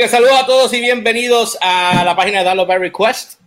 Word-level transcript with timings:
Así 0.00 0.06
que 0.06 0.16
saludos 0.16 0.40
a 0.40 0.46
todos 0.46 0.72
y 0.72 0.80
bienvenidos 0.80 1.58
a 1.60 2.02
la 2.06 2.16
página 2.16 2.38
de 2.38 2.46
Download 2.46 2.66
by 2.66 2.78
Request. 2.78 3.38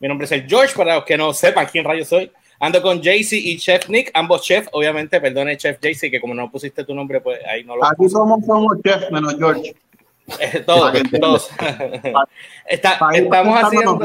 Mi 0.00 0.08
nombre 0.08 0.24
es 0.24 0.32
el 0.32 0.48
George, 0.48 0.74
para 0.74 0.94
los 0.94 1.04
que 1.04 1.18
no 1.18 1.34
sepan 1.34 1.66
quién 1.70 1.84
rayo 1.84 2.02
soy. 2.02 2.32
Ando 2.60 2.80
con 2.80 3.02
JC 3.02 3.32
y 3.32 3.58
Chef 3.58 3.90
Nick, 3.90 4.10
ambos 4.14 4.40
chef, 4.40 4.68
obviamente, 4.72 5.20
perdone 5.20 5.58
Chef 5.58 5.78
JC, 5.78 6.10
que 6.10 6.18
como 6.18 6.32
no 6.32 6.50
pusiste 6.50 6.82
tu 6.84 6.94
nombre, 6.94 7.20
pues 7.20 7.40
ahí 7.44 7.62
no 7.62 7.76
lo 7.76 7.84
Aquí 7.84 8.08
somos, 8.08 8.42
somos 8.46 8.78
chef, 8.82 9.10
menos 9.10 9.36
George. 9.36 9.76
Eh, 10.40 10.60
todos, 10.60 10.94
todos. 11.20 11.50
Está, 12.66 12.98
estamos 13.12 13.62
haciendo... 13.62 14.00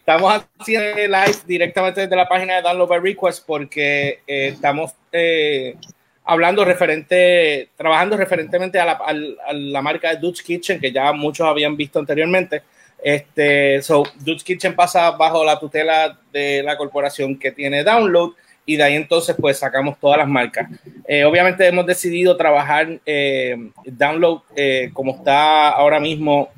Estamos 0.00 0.44
haciendo 0.58 0.96
live 0.98 1.38
directamente 1.46 2.02
desde 2.02 2.14
la 2.14 2.28
página 2.28 2.56
de 2.56 2.62
Download 2.62 2.88
by 2.88 3.00
Request 3.00 3.46
porque 3.46 4.20
eh, 4.26 4.48
estamos 4.48 4.92
eh, 5.12 5.76
hablando 6.26 6.64
referente, 6.64 7.70
trabajando 7.76 8.16
referentemente 8.16 8.78
a 8.80 8.84
la, 8.84 8.92
a 8.92 9.52
la 9.52 9.80
marca 9.80 10.10
de 10.10 10.20
Dutch 10.20 10.42
Kitchen, 10.42 10.80
que 10.80 10.92
ya 10.92 11.12
muchos 11.12 11.46
habían 11.46 11.76
visto 11.76 11.98
anteriormente. 11.98 12.62
Este, 13.02 13.80
so, 13.82 14.02
Dutch 14.20 14.42
Kitchen 14.42 14.74
pasa 14.74 15.12
bajo 15.12 15.44
la 15.44 15.58
tutela 15.58 16.18
de 16.32 16.62
la 16.62 16.76
corporación 16.76 17.38
que 17.38 17.52
tiene 17.52 17.84
Download 17.84 18.32
y 18.64 18.76
de 18.76 18.82
ahí 18.82 18.94
entonces 18.96 19.36
pues 19.40 19.58
sacamos 19.58 19.98
todas 20.00 20.18
las 20.18 20.28
marcas. 20.28 20.68
Eh, 21.06 21.24
obviamente 21.24 21.66
hemos 21.66 21.86
decidido 21.86 22.36
trabajar 22.36 22.98
eh, 23.06 23.70
Download 23.84 24.40
eh, 24.56 24.90
como 24.92 25.14
está 25.14 25.70
ahora 25.70 26.00
mismo 26.00 26.50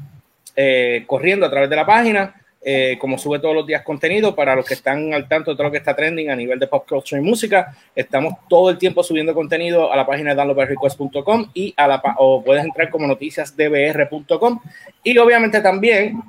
corriendo 1.06 1.46
a 1.46 1.50
través 1.50 1.70
de 1.70 1.76
la 1.76 1.86
página 1.86 2.34
eh, 2.60 2.98
como 3.00 3.18
sube 3.18 3.38
todos 3.38 3.54
los 3.54 3.66
días 3.66 3.82
contenido, 3.82 4.34
para 4.34 4.56
los 4.56 4.66
que 4.66 4.74
están 4.74 5.14
al 5.14 5.28
tanto 5.28 5.52
de 5.52 5.56
todo 5.56 5.68
lo 5.68 5.70
que 5.70 5.78
está 5.78 5.94
trending 5.94 6.28
a 6.28 6.34
nivel 6.34 6.58
de 6.58 6.66
pop 6.66 6.84
culture 6.88 7.20
y 7.20 7.24
música, 7.24 7.76
estamos 7.94 8.34
todo 8.48 8.70
el 8.70 8.78
tiempo 8.78 9.04
subiendo 9.04 9.32
contenido 9.32 9.92
a 9.92 9.96
la 9.96 10.04
página 10.04 10.34
downloadbyrequest.com 10.34 11.50
y 11.54 11.72
a 11.76 11.86
la 11.86 12.02
o 12.18 12.42
puedes 12.42 12.64
entrar 12.64 12.90
como 12.90 13.06
noticiasdbr.com 13.06 14.60
y 15.04 15.16
obviamente 15.18 15.60
también 15.60 16.20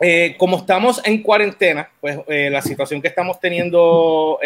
eh, 0.00 0.36
como 0.38 0.56
estamos 0.56 1.02
en 1.04 1.22
cuarentena, 1.22 1.90
pues 2.00 2.18
eh, 2.28 2.48
la 2.50 2.62
situación 2.62 3.02
que 3.02 3.08
estamos 3.08 3.38
teniendo 3.38 4.38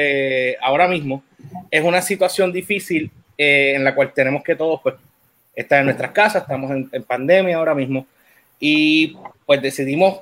ahora 0.61 0.89
mismo 0.89 1.23
es 1.71 1.85
una 1.85 2.03
situación 2.03 2.53
difícil 2.53 3.13
en 3.39 3.85
la 3.85 3.95
cual 3.95 4.13
tenemos 4.13 4.43
que 4.43 4.57
todos 4.57 4.81
pues 4.83 4.97
estar 5.55 5.79
en 5.79 5.85
nuestras 5.85 6.11
casas, 6.11 6.43
estamos 6.43 6.71
en 6.71 7.03
pandemia 7.05 7.59
ahora 7.59 7.75
mismo. 7.75 8.07
Y 8.59 9.17
pues 9.45 9.61
decidimos 9.61 10.21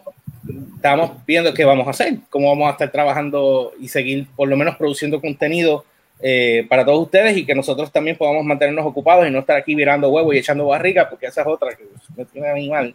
estamos 0.76 1.12
viendo 1.26 1.54
qué 1.54 1.64
vamos 1.64 1.86
a 1.86 1.90
hacer, 1.90 2.18
cómo 2.28 2.48
vamos 2.48 2.68
a 2.68 2.72
estar 2.72 2.90
trabajando 2.90 3.72
y 3.80 3.88
seguir 3.88 4.26
por 4.36 4.48
lo 4.48 4.56
menos 4.56 4.76
produciendo 4.76 5.20
contenido 5.20 5.84
eh, 6.22 6.66
para 6.68 6.84
todos 6.84 7.04
ustedes 7.04 7.36
y 7.36 7.46
que 7.46 7.54
nosotros 7.54 7.90
también 7.90 8.16
podamos 8.16 8.44
mantenernos 8.44 8.84
ocupados 8.84 9.26
y 9.26 9.30
no 9.30 9.38
estar 9.38 9.56
aquí 9.56 9.74
virando 9.74 10.10
huevo 10.10 10.32
y 10.32 10.38
echando 10.38 10.66
barriga, 10.66 11.08
porque 11.08 11.26
esa 11.26 11.40
es 11.40 11.46
otra 11.46 11.74
que 11.74 11.84
me 12.16 12.24
tiene 12.26 12.50
a 12.50 12.54
mí 12.54 12.68
mal. 12.68 12.94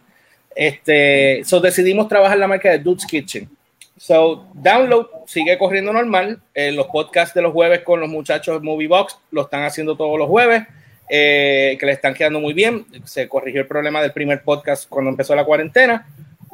Este, 0.54 1.42
so 1.44 1.60
decidimos 1.60 2.08
trabajar 2.08 2.38
la 2.38 2.48
marca 2.48 2.70
de 2.70 2.78
Dude's 2.78 3.04
Kitchen. 3.04 3.48
So, 3.96 4.46
Download 4.54 5.06
sigue 5.26 5.56
corriendo 5.58 5.92
normal. 5.92 6.40
Eh, 6.54 6.70
los 6.72 6.86
podcasts 6.86 7.34
de 7.34 7.42
los 7.42 7.52
jueves 7.52 7.80
con 7.80 8.00
los 8.00 8.08
muchachos 8.08 8.60
de 8.60 8.64
Movie 8.64 8.88
Box 8.88 9.18
lo 9.30 9.42
están 9.42 9.64
haciendo 9.64 9.96
todos 9.96 10.18
los 10.18 10.28
jueves, 10.28 10.64
eh, 11.08 11.76
que 11.80 11.86
le 11.86 11.92
están 11.92 12.14
quedando 12.14 12.40
muy 12.40 12.52
bien. 12.52 12.86
Se 13.04 13.28
corrigió 13.28 13.60
el 13.62 13.66
problema 13.66 14.02
del 14.02 14.12
primer 14.12 14.42
podcast 14.42 14.88
cuando 14.88 15.10
empezó 15.10 15.34
la 15.34 15.44
cuarentena. 15.44 16.06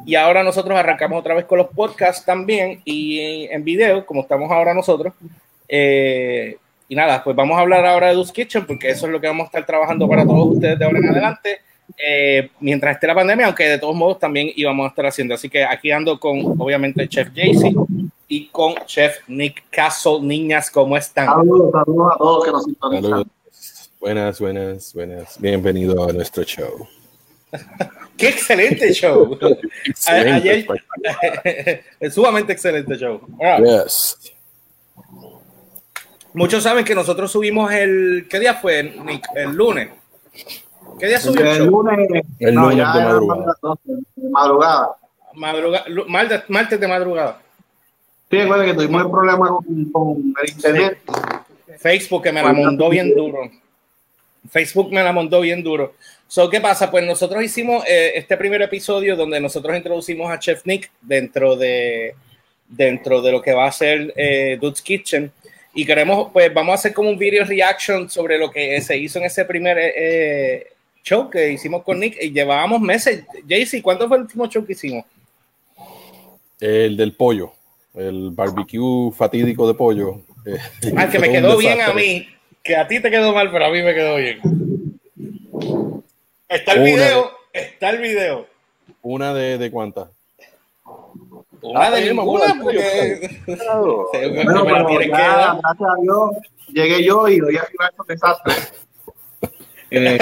Y 0.05 0.15
ahora 0.15 0.43
nosotros 0.43 0.77
arrancamos 0.77 1.19
otra 1.19 1.35
vez 1.35 1.45
con 1.45 1.57
los 1.57 1.67
podcasts 1.67 2.25
también 2.25 2.81
y 2.85 3.47
en 3.49 3.63
video, 3.63 4.05
como 4.05 4.21
estamos 4.21 4.51
ahora 4.51 4.73
nosotros. 4.73 5.13
Eh, 5.67 6.57
y 6.89 6.95
nada, 6.95 7.23
pues 7.23 7.35
vamos 7.35 7.57
a 7.57 7.61
hablar 7.61 7.85
ahora 7.85 8.09
de 8.09 8.15
Dus 8.15 8.31
Kitchen, 8.31 8.65
porque 8.65 8.89
eso 8.89 9.05
es 9.05 9.11
lo 9.11 9.19
que 9.19 9.27
vamos 9.27 9.45
a 9.45 9.47
estar 9.47 9.65
trabajando 9.65 10.07
para 10.07 10.25
todos 10.25 10.55
ustedes 10.55 10.77
de 10.77 10.85
ahora 10.85 10.99
en 10.99 11.09
adelante, 11.09 11.61
eh, 11.97 12.49
mientras 12.59 12.95
esté 12.95 13.07
la 13.07 13.15
pandemia, 13.15 13.47
aunque 13.47 13.67
de 13.67 13.79
todos 13.79 13.95
modos 13.95 14.19
también 14.19 14.51
íbamos 14.55 14.85
a 14.85 14.89
estar 14.89 15.05
haciendo. 15.05 15.33
Así 15.33 15.49
que 15.49 15.63
aquí 15.63 15.91
ando 15.91 16.19
con, 16.19 16.59
obviamente, 16.59 17.07
Chef 17.07 17.29
Jaycee 17.33 17.75
y 18.27 18.47
con 18.47 18.75
Chef 18.85 19.17
Nick 19.27 19.63
Castle. 19.69 20.19
Niñas, 20.21 20.69
¿cómo 20.69 20.97
están? 20.97 21.27
Saludos, 21.27 21.71
saludos 21.71 22.11
a 22.13 22.17
todos 22.17 22.45
que 22.45 22.51
nos 22.51 22.63
sintonizan. 22.65 23.23
Buenas, 23.99 24.39
buenas, 24.39 24.93
buenas. 24.93 25.39
Bienvenido 25.39 26.09
a 26.09 26.11
nuestro 26.11 26.43
show. 26.43 26.87
¡Qué 28.17 28.29
excelente 28.29 28.93
show! 28.93 29.37
Ayer, 30.07 30.65
sumamente 32.11 32.53
excelente 32.53 32.95
show. 32.95 33.21
Muchos 36.33 36.63
saben 36.63 36.83
que 36.83 36.95
nosotros 36.95 37.31
subimos 37.31 37.71
el. 37.71 38.27
¿Qué 38.29 38.39
día 38.39 38.55
fue, 38.55 38.83
Nick? 38.83 39.25
El 39.35 39.51
lunes. 39.51 39.89
¿Qué 40.99 41.07
día 41.07 41.19
subió 41.19 41.41
el, 41.41 41.61
el 41.61 41.65
lunes? 41.65 42.23
El 42.39 42.55
lunes 42.55 42.77
de 42.77 42.83
madrugada. 42.83 43.55
madrugada. 44.31 44.95
Madrugada. 45.35 45.85
Martes, 46.07 46.43
martes 46.47 46.79
de 46.79 46.87
madrugada. 46.87 47.41
Sí, 48.29 48.37
recuerda 48.37 48.65
que 48.65 48.73
tuvimos 48.73 49.03
el 49.03 49.11
problema 49.11 49.47
con, 49.47 49.91
con 49.91 50.33
el 50.41 50.49
internet. 50.49 50.97
Facebook 51.77 52.23
que 52.23 52.31
me 52.31 52.41
la 52.41 52.53
montó 52.53 52.89
bien 52.89 53.13
duro. 53.13 53.51
Facebook 54.49 54.91
me 54.91 55.03
la 55.03 55.11
montó 55.11 55.41
bien 55.41 55.63
duro. 55.63 55.93
So, 56.33 56.49
¿qué 56.49 56.59
pasa? 56.59 56.89
Pues 56.89 57.05
nosotros 57.05 57.43
hicimos 57.43 57.85
eh, 57.87 58.13
este 58.15 58.35
primer 58.37 58.59
episodio 58.63 59.15
donde 59.15 59.39
nosotros 59.39 59.77
introducimos 59.77 60.31
a 60.31 60.39
Chef 60.39 60.65
Nick 60.65 60.89
dentro 60.99 61.55
de, 61.55 62.15
dentro 62.67 63.21
de 63.21 63.31
lo 63.31 63.39
que 63.39 63.53
va 63.53 63.67
a 63.67 63.71
ser 63.71 64.11
eh, 64.15 64.57
Dude's 64.59 64.81
Kitchen. 64.81 65.31
Y 65.75 65.85
queremos, 65.85 66.31
pues 66.33 66.51
vamos 66.51 66.71
a 66.71 66.73
hacer 66.73 66.91
como 66.91 67.11
un 67.11 67.19
video 67.19 67.45
reaction 67.45 68.09
sobre 68.09 68.39
lo 68.39 68.49
que 68.49 68.81
se 68.81 68.97
hizo 68.97 69.19
en 69.19 69.25
ese 69.25 69.45
primer 69.45 69.77
eh, 69.79 70.71
show 71.03 71.29
que 71.29 71.51
hicimos 71.51 71.83
con 71.83 71.99
Nick. 71.99 72.17
Y 72.19 72.31
llevábamos 72.31 72.81
meses. 72.81 73.25
Jaycee, 73.47 73.83
¿cuánto 73.83 74.07
fue 74.07 74.17
el 74.17 74.23
último 74.23 74.47
show 74.47 74.65
que 74.65 74.73
hicimos? 74.73 75.05
El 76.59 76.97
del 76.97 77.13
pollo, 77.13 77.53
el 77.93 78.31
barbecue 78.31 79.11
fatídico 79.11 79.67
de 79.67 79.73
pollo. 79.75 80.21
Ah, 80.97 81.07
que 81.07 81.19
me 81.19 81.29
quedó 81.29 81.55
bien 81.57 81.79
a 81.79 81.93
mí, 81.93 82.27
que 82.63 82.75
a 82.75 82.87
ti 82.87 82.99
te 82.99 83.11
quedó 83.11 83.33
mal, 83.35 83.51
pero 83.51 83.65
a 83.65 83.69
mí 83.69 83.83
me 83.83 83.93
quedó 83.93 84.15
bien. 84.15 84.41
Está 86.53 86.73
el 86.73 86.83
video, 86.83 87.31
está 87.51 87.89
el 87.89 87.97
video. 87.99 88.47
¿Una 89.01 89.33
de, 89.33 89.57
de 89.57 89.71
cuántas? 89.71 90.09
Una 91.61 91.89
de 91.91 92.01
ninguna, 92.13 92.55
porque... 92.61 93.29
Bueno, 93.47 94.65
pero 94.65 95.01
ya, 95.01 95.57
gracias 95.61 95.89
a 95.89 96.01
Dios, 96.01 96.29
llegué 96.67 97.03
yo 97.03 97.27
y 97.27 97.39
voy 97.39 97.57
a 97.57 97.63
firmar 97.63 97.91
estos 97.91 98.07
desastres. 98.07 98.73
Eh, 99.95 100.17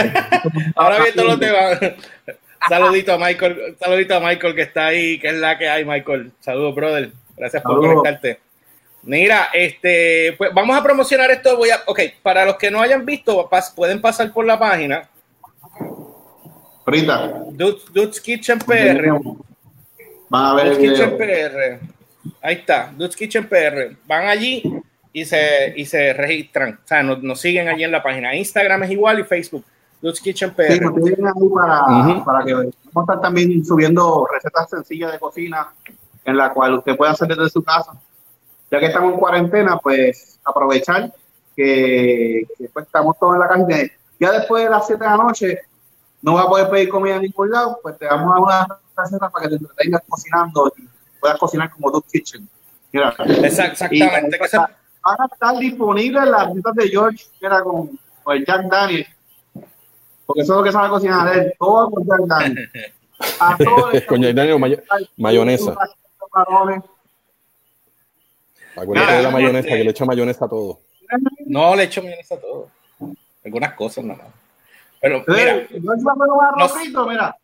Ahora 0.76 1.00
bien, 1.00 1.16
todos 1.16 1.30
los 1.30 1.40
temas. 1.40 1.80
Saludito 2.68 3.14
a 3.14 3.18
Michael, 3.18 3.78
saludito 3.80 4.16
a 4.16 4.20
Michael 4.20 4.54
que 4.54 4.64
está 4.64 4.88
ahí, 4.88 5.18
que 5.18 5.30
es 5.30 5.36
la 5.36 5.58
que 5.58 5.70
hay, 5.70 5.86
Michael. 5.86 6.34
Saludos, 6.42 6.76
brother. 6.76 7.12
Gracias 7.38 7.64
por 7.64 7.76
Saludos. 7.76 7.94
conectarte. 8.04 8.42
Mira, 9.04 9.48
este, 9.54 10.34
pues 10.38 10.54
vamos 10.54 10.78
a 10.78 10.84
promocionar 10.84 11.32
esto. 11.32 11.56
Voy 11.56 11.70
a, 11.70 11.80
ok, 11.86 12.02
para 12.22 12.44
los 12.44 12.58
que 12.58 12.70
no 12.70 12.82
hayan 12.82 13.06
visto, 13.06 13.50
pas- 13.50 13.74
pueden 13.74 14.02
pasar 14.02 14.34
por 14.34 14.46
la 14.46 14.60
página 14.60 15.10
Ahorita. 16.86 17.44
Dudes, 17.52 17.86
Dudes 17.94 18.22
Kitchen 18.22 18.60
PR. 18.60 19.12
Van 20.30 20.46
a 20.46 20.54
ver 20.56 20.68
el 20.68 20.78
Dudes 20.78 20.90
Kitchen 20.92 21.18
video. 21.18 21.50
PR. 21.50 21.80
Ahí 22.42 22.56
está, 22.56 22.92
Dudes 22.96 23.16
Kitchen 23.16 23.48
PR. 23.48 23.96
Van 24.08 24.28
allí 24.28 24.64
y 25.14 25.26
se, 25.26 25.74
y 25.76 25.86
se 25.86 26.14
registran. 26.14 26.80
O 26.84 26.88
sea, 26.88 27.04
nos, 27.04 27.22
nos 27.22 27.40
siguen 27.40 27.68
allí 27.68 27.84
en 27.84 27.92
la 27.92 28.02
página. 28.02 28.36
Instagram 28.36 28.84
es 28.84 28.92
igual 28.92 29.20
y 29.20 29.24
Facebook. 29.24 29.66
Dudes 30.02 30.20
Kitchen 30.20 30.54
PR. 30.54 30.74
Sí, 30.74 30.80
nos 30.80 30.96
tienen 30.96 31.28
ahí 31.28 31.50
para, 31.54 31.84
Ujú. 31.84 32.26
para 32.26 32.44
que 32.46 32.54
vamos 32.54 32.70
a 32.96 33.02
estar 33.02 33.22
también 33.22 33.64
subiendo 33.64 34.28
recetas 34.32 34.70
sencillas 34.70 35.12
de 35.12 35.20
cocina 35.20 35.68
en 36.26 36.38
la 36.38 36.52
cual 36.54 36.76
usted 36.76 36.96
puede 36.96 37.12
hacer 37.12 37.28
desde 37.28 37.50
su 37.50 37.64
casa. 37.64 37.92
Ya 38.72 38.80
que 38.80 38.86
estamos 38.88 39.14
en 39.14 39.20
cuarentena, 39.20 39.78
pues 39.78 40.40
aprovechar 40.44 41.12
que, 41.56 42.48
que, 42.58 42.70
pues, 42.70 42.86
estamos 42.86 43.18
todos 43.20 43.36
en 43.36 43.40
la 43.42 43.48
casa. 43.50 43.68
Ya 44.20 44.32
después 44.32 44.64
de 44.64 44.70
las 44.70 44.88
7 44.88 45.04
de 45.04 45.10
la 45.10 45.18
noche 45.18 45.60
no 46.22 46.34
vas 46.36 46.46
a 46.46 46.50
poder 46.50 46.70
pedir 46.70 46.90
comida 46.90 47.16
en 47.16 47.24
ningún 47.24 47.50
lado, 47.52 47.80
pues 47.82 47.98
te 47.98 48.06
vamos 48.06 48.36
a 48.36 48.40
una 48.40 48.68
receta 48.96 49.30
para 49.30 49.44
que 49.44 49.50
te 49.50 49.56
entretengas 49.56 50.02
cocinando 50.08 50.74
y 50.78 50.88
puedas 51.20 51.38
cocinar 51.38 51.72
como 51.72 51.92
Duke 51.92 52.08
Kitchen. 52.12 52.48
Mira, 52.92 53.16
Exactamente. 53.44 53.96
y, 53.96 54.02
van 55.04 55.18
a 55.20 55.26
estar 55.34 55.58
disponibles 55.58 56.26
las 56.26 56.48
recetas 56.50 56.76
de 56.76 56.88
George, 56.90 57.26
que 57.40 57.46
era 57.46 57.64
con, 57.64 58.00
con 58.24 58.38
el 58.38 58.46
Jack 58.46 58.68
Daniel. 58.70 59.08
Porque 60.26 60.42
eso 60.42 60.54
es 60.54 60.58
lo 60.58 60.64
que 60.64 60.72
sabe 60.72 60.90
cocinar 60.90 61.36
él, 61.38 61.54
todo 61.58 61.90
con 61.90 62.06
Jack 62.06 62.22
Daniel. 62.28 62.70
A 63.40 63.56
todos 63.56 64.02
Con 64.08 64.20
Jack 64.22 64.34
Daniel, 64.34 64.58
mayo- 64.60 64.82
mayonesa. 65.16 65.76
Acuérdate 68.76 69.14
de 69.14 69.24
la 69.24 69.30
mayonesa, 69.32 69.68
que 69.68 69.84
le 69.84 69.92
echa 69.92 70.06
mayonesa 70.06 70.46
a 70.46 70.50
todo. 70.50 70.80
No 71.46 71.76
le 71.76 71.84
echo 71.84 72.02
mayonesa 72.02 72.36
a 72.36 72.40
todo. 72.40 72.70
Algunas 73.44 73.74
cosas 73.74 74.04
nada 74.06 74.24
más. 74.24 74.41
Pero 75.02 75.24
mira, 75.28 75.56
Eh, 75.58 75.68
no 75.82 75.94
es 75.94 76.02
un 76.04 76.10
arroz 76.10 76.72
frito, 76.74 77.08
mira. 77.08 77.36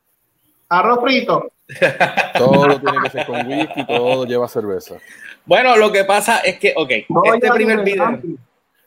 Arroz 0.70 1.00
frito. 1.02 1.52
Todo 2.38 2.80
tiene 2.80 2.98
que 3.04 3.10
ser 3.10 3.26
con 3.26 3.46
whisky, 3.48 3.86
todo 3.86 4.26
lleva 4.26 4.48
cerveza. 4.48 4.96
bueno, 5.46 5.76
lo 5.76 5.92
que 5.92 6.06
pasa 6.06 6.38
es 6.40 6.58
que, 6.60 6.74
ok, 6.78 6.92
Todo 7.10 7.34
este 7.34 7.52
primer 7.52 7.84
video. 7.84 8.20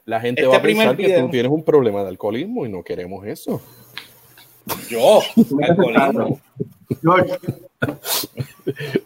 La 0.06 0.18
gente 0.20 0.40
Este 0.40 0.50
va 0.50 0.56
a 0.56 0.62
primer 0.62 0.86
pensar 0.88 0.96
que 0.96 1.06
video- 1.06 1.20
tú 1.26 1.30
tienes 1.30 1.52
un 1.52 1.62
problema 1.62 2.02
de 2.02 2.08
alcoholismo 2.08 2.64
y 2.64 2.70
no 2.70 2.82
queremos 2.82 3.26
eso. 3.26 3.60
Yo, 4.88 5.20
alcoholismo. 5.68 6.40
George, 7.02 7.32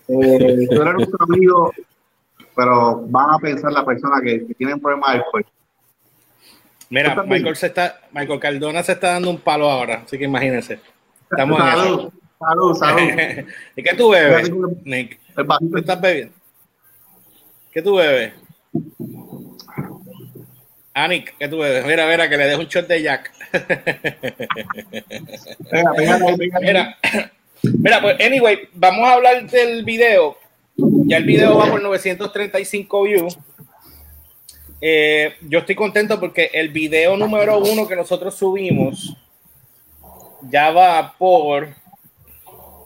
eh, 0.09 0.67
tú 0.71 0.83
eres 0.83 0.95
nuestro 0.95 1.19
amigo, 1.25 1.73
pero 2.55 3.01
van 3.09 3.31
a 3.35 3.39
pensar 3.39 3.73
la 3.73 3.85
persona 3.85 4.21
que, 4.23 4.47
que 4.47 4.55
tiene 4.55 4.75
un 4.75 4.81
problema 4.81 5.13
de 5.13 5.19
alcohol. 5.19 5.45
Mira, 6.91 7.23
Michael, 7.25 7.57
se 7.57 7.67
está, 7.67 8.01
Michael 8.13 8.41
Cardona 8.41 8.83
se 8.83 8.93
está 8.93 9.13
dando 9.13 9.31
un 9.31 9.39
palo 9.39 9.71
ahora, 9.71 10.03
así 10.05 10.19
que 10.19 10.25
imagínense. 10.25 10.81
Estamos 11.31 11.59
en 11.59 11.67
salud, 11.67 11.99
eso. 11.99 12.13
salud, 12.39 12.77
salud. 12.77 13.01
¿Y 13.77 13.83
qué 13.83 13.95
tú 13.95 14.11
bebes, 14.11 14.53
Nick? 14.85 15.19
¿Qué 15.35 15.81
estás 15.81 16.01
bebiendo? 16.01 16.35
¿Qué 17.73 17.83
tú 17.83 17.97
bebes? 17.97 18.33
Ah, 20.93 21.09
Nick, 21.09 21.35
¿qué 21.39 21.49
tú 21.49 21.59
bebes? 21.59 21.85
Mira, 21.87 22.07
mira, 22.07 22.29
que 22.29 22.37
le 22.37 22.47
dejo 22.47 22.61
un 22.61 22.69
shot 22.69 22.87
de 22.87 23.03
Jack. 23.03 23.33
Mira, 26.61 26.97
mira, 27.63 28.01
pues, 28.01 28.21
anyway, 28.21 28.69
vamos 28.75 29.09
a 29.09 29.15
hablar 29.15 29.51
del 29.51 29.85
video. 29.85 30.37
Ya 30.77 31.17
el 31.19 31.25
video 31.25 31.57
va 31.57 31.67
por 31.67 31.83
935 31.83 33.03
views. 33.03 33.39
Eh, 34.81 35.35
yo 35.43 35.61
estoy 35.61 35.75
contento 35.75 36.21
porque 36.21 36.51
el 36.53 36.69
video 36.69 37.17
número 37.17 37.59
uno 37.59 37.89
que 37.89 37.97
nosotros 37.97 38.35
subimos 38.35 39.17
ya 40.43 40.71
va 40.71 41.15
por. 41.17 41.69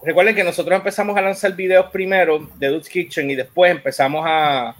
Recuerden 0.04 0.34
que 0.36 0.44
nosotros 0.44 0.76
empezamos 0.76 1.16
a 1.16 1.20
lanzar 1.22 1.54
videos 1.54 1.86
primero 1.90 2.48
de 2.56 2.68
Dude's 2.68 2.88
Kitchen 2.88 3.28
y 3.30 3.34
después 3.34 3.72
empezamos 3.72 4.24
a, 4.26 4.76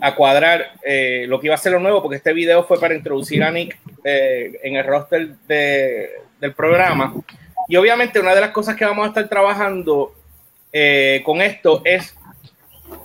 a 0.00 0.14
cuadrar 0.14 0.72
eh, 0.84 1.24
lo 1.26 1.40
que 1.40 1.46
iba 1.46 1.54
a 1.54 1.58
ser 1.58 1.72
lo 1.72 1.80
nuevo, 1.80 2.02
porque 2.02 2.18
este 2.18 2.34
video 2.34 2.62
fue 2.64 2.78
para 2.78 2.94
introducir 2.94 3.42
a 3.42 3.50
Nick 3.50 3.78
eh, 4.04 4.60
en 4.62 4.76
el 4.76 4.84
roster 4.84 5.36
de- 5.48 6.10
del 6.38 6.52
programa. 6.52 7.14
Y 7.66 7.76
obviamente 7.76 8.20
una 8.20 8.34
de 8.34 8.42
las 8.42 8.50
cosas 8.50 8.76
que 8.76 8.84
vamos 8.84 9.06
a 9.06 9.08
estar 9.08 9.26
trabajando 9.28 10.12
con 11.24 11.40
esto 11.40 11.80
es 11.86 12.14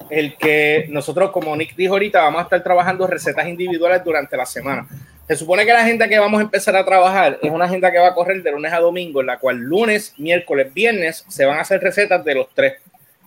el 0.10 0.36
que 0.36 0.86
nosotros, 0.90 1.32
como 1.32 1.56
Nick 1.56 1.76
dijo 1.76 1.94
ahorita, 1.94 2.22
vamos 2.22 2.42
a 2.42 2.44
estar 2.44 2.64
trabajando 2.64 3.08
recetas 3.08 3.48
individuales 3.48 4.04
durante 4.04 4.36
la 4.38 4.46
semana. 4.46 4.88
Se 5.28 5.36
supone 5.38 5.66
que 5.66 5.72
la 5.72 5.80
agenda 5.82 6.08
que 6.10 6.20
vamos 6.20 6.40
a 6.40 6.44
empezar 6.44 6.76
a 6.76 6.84
trabajar 6.84 7.40
es 7.42 7.50
una 7.52 7.66
agenda 7.66 7.92
que 7.92 8.00
va 8.00 8.08
a 8.10 8.14
correr 8.14 8.44
de 8.44 8.52
lunes 8.52 8.74
a 8.74 8.80
domingo, 8.80 9.22
en 9.22 9.28
la 9.28 9.38
cual 9.38 9.58
lunes, 9.58 10.14
miércoles, 10.18 10.74
viernes 10.74 11.24
se 11.30 11.46
van 11.46 11.58
a 11.58 11.62
hacer 11.62 11.80
recetas 11.82 12.24
de 12.26 12.36
los 12.36 12.48
tres. 12.54 12.74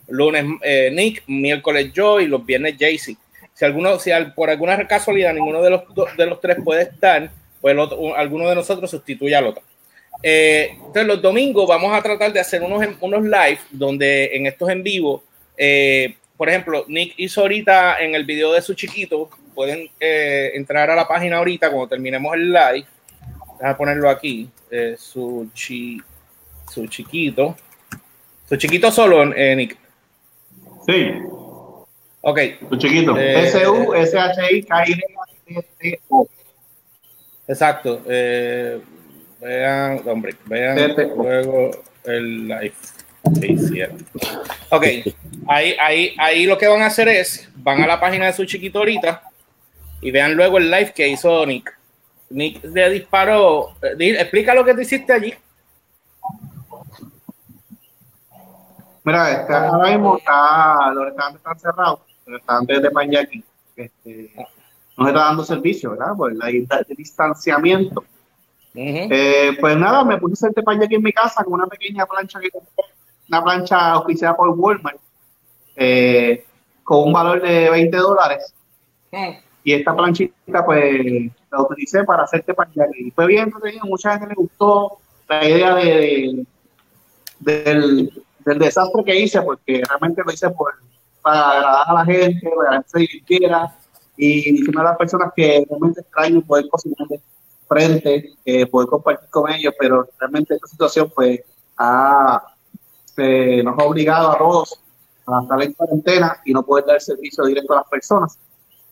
Lunes 0.09 0.45
eh, 0.61 0.91
Nick, 0.93 1.23
miércoles 1.27 1.91
yo 1.95 2.21
y 2.21 2.27
los 2.27 2.45
viernes 2.45 2.75
Jaycee. 2.79 3.17
Si 3.55 3.65
alguno, 3.65 3.99
si 3.99 4.11
al- 4.11 4.35
por 4.35 4.51
alguna 4.51 4.87
casualidad 4.87 5.33
ninguno 5.33 5.63
de 5.63 5.71
los, 5.71 5.83
de 6.19 6.27
los 6.27 6.41
tres 6.43 6.59
puede 6.63 6.83
estar, 6.83 7.31
pues 7.63 7.79
otro- 7.79 7.97
un- 7.99 8.15
alguno 8.15 8.49
de 8.51 8.55
nosotros 8.57 8.91
sustituye 8.91 9.35
al 9.35 9.47
otro. 9.47 9.63
Eh, 10.23 10.73
entonces 10.77 11.07
los 11.07 11.23
domingos 11.23 11.67
vamos 11.67 11.97
a 11.97 12.03
tratar 12.03 12.33
de 12.33 12.41
hacer 12.41 12.63
unos, 12.63 12.85
unos 13.01 13.23
live 13.23 13.59
donde 13.71 14.27
en 14.37 14.47
estos 14.47 14.69
en 14.69 14.83
vivo, 14.83 15.25
eh, 15.57 16.17
por 16.37 16.49
ejemplo, 16.49 16.85
Nick 16.89 17.15
hizo 17.17 17.41
ahorita 17.43 18.01
en 18.01 18.15
el 18.15 18.25
video 18.25 18.53
de 18.53 18.63
su 18.63 18.75
chiquito, 18.75 19.31
pueden 19.55 19.89
eh, 20.01 20.51
entrar 20.55 20.91
a 20.91 20.97
la 20.97 21.07
página 21.07 21.39
ahorita 21.39 21.71
cuando 21.71 21.89
terminemos 21.89 22.35
el 22.35 22.53
live, 22.53 22.87
déjame 23.59 23.75
ponerlo 23.77 24.11
aquí, 24.11 24.49
eh, 24.71 24.97
su, 24.99 25.49
chi, 25.55 26.01
su 26.71 26.87
chiquito, 26.87 27.57
su 28.49 28.57
chiquito 28.57 28.91
solo, 28.91 29.33
eh, 29.35 29.55
Nick. 29.57 29.77
Sí, 30.87 31.13
Ok, 32.27 32.39
tu 32.71 32.77
chiquito. 32.79 33.15
Eh, 33.19 33.49
S-U-S-H-I-K-I-T-O. 33.49 34.67
exacto. 37.47 38.01
Eh, 38.09 38.81
vean, 39.43 40.01
hombre, 40.09 40.35
vean 40.47 40.97
luego 41.19 41.71
el 42.05 42.49
live 42.49 42.73
que 43.41 43.53
hicieron. 43.53 44.05
Ok, 44.71 44.85
ahí, 45.49 45.77
ahí, 45.81 46.15
ahí 46.19 46.47
lo 46.47 46.59
que 46.59 46.69
van 46.69 46.83
a 46.83 46.87
hacer 46.87 47.09
es, 47.09 47.49
van 47.57 47.83
a 47.83 47.87
la 47.87 48.01
página 48.01 48.27
de 48.27 48.33
su 48.33 48.45
chiquito 48.45 48.79
ahorita 48.79 49.23
y 50.01 50.11
vean 50.11 50.35
luego 50.35 50.59
el 50.59 50.71
live 50.71 50.93
que 50.93 51.09
hizo 51.09 51.45
Nick. 51.47 51.77
Nick 52.31 52.63
le 52.65 52.91
disparó. 52.91 53.77
eh, 53.83 54.17
explica 54.21 54.55
lo 54.55 54.65
que 54.65 54.75
tú 54.75 54.81
hiciste 54.81 55.13
allí. 55.13 55.35
Mira, 59.05 59.33
este, 59.33 59.53
ahora 59.53 59.91
mismo 59.91 60.17
está, 60.17 60.91
los 60.95 61.05
restaurantes 61.05 61.41
están 61.41 61.59
cerrados, 61.59 62.01
los 62.27 62.39
restaurantes 62.39 62.83
de 62.83 62.91
Panyaki. 62.91 63.45
Este, 63.77 64.35
no 64.97 65.05
se 65.05 65.11
está 65.11 65.25
dando 65.25 65.45
servicio, 65.45 65.91
¿verdad? 65.91 66.17
Por 66.17 66.33
el 66.33 66.69
distanciamiento. 66.97 68.05
Eh, 68.75 69.57
pues 69.61 69.77
nada, 69.77 70.05
me 70.05 70.19
puse 70.19 70.33
a 70.33 70.49
hacer 70.49 70.55
Teppanyaki 70.55 70.97
en 70.97 71.03
mi 71.03 71.13
casa 71.13 71.45
con 71.45 71.55
una 71.55 71.67
pequeña 71.67 72.07
plancha 72.07 72.41
que 72.41 72.51
compré, 72.51 72.85
una 73.29 73.43
plancha 73.43 73.93
auspiciada 73.93 74.37
por 74.37 74.51
Walmart, 74.51 74.99
eh, 75.77 76.45
con 76.83 77.09
un 77.09 77.13
valor 77.13 77.41
de 77.43 77.71
20 77.71 77.97
dólares. 77.97 78.55
Y 79.63 79.73
esta 79.73 79.97
planchita, 79.97 80.65
pues, 80.65 81.31
la 81.51 81.63
utilicé 81.63 82.05
para 82.05 82.25
hacer 82.25 82.43
teppanyaki. 82.43 83.09
Y 83.09 83.11
fue 83.11 83.27
bien 83.27 83.45
entretenido, 83.45 83.87
mucha 83.87 84.13
gente 84.13 84.29
le 84.29 84.35
gustó 84.35 84.99
la 85.29 85.49
idea 85.49 85.75
de, 85.75 86.47
del, 87.39 88.25
del 88.45 88.59
desastre 88.59 89.05
que 89.05 89.19
hice, 89.19 89.41
porque 89.41 89.83
realmente 89.89 90.23
lo 90.25 90.33
hice 90.33 90.51
por, 90.51 90.75
para 91.23 91.51
agradar 91.51 91.85
a 91.89 91.93
la 91.95 92.05
gente, 92.05 92.51
para 92.51 92.57
que 92.57 92.65
la 92.65 92.73
gente 92.73 92.89
se 92.89 92.99
divirtiera. 92.99 93.79
Y 94.17 94.69
una 94.69 94.83
de 94.83 94.89
las 94.89 94.99
personas 94.99 95.33
que 95.35 95.67
realmente 95.69 96.01
extraño 96.03 96.43
poder 96.43 96.69
cocinar 96.69 97.09
de 97.09 97.21
frente, 97.67 98.35
eh, 98.45 98.67
poder 98.67 98.89
compartir 98.89 99.29
con 99.31 99.51
ellos, 99.51 99.75
pero 99.79 100.07
realmente 100.21 100.55
esta 100.55 100.67
situación, 100.67 101.11
pues, 101.15 101.41
ha, 101.79 102.54
eh, 103.17 103.63
nos 103.63 103.79
ha 103.79 103.85
obligado 103.85 104.33
a 104.33 104.39
todos 104.39 104.81
a 105.27 105.41
estar 105.43 105.63
en 105.63 105.73
cuarentena 105.73 106.37
y 106.45 106.53
no 106.53 106.63
poder 106.63 106.85
dar 106.87 107.01
servicio 107.01 107.45
directo 107.45 107.73
a 107.73 107.77
las 107.77 107.89
personas. 107.89 108.39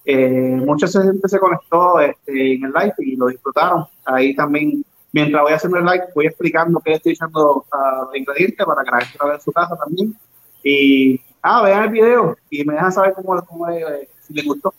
Eh, 0.05 0.57
mucha 0.65 0.89
gente 0.89 1.29
se 1.29 1.39
conectó 1.39 2.01
este, 2.01 2.55
en 2.55 2.65
el 2.65 2.73
live 2.73 2.95
y 2.99 3.17
lo 3.17 3.27
disfrutaron. 3.27 3.85
Ahí 4.05 4.35
también, 4.35 4.85
mientras 5.13 5.43
voy 5.43 5.53
haciendo 5.53 5.79
el 5.79 5.85
live, 5.85 6.05
voy 6.15 6.27
explicando 6.27 6.81
qué 6.81 6.93
estoy 6.95 7.13
echando 7.13 7.65
a 7.71 8.05
los 8.07 8.17
ingredientes 8.17 8.67
para 8.67 8.83
que 8.83 8.91
la 8.91 9.01
gente 9.01 9.19
lo 9.21 9.27
vea 9.27 9.37
en 9.37 9.43
su 9.43 9.53
casa 9.53 9.77
también. 9.77 10.17
Y, 10.65 11.21
ah, 11.43 11.63
vean 11.63 11.85
el 11.85 11.91
video 11.91 12.37
y 12.51 12.65
me 12.65 12.75
dejan 12.75 12.93
saber 12.93 13.15
cómo, 13.15 13.41
cómo 13.45 13.69
eh, 13.69 14.09
si 14.27 14.35
les 14.35 14.45
gustó. 14.45 14.73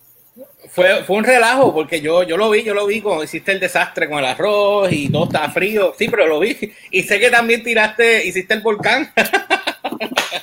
Fue, 0.74 1.03
fue 1.03 1.18
un 1.18 1.24
relajo 1.24 1.72
porque 1.72 2.01
yo, 2.01 2.24
yo 2.24 2.36
lo 2.36 2.50
vi, 2.50 2.63
yo 2.63 2.74
lo 2.74 2.88
vi 2.88 3.00
cuando 3.00 3.24
hiciste 3.24 3.51
el 3.51 3.60
desastre 3.60 4.10
con 4.10 4.18
el 4.18 4.25
arroz 4.25 4.92
y 4.92 5.08
todo 5.12 5.25
estaba 5.25 5.50
frío. 5.50 5.94
Sí, 5.96 6.08
pero 6.10 6.25
lo 6.25 6.39
vi. 6.39 6.58
Y 6.89 7.03
sé 7.03 7.20
que 7.20 7.30
también 7.30 7.63
tiraste, 7.63 8.25
hiciste 8.25 8.56
el 8.56 8.62
volcán. 8.62 9.13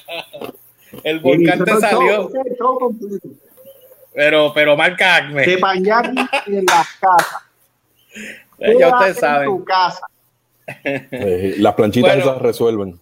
el 1.04 1.18
volcán 1.18 1.64
te 1.64 1.76
salió. 1.78 2.30
todo-. 2.58 2.92
Pero, 4.14 4.52
pero 4.54 4.76
marca 4.76 5.16
Acme. 5.16 5.44
Teppanyaki 5.44 6.16
en 6.46 6.64
las 6.66 6.86
casas. 7.00 7.42
Ya 8.78 8.88
ustedes 8.88 9.16
en 9.16 9.20
saben. 9.20 9.48
tu 9.48 9.64
casa. 9.64 10.00
Eh, 10.84 11.54
las 11.58 11.74
planchitas 11.74 12.14
Bueno. 12.14 12.30
esas 12.30 12.42
resuelven. 12.42 13.00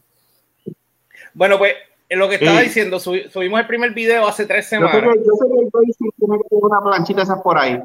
Bueno, 1.35 1.59
pues 1.59 1.75
en 2.09 2.19
lo 2.19 2.29
que 2.29 2.37
estaba 2.37 2.61
Sí. 2.61 2.67
diciendo, 2.67 2.99
subi- 2.99 3.29
subimos 3.31 3.61
el 3.61 3.67
primer 3.67 3.93
video 3.93 4.27
hace 4.27 4.47
tres 4.47 4.69
Yo 4.71 4.79
sé 4.79 4.85
que, 4.85 4.99
semanas. 4.99 5.17
yo 5.25 5.33
sé 5.35 5.45
que 5.47 5.61
el 5.61 6.13
tiene 6.17 6.39
que 6.39 6.55
una 6.57 6.81
planchita 6.83 7.23
esa 7.23 7.43
por 7.43 7.59
ahí. 7.59 7.79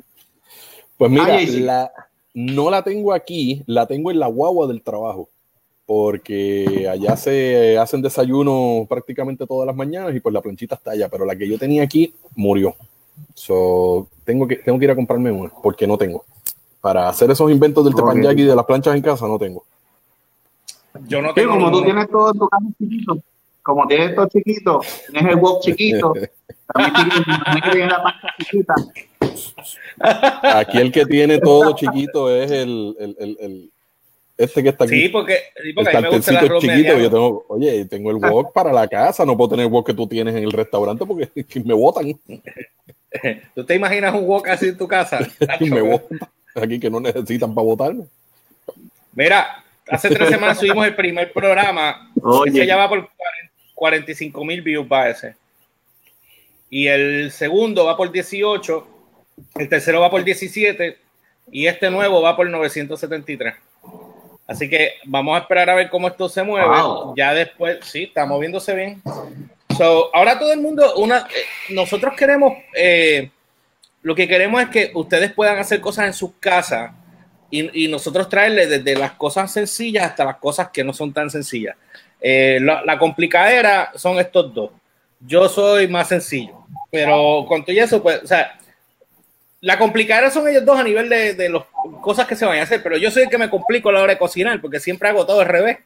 Pues 0.97 1.11
mira, 1.11 1.39
la, 1.41 1.91
no 2.33 2.69
la 2.69 2.81
tengo 2.83 3.13
aquí, 3.13 3.63
la 3.65 3.85
tengo 3.85 4.11
en 4.11 4.19
la 4.19 4.27
guagua 4.27 4.67
del 4.67 4.81
trabajo. 4.81 5.29
Porque 5.85 6.87
allá 6.89 7.17
se 7.17 7.77
hacen 7.77 8.01
desayuno 8.01 8.85
prácticamente 8.87 9.45
todas 9.45 9.67
las 9.67 9.75
mañanas 9.75 10.15
y 10.15 10.21
pues 10.21 10.31
la 10.31 10.41
planchita 10.41 10.75
está 10.75 10.91
allá, 10.91 11.09
pero 11.09 11.25
la 11.25 11.35
que 11.35 11.47
yo 11.47 11.59
tenía 11.59 11.83
aquí 11.83 12.13
murió. 12.35 12.73
So, 13.35 14.07
tengo, 14.23 14.47
que, 14.47 14.55
tengo 14.55 14.79
que 14.79 14.85
ir 14.85 14.91
a 14.91 14.95
comprarme 14.95 15.29
una, 15.29 15.51
porque 15.61 15.85
no 15.85 15.97
tengo. 15.97 16.23
Para 16.79 17.09
hacer 17.09 17.29
esos 17.31 17.51
inventos 17.51 17.83
del 17.83 17.93
Ok. 17.93 17.99
teppanyaki 17.99 18.43
y 18.43 18.45
de 18.45 18.55
las 18.55 18.65
planchas 18.65 18.95
en 18.95 19.01
casa, 19.01 19.27
no 19.27 19.37
tengo. 19.37 19.65
Yo 21.07 21.21
no 21.21 21.29
Sí, 21.29 21.35
tengo 21.35 21.51
como 21.53 21.69
tú 21.71 21.83
tienes 21.83 22.09
todo 22.09 22.31
en 22.31 22.39
tu 22.39 22.47
casa 22.47 22.65
chiquito, 22.79 23.17
como 23.63 23.87
tienes 23.87 24.09
esto 24.11 24.27
chiquito, 24.27 24.81
tienes 25.11 25.31
el 25.33 25.39
wok 25.39 25.61
chiquito, 25.63 26.13
también 26.73 27.89
la 27.89 28.15
chiquita. 28.39 28.75
Aquí 30.59 30.77
el 30.79 30.91
que 30.91 31.05
tiene 31.05 31.39
todo 31.39 31.75
chiquito 31.75 32.29
es 32.33 32.51
el, 32.51 32.95
el- 32.99 33.15
el- 33.19 33.37
el- 33.39 33.69
este 34.35 34.63
que 34.63 34.69
está 34.69 34.85
aquí. 34.85 34.99
Sí, 34.99 35.09
porque, 35.09 35.37
sí, 35.61 35.69
el 35.69 35.73
porque 35.75 35.95
a 35.95 36.01
mí 36.01 36.07
me 36.09 36.15
gusta 36.17 36.31
el 36.31 36.37
arroz 36.37 36.61
chiquito, 36.61 36.97
yo 36.97 37.09
tengo, 37.09 37.45
oye, 37.49 37.85
tengo 37.85 38.09
el 38.11 38.17
wok 38.17 38.51
para 38.51 38.73
la 38.73 38.87
casa, 38.87 39.25
no 39.25 39.37
puedo 39.37 39.51
tener 39.51 39.67
el 39.67 39.71
wok 39.71 39.85
que 39.85 39.93
tú 39.93 40.07
tienes 40.07 40.35
en 40.35 40.43
el 40.43 40.51
restaurante 40.51 41.05
porque 41.05 41.29
me 41.63 41.73
botan, 41.73 42.19
¿Tú 43.53 43.63
te 43.63 43.75
imaginas 43.75 44.13
un 44.15 44.25
wok 44.27 44.47
así 44.49 44.69
en 44.69 44.77
tu 44.77 44.87
casa? 44.87 45.19
me 45.59 45.81
botan 45.81 46.19
aquí 46.55 46.79
que 46.79 46.89
no 46.89 46.99
necesitan 46.99 47.53
para 47.53 47.65
votarme. 47.65 48.05
Mira, 49.13 49.63
hace 49.87 50.09
tres 50.09 50.29
semanas 50.29 50.57
subimos 50.57 50.85
el 50.87 50.95
primer 50.95 51.31
programa. 51.31 52.11
Oye. 52.21 52.49
Ese 52.49 52.65
ya 52.65 52.75
va 52.75 52.89
por 52.89 53.07
45 53.75 54.45
mil 54.45 54.61
views 54.61 54.87
va 54.91 55.09
ese. 55.09 55.35
Y 56.69 56.87
el 56.87 57.31
segundo 57.31 57.85
va 57.85 57.95
por 57.95 58.11
18. 58.11 58.87
El 59.55 59.69
tercero 59.69 60.01
va 60.01 60.09
por 60.09 60.23
17. 60.23 60.97
Y 61.51 61.67
este 61.67 61.89
nuevo 61.89 62.21
va 62.21 62.35
por 62.35 62.49
973. 62.49 63.53
Así 64.47 64.69
que 64.69 64.93
vamos 65.05 65.35
a 65.35 65.41
esperar 65.41 65.69
a 65.69 65.75
ver 65.75 65.89
cómo 65.89 66.07
esto 66.07 66.27
se 66.27 66.43
mueve. 66.43 66.67
Wow. 66.67 67.13
Ya 67.15 67.33
después, 67.33 67.79
sí, 67.83 68.03
está 68.03 68.25
moviéndose 68.25 68.75
bien. 68.75 69.01
So, 69.77 70.15
ahora 70.15 70.37
todo 70.37 70.51
el 70.51 70.61
mundo, 70.61 70.95
una, 70.97 71.19
eh, 71.19 71.45
nosotros 71.69 72.13
queremos, 72.15 72.53
eh, 72.75 73.31
lo 74.01 74.13
que 74.13 74.27
queremos 74.27 74.61
es 74.61 74.69
que 74.69 74.91
ustedes 74.93 75.31
puedan 75.31 75.57
hacer 75.57 75.79
cosas 75.81 76.07
en 76.07 76.13
sus 76.13 76.31
casas 76.39 76.91
y, 77.49 77.85
y 77.85 77.87
nosotros 77.87 78.29
traerles 78.29 78.69
desde 78.69 78.95
las 78.95 79.13
cosas 79.13 79.51
sencillas 79.51 80.05
hasta 80.05 80.25
las 80.25 80.37
cosas 80.37 80.69
que 80.69 80.83
no 80.83 80.93
son 80.93 81.13
tan 81.13 81.29
sencillas. 81.29 81.75
Eh, 82.25 82.57
la, 82.61 82.83
la 82.85 82.97
complicadera 82.97 83.91
son 83.95 84.17
estos 84.17 84.53
dos. 84.53 84.71
Yo 85.19 85.49
soy 85.49 85.87
más 85.89 86.07
sencillo, 86.07 86.53
pero 86.89 87.45
con 87.47 87.63
todo 87.65 87.75
eso, 87.75 88.01
pues, 88.01 88.23
o 88.23 88.27
sea, 88.27 88.57
la 89.61 89.77
complicadera 89.77 90.29
son 90.31 90.47
ellos 90.47 90.65
dos 90.65 90.77
a 90.79 90.83
nivel 90.83 91.07
de, 91.09 91.33
de 91.33 91.49
las 91.49 91.63
cosas 92.01 92.25
que 92.27 92.35
se 92.35 92.45
van 92.45 92.59
a 92.59 92.63
hacer, 92.63 92.81
pero 92.83 92.97
yo 92.97 93.09
soy 93.11 93.23
el 93.23 93.29
que 93.29 93.37
me 93.37 93.49
complico 93.49 93.89
a 93.89 93.93
la 93.93 94.01
hora 94.01 94.13
de 94.13 94.19
cocinar 94.19 94.59
porque 94.61 94.79
siempre 94.79 95.07
hago 95.09 95.25
todo 95.25 95.39
al 95.41 95.47
revés. 95.47 95.77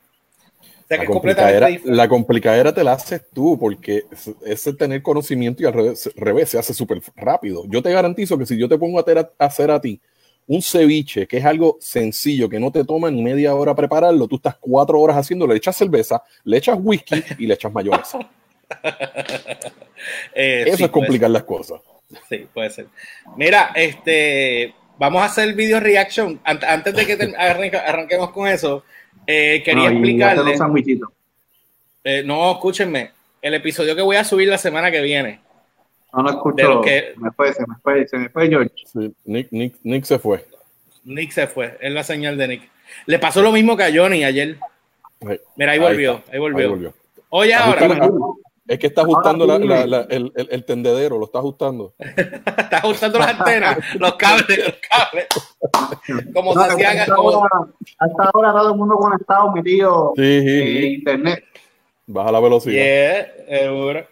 O 0.62 0.88
sea, 0.88 0.98
La 0.98 1.06
complicadera, 1.06 1.70
la 1.84 2.08
complicadera 2.08 2.74
te 2.74 2.84
la 2.84 2.94
haces 2.94 3.22
tú, 3.34 3.58
porque 3.60 4.04
es- 4.12 4.32
ese 4.46 4.74
tener 4.74 5.02
conocimiento 5.04 5.62
y 5.62 5.66
al 5.66 5.74
revés, 5.74 6.10
revés 6.16 6.50
se 6.50 6.58
hace 6.58 6.74
súper 6.74 7.02
rápido. 7.16 7.64
Yo 7.68 7.82
te 7.84 7.92
garantizo 7.92 8.38
que 8.38 8.46
si 8.46 8.58
yo 8.58 8.70
te 8.70 8.78
pongo 8.78 8.98
a, 9.00 9.04
ter- 9.06 9.18
a 9.20 9.30
hacer 9.46 9.70
a 9.70 9.82
ti 9.82 10.00
un 10.48 10.62
ceviche, 10.62 11.28
que 11.28 11.38
es 11.38 11.46
algo 11.46 11.78
sencillo, 11.82 12.48
que 12.50 12.60
no 12.60 12.72
te 12.72 12.84
toma 12.86 13.12
ni 13.12 13.22
media 13.22 13.54
hora 13.54 13.76
prepararlo, 13.76 14.28
tú 14.28 14.38
estás 14.38 14.56
cuatro 14.60 15.00
horas 15.00 15.18
haciéndolo, 15.18 15.52
le 15.54 15.58
echas 15.58 15.76
cerveza, 15.76 16.24
le 16.46 16.58
echas 16.58 16.78
whisky 16.82 17.22
y 17.38 17.46
le 17.48 17.54
echas 17.54 17.72
mayonesa. 17.72 18.20
Eh, 20.34 20.64
Eso 20.68 20.78
sí, 20.78 20.84
es 20.84 20.90
complicar 20.90 21.30
las 21.30 21.44
cosas. 21.44 21.82
Sí, 22.30 22.48
puede 22.54 22.70
ser. 22.70 22.86
Mira, 23.36 23.72
este, 23.76 24.74
vamos 24.98 25.22
a 25.22 25.26
hacer 25.26 25.54
video 25.56 25.80
reaction. 25.80 26.40
Ant- 26.44 26.64
antes 26.66 26.94
de 26.96 27.06
que 27.06 27.18
te- 27.18 27.34
arranque- 27.38 27.82
arranquemos 27.84 28.30
con 28.32 28.48
eso, 28.48 28.84
eh, 29.26 29.62
quería 29.66 29.90
No, 29.90 29.96
explicarle. 29.98 30.56
eh, 32.04 32.24
no, 32.26 32.52
escúchenme. 32.52 33.12
El 33.42 33.56
episodio 33.56 33.96
que 33.96 34.02
voy 34.02 34.16
a 34.18 34.24
subir 34.24 34.48
la 34.48 34.58
semana 34.58 34.92
que 34.92 35.02
viene. 35.02 35.40
No 36.18 36.24
lo 36.24 36.30
De 36.32 36.36
escucho. 36.36 36.68
lo 36.74 36.82
que- 36.82 37.14
Me 37.18 37.32
fue, 37.32 37.54
se 37.54 37.62
me 37.68 37.76
fue, 37.84 38.08
se 38.08 38.18
me 38.18 38.30
fue 38.30 38.48
George. 38.50 38.72
Sí, 38.86 39.14
Nick, 39.26 39.48
Nick, 39.52 39.76
Nick 39.84 40.04
se 40.04 40.18
fue. 40.18 40.46
Nick 41.04 41.32
se 41.32 41.48
fue. 41.48 41.78
Es 41.80 41.92
la 41.92 42.04
señal 42.04 42.38
de 42.38 42.48
Nick. 42.48 42.70
Le 43.06 43.20
pasó 43.20 43.42
lo 43.42 43.52
mismo 43.52 43.78
que 43.78 43.84
a 43.84 43.92
Johnny 43.94 44.24
ayer. 44.24 44.58
Mira, 45.56 45.72
ahí 45.74 45.80
volvió. 45.80 46.22
Ahí 46.32 46.40
volvió. 46.40 46.60
ahí 46.66 46.70
volvió. 46.70 46.94
Oye, 47.30 47.54
ahora. 47.54 47.88
Es 48.68 48.80
que 48.80 48.88
está 48.88 49.02
ajustando 49.04 49.46
la- 49.46 49.54
Ahora 49.54 49.64
sí. 49.64 49.70
la- 49.70 49.86
la- 50.00 50.08
el, 50.10 50.32
el- 50.36 50.48
el 50.52 50.66
tendedero, 50.66 51.18
lo 51.18 51.26
está 51.26 51.40
ajustando. 51.40 51.94
Está 52.00 52.78
ajustando 52.80 53.18
las 53.20 53.40
antenas, 53.40 53.78
los 53.98 54.16
cables, 54.16 54.58
los 54.58 54.76
cables. 54.90 55.28
Como 56.34 56.54
No, 56.54 56.64
se 56.66 56.72
hacían. 56.74 56.98
hasta, 57.00 57.16
como- 57.16 57.46
hasta 58.00 58.24
ahora 58.34 58.52
todo 58.52 58.72
el 58.74 58.78
mundo 58.78 58.96
conectado, 58.96 59.52
metido 59.54 60.12
Sí, 60.18 60.42
sí, 60.42 60.62
en 60.62 60.68
sí. 60.68 60.86
internet. 60.96 61.44
Baja 62.08 62.32
la 62.32 62.40
velocidad. 62.42 62.74
Yeah, 62.74 63.32
seguro. 63.48 64.08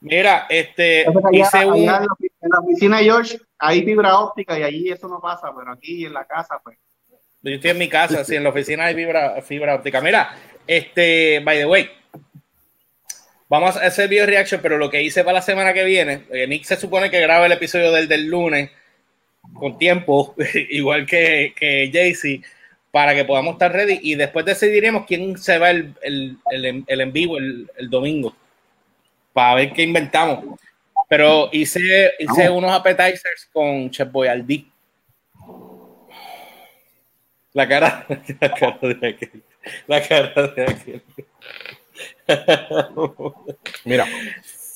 Mira, 0.00 0.46
este, 0.48 1.04
allá, 1.06 1.28
hice 1.32 1.58
allá 1.58 1.66
un. 1.66 1.76
en, 1.78 1.86
la, 1.86 1.98
ofi- 2.00 2.30
en 2.40 2.48
la 2.50 2.58
oficina 2.60 2.98
de 2.98 3.04
George 3.04 3.38
hay 3.58 3.82
fibra 3.84 4.18
óptica 4.18 4.58
y 4.58 4.62
allí 4.62 4.90
eso 4.90 5.08
no 5.08 5.20
pasa, 5.20 5.52
pero 5.56 5.72
aquí 5.72 6.06
en 6.06 6.14
la 6.14 6.24
casa, 6.24 6.58
pues. 6.64 6.78
Yo 7.42 7.52
estoy 7.54 7.70
en 7.70 7.78
mi 7.78 7.88
casa, 7.88 8.24
sí, 8.24 8.34
en 8.36 8.42
la 8.44 8.50
oficina 8.50 8.84
hay 8.86 8.94
fibra, 8.94 9.40
fibra 9.42 9.74
óptica. 9.74 10.00
Mira, 10.00 10.34
este, 10.66 11.40
by 11.40 11.58
the 11.58 11.66
way, 11.66 11.90
vamos 13.48 13.76
a 13.76 13.86
hacer 13.86 14.08
video 14.08 14.26
reaction, 14.26 14.60
pero 14.62 14.78
lo 14.78 14.90
que 14.90 15.02
hice 15.02 15.22
para 15.24 15.34
la 15.36 15.42
semana 15.42 15.72
que 15.72 15.84
viene, 15.84 16.24
eh, 16.30 16.46
Nick 16.46 16.64
se 16.64 16.76
supone 16.76 17.10
que 17.10 17.20
graba 17.20 17.46
el 17.46 17.52
episodio 17.52 17.92
del, 17.92 18.08
del 18.08 18.26
lunes 18.26 18.70
con 19.54 19.78
tiempo, 19.78 20.34
igual 20.70 21.06
que, 21.06 21.52
que 21.56 21.90
Jaycee, 21.92 22.42
para 22.90 23.14
que 23.14 23.24
podamos 23.24 23.52
estar 23.54 23.72
ready 23.72 24.00
y 24.02 24.14
después 24.16 24.44
decidiremos 24.44 25.06
quién 25.06 25.36
se 25.38 25.58
va 25.58 25.70
el, 25.70 25.94
el, 26.02 26.36
el, 26.50 26.64
en- 26.64 26.84
el 26.86 27.00
en 27.00 27.12
vivo 27.12 27.38
el, 27.38 27.70
el 27.76 27.88
domingo 27.90 28.34
para 29.32 29.54
ver 29.56 29.72
qué 29.72 29.82
inventamos. 29.82 30.44
Pero 31.08 31.48
hice, 31.52 32.12
hice 32.18 32.44
Vamos. 32.44 32.58
unos 32.58 32.72
appetizers 32.72 33.48
con 33.52 33.90
Chef 33.90 34.10
Boyardee. 34.10 34.66
La 37.52 37.66
cara, 37.68 38.06
la 38.40 38.54
cara 38.54 38.78
de 38.82 39.08
aquel. 39.08 39.42
La 39.86 40.06
cara 40.06 40.46
de 40.48 40.62
aquel. 40.62 41.02
Mira, 43.84 44.06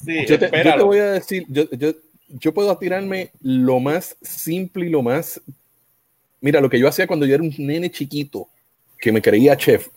Sí, 0.05 0.27
yo 0.27 0.39
te, 0.39 0.51
yo 0.65 0.77
te 0.77 0.83
voy 0.83 0.99
a 0.99 1.13
decir, 1.13 1.47
yo, 1.49 1.71
yo, 1.71 1.93
yo 2.29 2.53
puedo 2.53 2.77
tirarme 2.77 3.31
lo 3.41 3.81
más 3.81 4.17
simple 4.21 4.87
y 4.87 4.91
lo 4.91 5.03
más. 5.03 5.41
Mira, 6.41 6.61
lo 6.61 6.69
que 6.69 6.79
yo 6.79 6.89
hacía 6.89 7.07
cuando 7.07 7.25
yo 7.25 7.35
era 7.35 7.43
un 7.43 7.55
nene 7.57 7.91
chiquito, 7.91 8.49
que 8.99 9.11
me 9.13 9.23
creía 9.23 9.57
chef, 9.57 9.89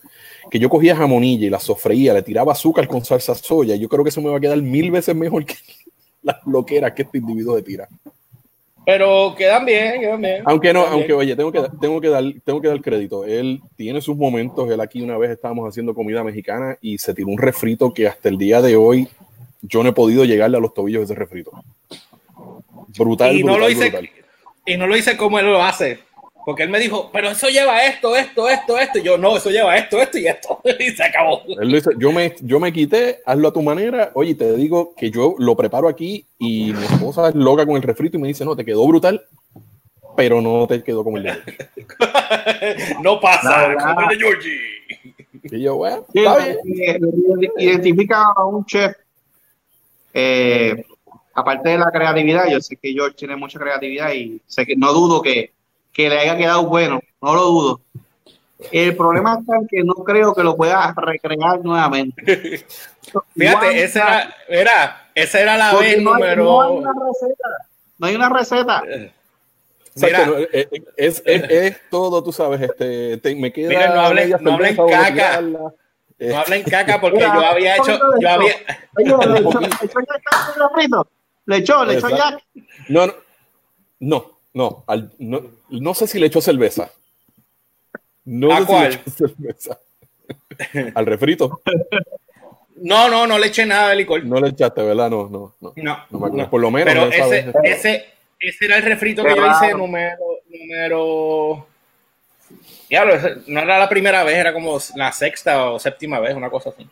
que 0.50 0.60
yo 0.60 0.70
cogía 0.70 0.96
jamonilla 0.96 1.48
y 1.48 1.50
la 1.50 1.60
sofreía, 1.60 2.13
le 2.13 2.22
tiraba 2.22 2.54
azúcar 2.54 2.88
con 2.88 3.04
salsa 3.04 3.36
soya, 3.36 3.75
yo 3.75 3.88
creo 3.89 4.04
que 4.04 4.10
eso 4.10 4.22
me 4.22 4.30
va 4.30 4.38
a 4.38 4.39
quedar 4.39 4.62
mil 4.62 4.92
veces 4.92 5.16
mejor 5.16 5.46
que 5.46 5.56
las 6.22 6.38
loqueras 6.46 6.94
que 6.94 7.04
este 7.04 7.18
individuo 7.18 7.56
se 7.56 7.63
tira. 7.63 7.88
Pero 8.86 9.36
quedan 9.38 9.66
bien, 9.66 10.00
quedan 10.00 10.22
bien. 10.22 10.44
Aunque 10.46 10.72
no, 10.72 10.86
aunque 10.86 11.08
bien. 11.08 11.20
oye, 11.20 11.36
tengo 11.36 11.51
que, 11.51 11.62
tengo 11.82 12.00
que 12.00 12.08
dar, 12.08 12.24
tengo 12.46 12.62
que 12.62 12.70
dar 12.70 12.82
crédito. 12.82 13.25
Él 13.25 13.62
tiene 13.75 14.00
sus 14.00 14.16
momentos. 14.16 14.72
Él 14.72 14.80
aquí 14.80 15.01
una 15.01 15.18
vez 15.18 15.32
estábamos 15.32 15.68
haciendo 15.68 15.94
comida 15.94 16.24
mexicana 16.24 16.77
y 16.80 16.98
se 16.98 17.13
tiró 17.13 17.27
un 17.27 17.38
refrito 17.38 17.94
que 17.94 18.08
hasta 18.08 18.30
el 18.30 18.38
día 18.38 18.62
de 18.62 18.77
hoy 18.77 19.10
yo 19.62 19.84
no 19.84 19.89
he 19.89 19.94
podido 19.94 20.24
llegarle 20.24 20.56
a 20.56 20.62
los 20.62 20.74
tobillos 20.74 21.01
de 21.01 21.13
ese 21.13 21.16
refrito. 21.16 21.51
Brutal, 22.98 23.36
y 23.36 23.44
no 23.44 23.56
brutal, 23.56 23.60
lo 23.60 23.70
hice 23.70 23.89
brutal. 23.89 24.10
y 24.66 24.77
no 24.77 24.88
lo 24.88 24.96
hice 24.96 25.18
como 25.18 25.38
él 25.38 25.48
lo 25.48 25.62
hace 25.62 26.07
porque 26.48 26.63
él 26.63 26.70
me 26.70 26.80
dijo 26.80 27.10
pero 27.12 27.27
eso 27.32 27.50
lleva 27.50 27.84
esto 27.84 28.16
esto 28.16 28.48
esto 28.48 28.80
esto 28.80 29.00
y 29.00 29.04
yo 29.04 29.18
no 29.18 29.36
eso 29.36 29.50
lleva 29.50 29.75
esto 29.75 30.01
esto 30.01 30.18
y 30.18 30.27
esto 30.27 30.62
y 30.80 30.92
se 30.92 31.04
acabó 31.04 31.42
Él 31.46 31.74
dice, 31.74 31.89
yo 31.98 32.13
me, 32.13 32.36
yo 32.39 32.62
me 32.62 32.72
quité, 32.72 33.20
hazlo 33.25 33.50
a 33.50 33.51
tu 33.51 33.62
manera. 33.62 34.12
Oye, 34.13 34.34
te 34.34 34.56
digo 34.56 34.96
que 34.96 35.12
yo 35.12 35.36
lo 35.39 35.58
preparo 35.58 35.89
aquí 35.89 36.25
y 36.39 36.72
mi 36.72 36.86
esposa 36.86 37.27
es 37.27 37.36
loca 37.36 37.66
con 37.66 37.75
el 37.75 37.82
refrito 37.82 38.16
y 38.16 38.22
me 38.22 38.30
dice, 38.30 38.46
no, 38.46 38.56
te 38.56 38.63
quedó 38.63 38.88
brutal, 38.88 39.25
pero 40.16 40.42
no 40.42 40.66
te 40.68 40.82
quedó 40.84 41.04
como 41.04 41.18
el 41.18 41.24
de 41.24 41.32
George". 41.34 41.68
no 43.04 43.20
pasa 43.20 43.75
como 43.77 44.10
el 44.10 44.18
de 44.18 44.25
Georgie 44.25 44.60
Y 45.51 45.62
yo, 45.63 45.75
bueno, 45.75 46.06
Sí, 46.13 46.20
está 46.24 46.38
bien. 46.38 47.51
identifica 47.58 48.24
a 48.34 48.46
un 48.46 48.66
chef, 48.66 48.96
eh, 50.13 50.82
aparte 51.34 51.68
de 51.68 51.77
la 51.77 51.92
creatividad, 51.92 52.48
yo 52.50 52.62
sé 52.62 52.77
que 52.77 52.94
George 52.94 53.18
tiene 53.18 53.36
mucha 53.36 53.60
creatividad 53.60 54.13
y 54.13 54.42
sé 54.48 54.66
que 54.66 54.77
no 54.77 54.94
dudo 54.94 55.22
que, 55.22 55.57
que 55.98 56.10
le 56.10 56.20
haya 56.20 56.38
quedado 56.38 56.63
bueno, 56.68 57.01
no 57.22 57.34
lo 57.34 57.42
dudo. 57.46 57.82
El 58.72 58.96
problema 58.96 59.38
está 59.39 59.56
en 59.58 59.68
que 59.68 59.84
no 59.84 59.94
creo 59.96 60.34
que 60.36 60.44
lo 60.44 60.56
pueda 60.56 60.94
recrear 60.96 61.60
nuevamente. 61.63 62.66
fíjate 63.36 63.84
esa 63.84 64.01
era 64.04 64.36
era 64.48 65.10
esa 65.16 65.39
era 65.42 65.58
la 65.58 65.74
vez 65.75 66.01
no 66.01 66.13
hay, 66.13 66.22
no 66.22 66.30
hay 66.32 66.36
número 66.38 66.70
una 66.72 66.92
receta. 66.94 67.50
No 67.98 68.08
hay 68.08 68.16
una 68.16 68.30
receta. 68.30 68.84
Exacto, 69.96 70.36
Mira. 70.36 70.48
eh, 70.54 70.68
eh, 70.72 70.84
es, 70.98 71.24
es, 71.25 71.44
es 71.50 71.89
todo, 71.89 72.24
tú 72.24 72.32
sabes, 72.32 72.62
este, 72.62 73.18
te- 73.18 73.36
me 73.36 73.51
queda 73.51 73.70
Mira, 73.70 73.96
no 73.96 74.01
hablen- 74.01 74.38
no 74.42 74.54
hablen 74.54 74.75
caca. 74.75 75.39
Eh, 76.20 76.30
no 76.30 76.38
hablen 76.38 76.63
caca 76.63 77.01
porque 77.01 77.18
Mira, 77.18 77.34
yo 77.34 77.46
había 77.46 77.75
hecho 77.77 78.00
yo 78.20 78.30
había 78.30 78.54
Oye, 78.96 79.27
le 79.27 79.39
echó, 79.39 79.60
le 79.60 79.68
echó 79.68 80.00
ya 80.00 80.54
el 80.56 80.70
refrito. 80.70 81.08
Le 81.46 81.58
echó, 81.58 81.86
le 81.86 81.94
echó 81.96 82.10
ya. 82.10 82.16
Exacto. 82.16 82.44
no, 82.89 83.06
no, 83.08 83.13
no, 84.00 84.37
no, 84.58 84.84
al- 84.88 85.12
no, 85.20 85.42
no 85.70 85.94
sé 85.94 86.08
si 86.08 86.20
le 86.20 86.26
echó 86.28 86.42
cerveza. 86.42 86.92
No 88.26 88.52
¿A 88.52 88.60
sé 88.60 88.66
cuál? 88.66 88.92
si 88.92 88.98
le 88.98 89.04
echó 89.04 89.28
cerveza. 89.28 89.80
Al 90.96 91.06
refrito. 91.06 91.62
no 92.78 93.10
no 93.10 93.26
no 93.26 93.38
le 93.40 93.48
eché 93.48 93.66
nada 93.66 93.90
de 93.90 93.96
licor 93.96 94.24
No 94.26 94.40
le 94.42 94.50
echaste, 94.50 94.82
¿verdad? 94.82 95.10
No, 95.10 95.30
no, 95.30 95.54
no. 95.62 95.74
no. 96.32 96.50
Por 96.50 96.62
lo 96.62 96.72
menos. 96.72 96.94
pero 96.94 97.08
ese, 97.12 97.52
ese 97.64 98.06
ese 98.40 98.66
era 98.66 98.78
el 98.78 98.84
refrito 98.84 99.24
que 99.24 99.36
yo 99.36 99.46
hice 99.52 99.74
número 99.74 100.16
número 100.50 101.68
Diablo, 102.90 103.16
no 103.48 103.60
era 103.60 103.80
la 103.80 103.90
primera 103.90 104.24
vez, 104.24 104.38
era 104.38 104.54
como 104.54 104.80
la 104.96 105.12
sexta 105.12 105.72
o 105.72 105.80
séptima 105.80 106.20
vez, 106.20 106.36
una 106.36 106.50
cosa 106.50 106.70
así. 106.70 106.88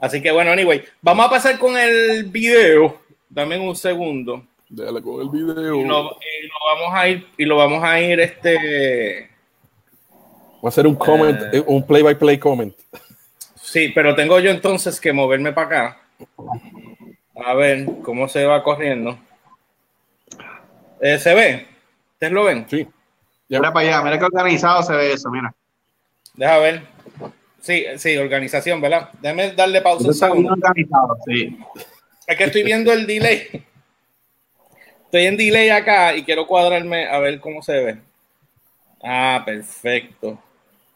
Así 0.00 0.22
que 0.22 0.30
bueno, 0.30 0.52
anyway, 0.52 0.84
vamos 1.00 1.26
a 1.26 1.30
pasar 1.30 1.58
con 1.58 1.76
el 1.76 2.24
video. 2.24 3.00
Dame 3.28 3.58
un 3.58 3.74
segundo. 3.74 4.44
Déjale 4.74 5.02
con 5.02 5.20
el 5.20 5.28
video. 5.28 5.74
Y 5.76 5.84
lo, 5.84 6.02
y 6.12 6.46
lo 6.46 6.54
vamos 6.66 6.94
a 6.94 7.08
ir, 7.08 7.26
y 7.36 7.44
lo 7.44 7.56
vamos 7.56 7.84
a 7.84 8.00
ir, 8.00 8.18
este. 8.20 9.28
Voy 10.60 10.64
a 10.64 10.68
hacer 10.68 10.86
un 10.86 10.94
comment, 10.94 11.38
Eh. 11.52 11.62
un 11.66 11.86
play 11.86 12.02
by 12.02 12.14
play 12.18 12.38
comment. 12.38 12.74
Sí, 13.54 13.90
pero 13.94 14.14
tengo 14.14 14.40
yo 14.40 14.50
entonces 14.50 14.98
que 14.98 15.12
moverme 15.12 15.52
para 15.52 15.66
acá. 15.66 16.00
A 17.44 17.54
ver 17.54 17.86
cómo 18.02 18.28
se 18.28 18.44
va 18.46 18.62
corriendo. 18.62 19.18
Eh, 21.00 21.18
¿Se 21.18 21.34
ve? 21.34 21.66
¿Ustedes 22.14 22.32
lo 22.32 22.44
ven? 22.44 22.66
Sí. 22.70 22.86
Ya. 23.48 23.58
Mira 23.58 23.72
para 23.72 23.86
allá, 23.88 24.02
mira 24.02 24.18
qué 24.18 24.24
organizado 24.24 24.82
se 24.82 24.94
ve 24.94 25.12
eso, 25.12 25.30
mira. 25.30 25.54
Deja 26.34 26.58
ver. 26.58 26.82
Sí, 27.60 27.84
sí, 27.98 28.16
organización, 28.16 28.80
¿verdad? 28.80 29.10
Déjame 29.20 29.52
darle 29.52 29.82
pausa 29.82 30.04
un 30.06 30.10
está 30.12 30.26
bien 30.26 30.36
segundo. 30.46 30.52
organizado, 30.66 31.16
sí. 31.26 31.58
Es 32.26 32.36
que 32.38 32.44
estoy 32.44 32.62
viendo 32.62 32.92
el 32.92 33.06
delay. 33.06 33.64
Estoy 35.12 35.26
en 35.26 35.36
delay 35.36 35.68
acá 35.68 36.16
y 36.16 36.22
quiero 36.22 36.46
cuadrarme 36.46 37.06
a 37.06 37.18
ver 37.18 37.38
cómo 37.38 37.62
se 37.62 37.72
ve. 37.84 37.98
Ah, 39.02 39.42
perfecto. 39.44 40.42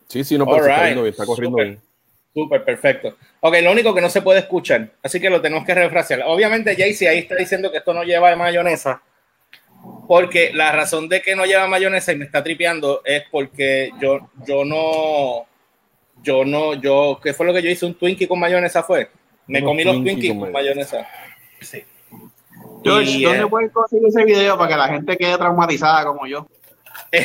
Sí, 0.08 0.25
sí, 0.25 0.38
no, 0.38 0.46
pero 0.46 0.62
está 0.62 0.76
corriendo 0.76 1.02
bien, 1.02 1.12
está 1.12 1.26
corriendo 1.26 1.58
Super. 1.58 1.66
bien. 1.66 1.82
Súper, 2.32 2.64
perfecto. 2.64 3.16
Ok, 3.40 3.56
lo 3.62 3.73
único 3.73 3.94
que 3.94 4.00
no 4.00 4.08
se 4.08 4.23
puede 4.23 4.38
escuchar, 4.38 4.90
así 5.02 5.20
que 5.20 5.28
lo 5.28 5.42
tenemos 5.42 5.66
que 5.66 5.75
refrasear. 5.75 6.23
Obviamente, 6.25 6.75
Jaycee 6.75 7.08
ahí 7.08 7.18
está 7.18 7.37
diciendo 7.37 7.70
que 7.70 7.76
esto 7.76 7.92
no 7.92 8.04
lleva 8.04 8.35
mayonesa, 8.37 9.02
porque 10.08 10.50
la 10.54 10.73
razón 10.73 11.11
de 11.11 11.20
que 11.20 11.37
no 11.37 11.44
lleva 11.44 11.66
mayonesa 11.66 12.12
y 12.12 12.16
me 12.16 12.25
está 12.25 12.42
tripeando 12.42 13.02
es 13.04 13.25
porque 13.30 13.90
yo, 14.00 14.30
yo 14.46 14.64
no, 14.64 15.44
yo 16.23 16.42
no, 16.46 16.73
yo, 16.73 17.20
¿qué 17.23 17.35
fue 17.35 17.44
lo 17.44 17.52
que 17.52 17.61
yo 17.61 17.68
hice? 17.68 17.85
¿Un 17.85 17.99
Twinkie 17.99 18.28
con 18.28 18.40
mayonesa 18.40 18.82
fue? 18.82 19.11
Me 19.46 19.62
comí 19.62 19.85
los 19.85 19.96
Twinkie 19.96 20.12
Twinkies 20.12 20.30
con 20.30 20.40
con 20.40 20.52
mayonesa. 20.52 21.06
Sí. 21.61 21.85
George, 22.85 23.11
Y, 23.11 23.23
¿dónde 23.25 23.42
eh, 23.42 23.47
puedes 23.49 23.73
conseguir 23.73 24.06
ese 24.09 24.25
video 24.25 24.56
para 24.56 24.71
que 24.71 24.76
la 24.76 24.88
gente 24.88 25.16
quede 25.16 25.37
traumatizada 25.38 26.04
como 26.04 26.26
yo? 26.26 26.47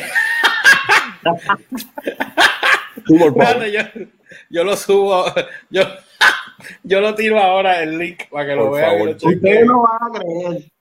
Espérate, 3.08 3.72
yo, 3.72 3.80
yo 4.50 4.64
lo 4.64 4.76
subo, 4.76 5.26
yo, 5.70 5.84
yo 6.84 7.02
lo 7.02 7.16
tiro 7.16 7.40
ahora 7.40 7.82
el 7.82 7.98
link 7.98 8.24
para 8.30 8.48
que 8.48 8.56
lo 8.56 8.70
Por 8.70 8.80
vean. 8.80 9.06
lo 9.06 9.14
chequen. 9.14 9.36
Ustedes 9.36 9.66
no 9.66 9.82
van 9.84 10.00
a 10.02 10.20
creer 10.20 10.72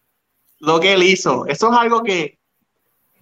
lo 0.60 0.80
que 0.80 0.92
él 0.92 1.02
hizo. 1.02 1.46
Eso 1.46 1.72
es 1.72 1.78
algo 1.78 2.02
que, 2.02 2.38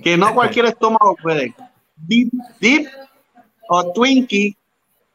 que 0.02 0.16
no 0.16 0.34
cualquier 0.34 0.66
estómago 0.66 1.16
puede. 1.16 1.54
Dip, 1.96 2.32
dip 2.60 2.88
o 3.68 3.92
Twinkie 3.92 4.56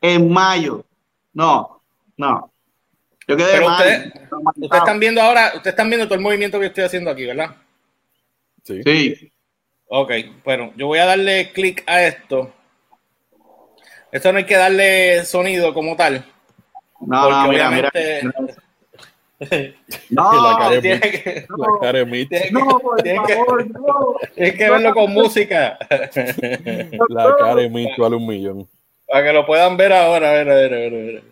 en 0.01 0.31
mayo. 0.31 0.85
No, 1.33 1.81
no. 2.17 2.52
Yo 3.27 3.37
quedé 3.37 3.51
Pero 3.53 3.65
mal. 3.69 3.79
ustedes-. 3.81 4.13
Ustedes 4.55 4.71
están 4.81 4.99
viendo 4.99 5.21
ahora, 5.21 5.47
ustedes 5.55 5.67
están 5.73 5.89
viendo 5.89 6.05
todo 6.05 6.15
el 6.15 6.21
movimiento 6.21 6.59
que 6.59 6.65
estoy 6.67 6.83
haciendo 6.83 7.09
aquí, 7.11 7.25
¿verdad? 7.25 7.51
Sí. 8.63 8.81
Sí. 8.83 9.31
Ok, 9.87 10.11
bueno, 10.43 10.73
yo 10.75 10.87
voy 10.87 10.99
a 10.99 11.05
darle 11.05 11.51
clic 11.51 11.83
a 11.85 12.03
esto. 12.03 12.51
Esto 14.11 14.31
no 14.31 14.37
hay 14.39 14.45
que 14.45 14.55
darle 14.57 15.23
sonido 15.25 15.73
como 15.73 15.95
tal. 15.95 16.25
No, 17.01 17.29
no, 17.29 17.47
mira, 17.49 17.69
mira. 17.69 17.89
obviamente- 17.93 18.53
No, 20.09 20.31
La 20.51 20.57
cara 20.57 20.81
tiene 20.81 20.99
que, 21.01 21.45
La 21.57 21.67
cara 21.81 21.99
de 21.99 22.05
Mitch. 22.05 22.29
tiene 22.29 22.45
que- 22.45 22.51
no, 22.51 22.79
por 22.79 23.01
tiene 23.03 23.19
que- 23.27 23.33
favor, 23.35 23.69
no. 23.71 24.15
tienes 24.35 24.55
que 24.55 24.69
verlo 24.69 24.93
con 24.93 25.11
música. 25.11 25.77
La 27.09 27.35
cara 27.37 27.55
de 27.55 27.69
Mitch 27.69 27.97
vale 27.97 28.15
un 28.15 28.25
millón. 28.27 28.69
Para 29.07 29.25
que 29.25 29.33
lo 29.33 29.45
puedan 29.45 29.75
ver 29.75 29.91
ahora. 29.93 30.29
A 30.29 30.33
ver, 30.33 30.49
a 30.49 30.55
ver, 30.55 30.73
a 30.73 30.77
ver. 30.77 30.93
A 30.93 30.97
ver. 30.97 31.23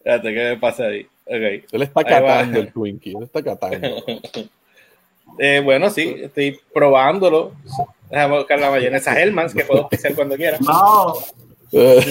Espérate, 0.00 0.34
¿qué 0.34 0.42
me 0.50 0.56
pasa 0.56 0.84
ahí? 0.84 1.02
Ok. 1.26 1.64
Él 1.72 1.82
está 1.82 2.02
catando 2.02 2.58
el 2.58 2.72
Twinkie. 2.72 3.16
Él 3.16 3.22
está 3.24 3.42
catando. 3.42 4.02
Eh, 5.38 5.60
bueno, 5.62 5.88
sí, 5.90 6.16
estoy 6.22 6.58
probándolo. 6.74 7.52
Déjame 8.10 8.38
buscar 8.38 8.58
la 8.58 8.68
mayonesa 8.68 9.18
Hellmann's 9.18 9.54
que 9.54 9.64
puedo 9.64 9.88
pisar 9.88 10.12
cuando 10.14 10.36
quiera. 10.36 10.58
No. 10.60 11.14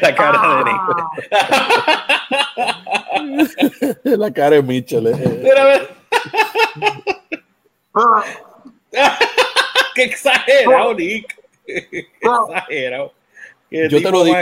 la 0.00 0.14
cara 0.14 0.62
de 0.64 0.64
Nick. 3.34 4.04
La 4.04 4.30
cara 4.32 4.56
de 4.56 4.62
Mitchell. 4.62 5.08
eh. 5.08 5.88
Ah, 7.94 8.24
Qué 9.96 10.04
exagerado, 10.04 10.94
Nick. 10.94 11.36
Qué 11.66 12.06
exagerado. 12.22 13.12
Yo 13.70 14.02
te 14.02 14.10
lo 14.10 14.24
digo. 14.24 14.36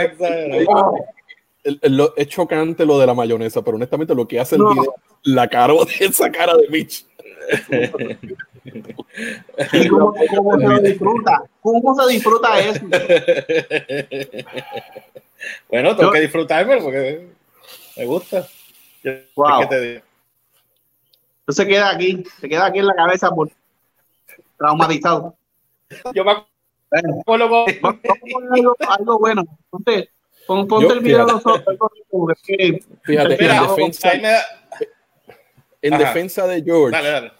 El- 1.63 1.79
el- 1.81 2.09
es 2.15 2.27
chocante 2.27 2.85
lo 2.85 2.97
de 2.97 3.07
la 3.07 3.13
mayonesa, 3.13 3.61
pero 3.61 3.75
honestamente 3.75 4.15
lo 4.15 4.25
que 4.27 4.39
hace 4.39 4.55
el 4.55 4.61
No. 4.61 4.69
video, 4.73 4.95
la 5.23 5.47
cara 5.49 5.73
de 5.73 5.79
esa 6.05 6.31
cara 6.31 6.55
de 6.55 6.67
Mitch. 6.69 7.05
¿Y 9.73 9.87
cómo, 9.87 10.13
cómo 10.35 10.57
se 10.59 10.81
disfruta? 10.89 11.43
¿Cómo 11.61 11.95
se 11.95 12.13
disfruta 12.13 12.59
eso? 12.59 12.85
Bueno, 15.69 15.95
tengo 15.95 16.09
Yo- 16.09 16.11
que 16.13 16.21
disfrutarme 16.21 16.77
porque 16.81 17.27
me 17.97 18.05
gusta. 18.05 18.47
Yo- 19.03 19.11
Wow. 19.35 19.61
¿qué 19.61 19.67
te 19.67 20.03
se 21.53 21.65
queda 21.65 21.91
aquí, 21.91 22.23
se 22.41 22.49
queda 22.49 22.65
aquí 22.65 22.79
en 22.79 22.87
la 22.87 22.95
cabeza 22.95 23.29
por 23.31 23.49
traumatizado. 24.57 25.35
Yo 26.13 26.25
me 26.25 26.31
Bueno, 27.25 27.49
vamos 27.49 27.69
a 27.81 28.13
poner 28.31 28.49
algo, 28.53 28.75
algo 28.87 29.19
bueno. 29.19 29.43
Ponte, 29.69 30.09
pon- 30.45 30.67
ponte 30.67 30.87
Yo, 30.87 30.93
el 30.93 30.99
video 31.01 31.17
de 31.19 31.23
fíjate. 31.33 31.43
nosotros. 31.45 31.67
algo 31.67 31.91
como 32.09 32.27
que- 32.43 32.79
Fíjate, 33.03 33.37
Mira, 33.39 33.57
en 33.57 33.67
defensa, 33.67 34.11
en 35.81 35.97
defensa 35.97 36.47
de 36.47 36.63
George, 36.63 36.91
Dale, 36.95 37.09
dale. 37.09 37.31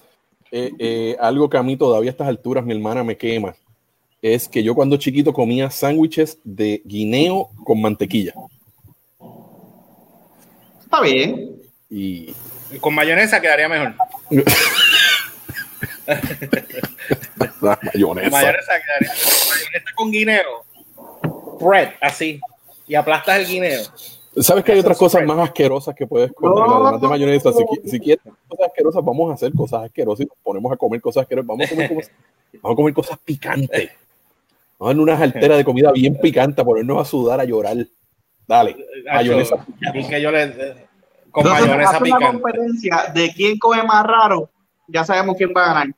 eh, 0.51 0.71
eh, 0.79 1.17
algo 1.19 1.49
que 1.49 1.57
a 1.57 1.63
mí 1.63 1.75
todavía 1.77 2.09
a 2.09 2.11
estas 2.11 2.27
alturas 2.27 2.63
mi 2.65 2.73
hermana 2.73 3.03
me 3.03 3.17
quema, 3.17 3.55
es 4.21 4.47
que 4.47 4.63
yo 4.63 4.75
cuando 4.75 4.97
chiquito 4.97 5.31
comía 5.33 5.69
sándwiches 5.69 6.39
de 6.43 6.81
guineo 6.85 7.49
con 7.63 7.81
mantequilla. 7.81 8.33
Está 10.83 11.01
bien. 11.01 11.61
Y 11.89 12.33
Con 12.81 12.93
mayonesa 12.95 13.39
quedaría 13.41 13.69
mejor. 13.69 13.93
la 17.61 17.79
mayonesa. 17.93 18.29
Mayonesa 18.31 18.73
con 19.95 20.11
guineo. 20.11 20.65
Bread, 21.59 21.93
así. 22.01 22.39
Y 22.87 22.95
aplastas 22.95 23.39
el 23.39 23.47
guineo. 23.47 23.81
¿Sabes 24.39 24.63
que 24.63 24.71
hay 24.71 24.79
otras 24.79 24.97
cosas 24.97 25.23
más 25.23 25.39
asquerosas 25.39 25.95
que 25.95 26.05
puedes 26.05 26.31
comer? 26.31 26.53
No. 26.67 26.75
Además 26.85 27.01
de 27.01 27.07
mayonesa, 27.07 27.51
si, 27.51 27.63
qui- 27.63 27.89
si 27.89 27.99
quieres 27.99 28.23
cosas 28.47 28.67
asquerosas, 28.67 29.03
vamos 29.03 29.31
a 29.31 29.33
hacer 29.33 29.51
cosas 29.53 29.83
asquerosas 29.83 30.25
y 30.25 30.27
nos 30.27 30.37
ponemos 30.43 30.71
a 30.71 30.77
comer 30.77 31.01
cosas 31.01 31.23
asquerosas. 31.23 31.47
Vamos 31.47 31.65
a 31.65 31.69
comer, 31.69 31.93
cosas- 31.95 32.11
vamos 32.61 32.71
a 32.71 32.75
comer 32.75 32.93
cosas 32.93 33.17
picantes. 33.25 33.89
Vamos 34.77 34.91
a 34.91 34.95
dar 34.95 35.01
unas 35.01 35.21
alteras 35.21 35.57
de 35.57 35.65
comida 35.65 35.91
bien 35.91 36.19
picante, 36.19 36.61
a 36.61 36.63
ponernos 36.65 37.01
a 37.01 37.05
sudar, 37.09 37.39
a 37.39 37.45
llorar. 37.45 37.77
Dale, 38.47 38.77
mayonesa. 39.11 39.65
Y 39.93 40.07
que 40.07 40.21
yo 40.21 40.31
le. 40.31 40.85
Con 41.31 41.45
Entonces, 41.45 41.65
mayonesa 41.67 41.89
hace 41.89 42.03
una 42.03 42.17
picante. 42.17 42.41
competencia 42.41 43.11
de 43.13 43.33
quién 43.33 43.57
come 43.57 43.83
más 43.83 44.05
raro. 44.05 44.49
Ya 44.87 45.03
sabemos 45.03 45.35
quién 45.37 45.53
va 45.55 45.63
a 45.63 45.67
ganar. 45.73 45.95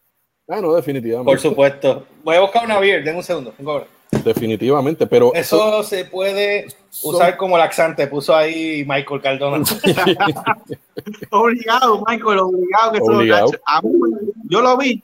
Ah, 0.48 0.62
no, 0.62 0.74
definitivamente. 0.74 1.32
Por 1.32 1.40
supuesto. 1.40 2.06
Voy 2.24 2.36
a 2.36 2.42
buscar 2.42 2.66
una 2.66 2.80
beer, 2.80 3.04
den 3.04 3.16
un 3.16 3.24
segundo. 3.24 3.52
favor. 3.54 3.88
Definitivamente, 4.24 5.06
pero 5.06 5.32
Eso 5.36 5.84
se 5.84 6.06
puede 6.06 6.66
usar 7.04 7.38
como 7.38 7.58
laxante, 7.58 8.08
puso 8.08 8.36
ahí 8.36 8.84
Michael 8.88 9.22
Cardona. 9.22 9.64
Obligado, 11.30 12.04
Michael, 12.08 12.40
obligado 12.40 12.92
que 12.92 12.98
se 13.00 13.12
lo 13.12 13.18
Obligado. 13.18 13.52
mí, 13.84 14.32
Yo 14.50 14.62
lo 14.62 14.78
vi. 14.78 15.04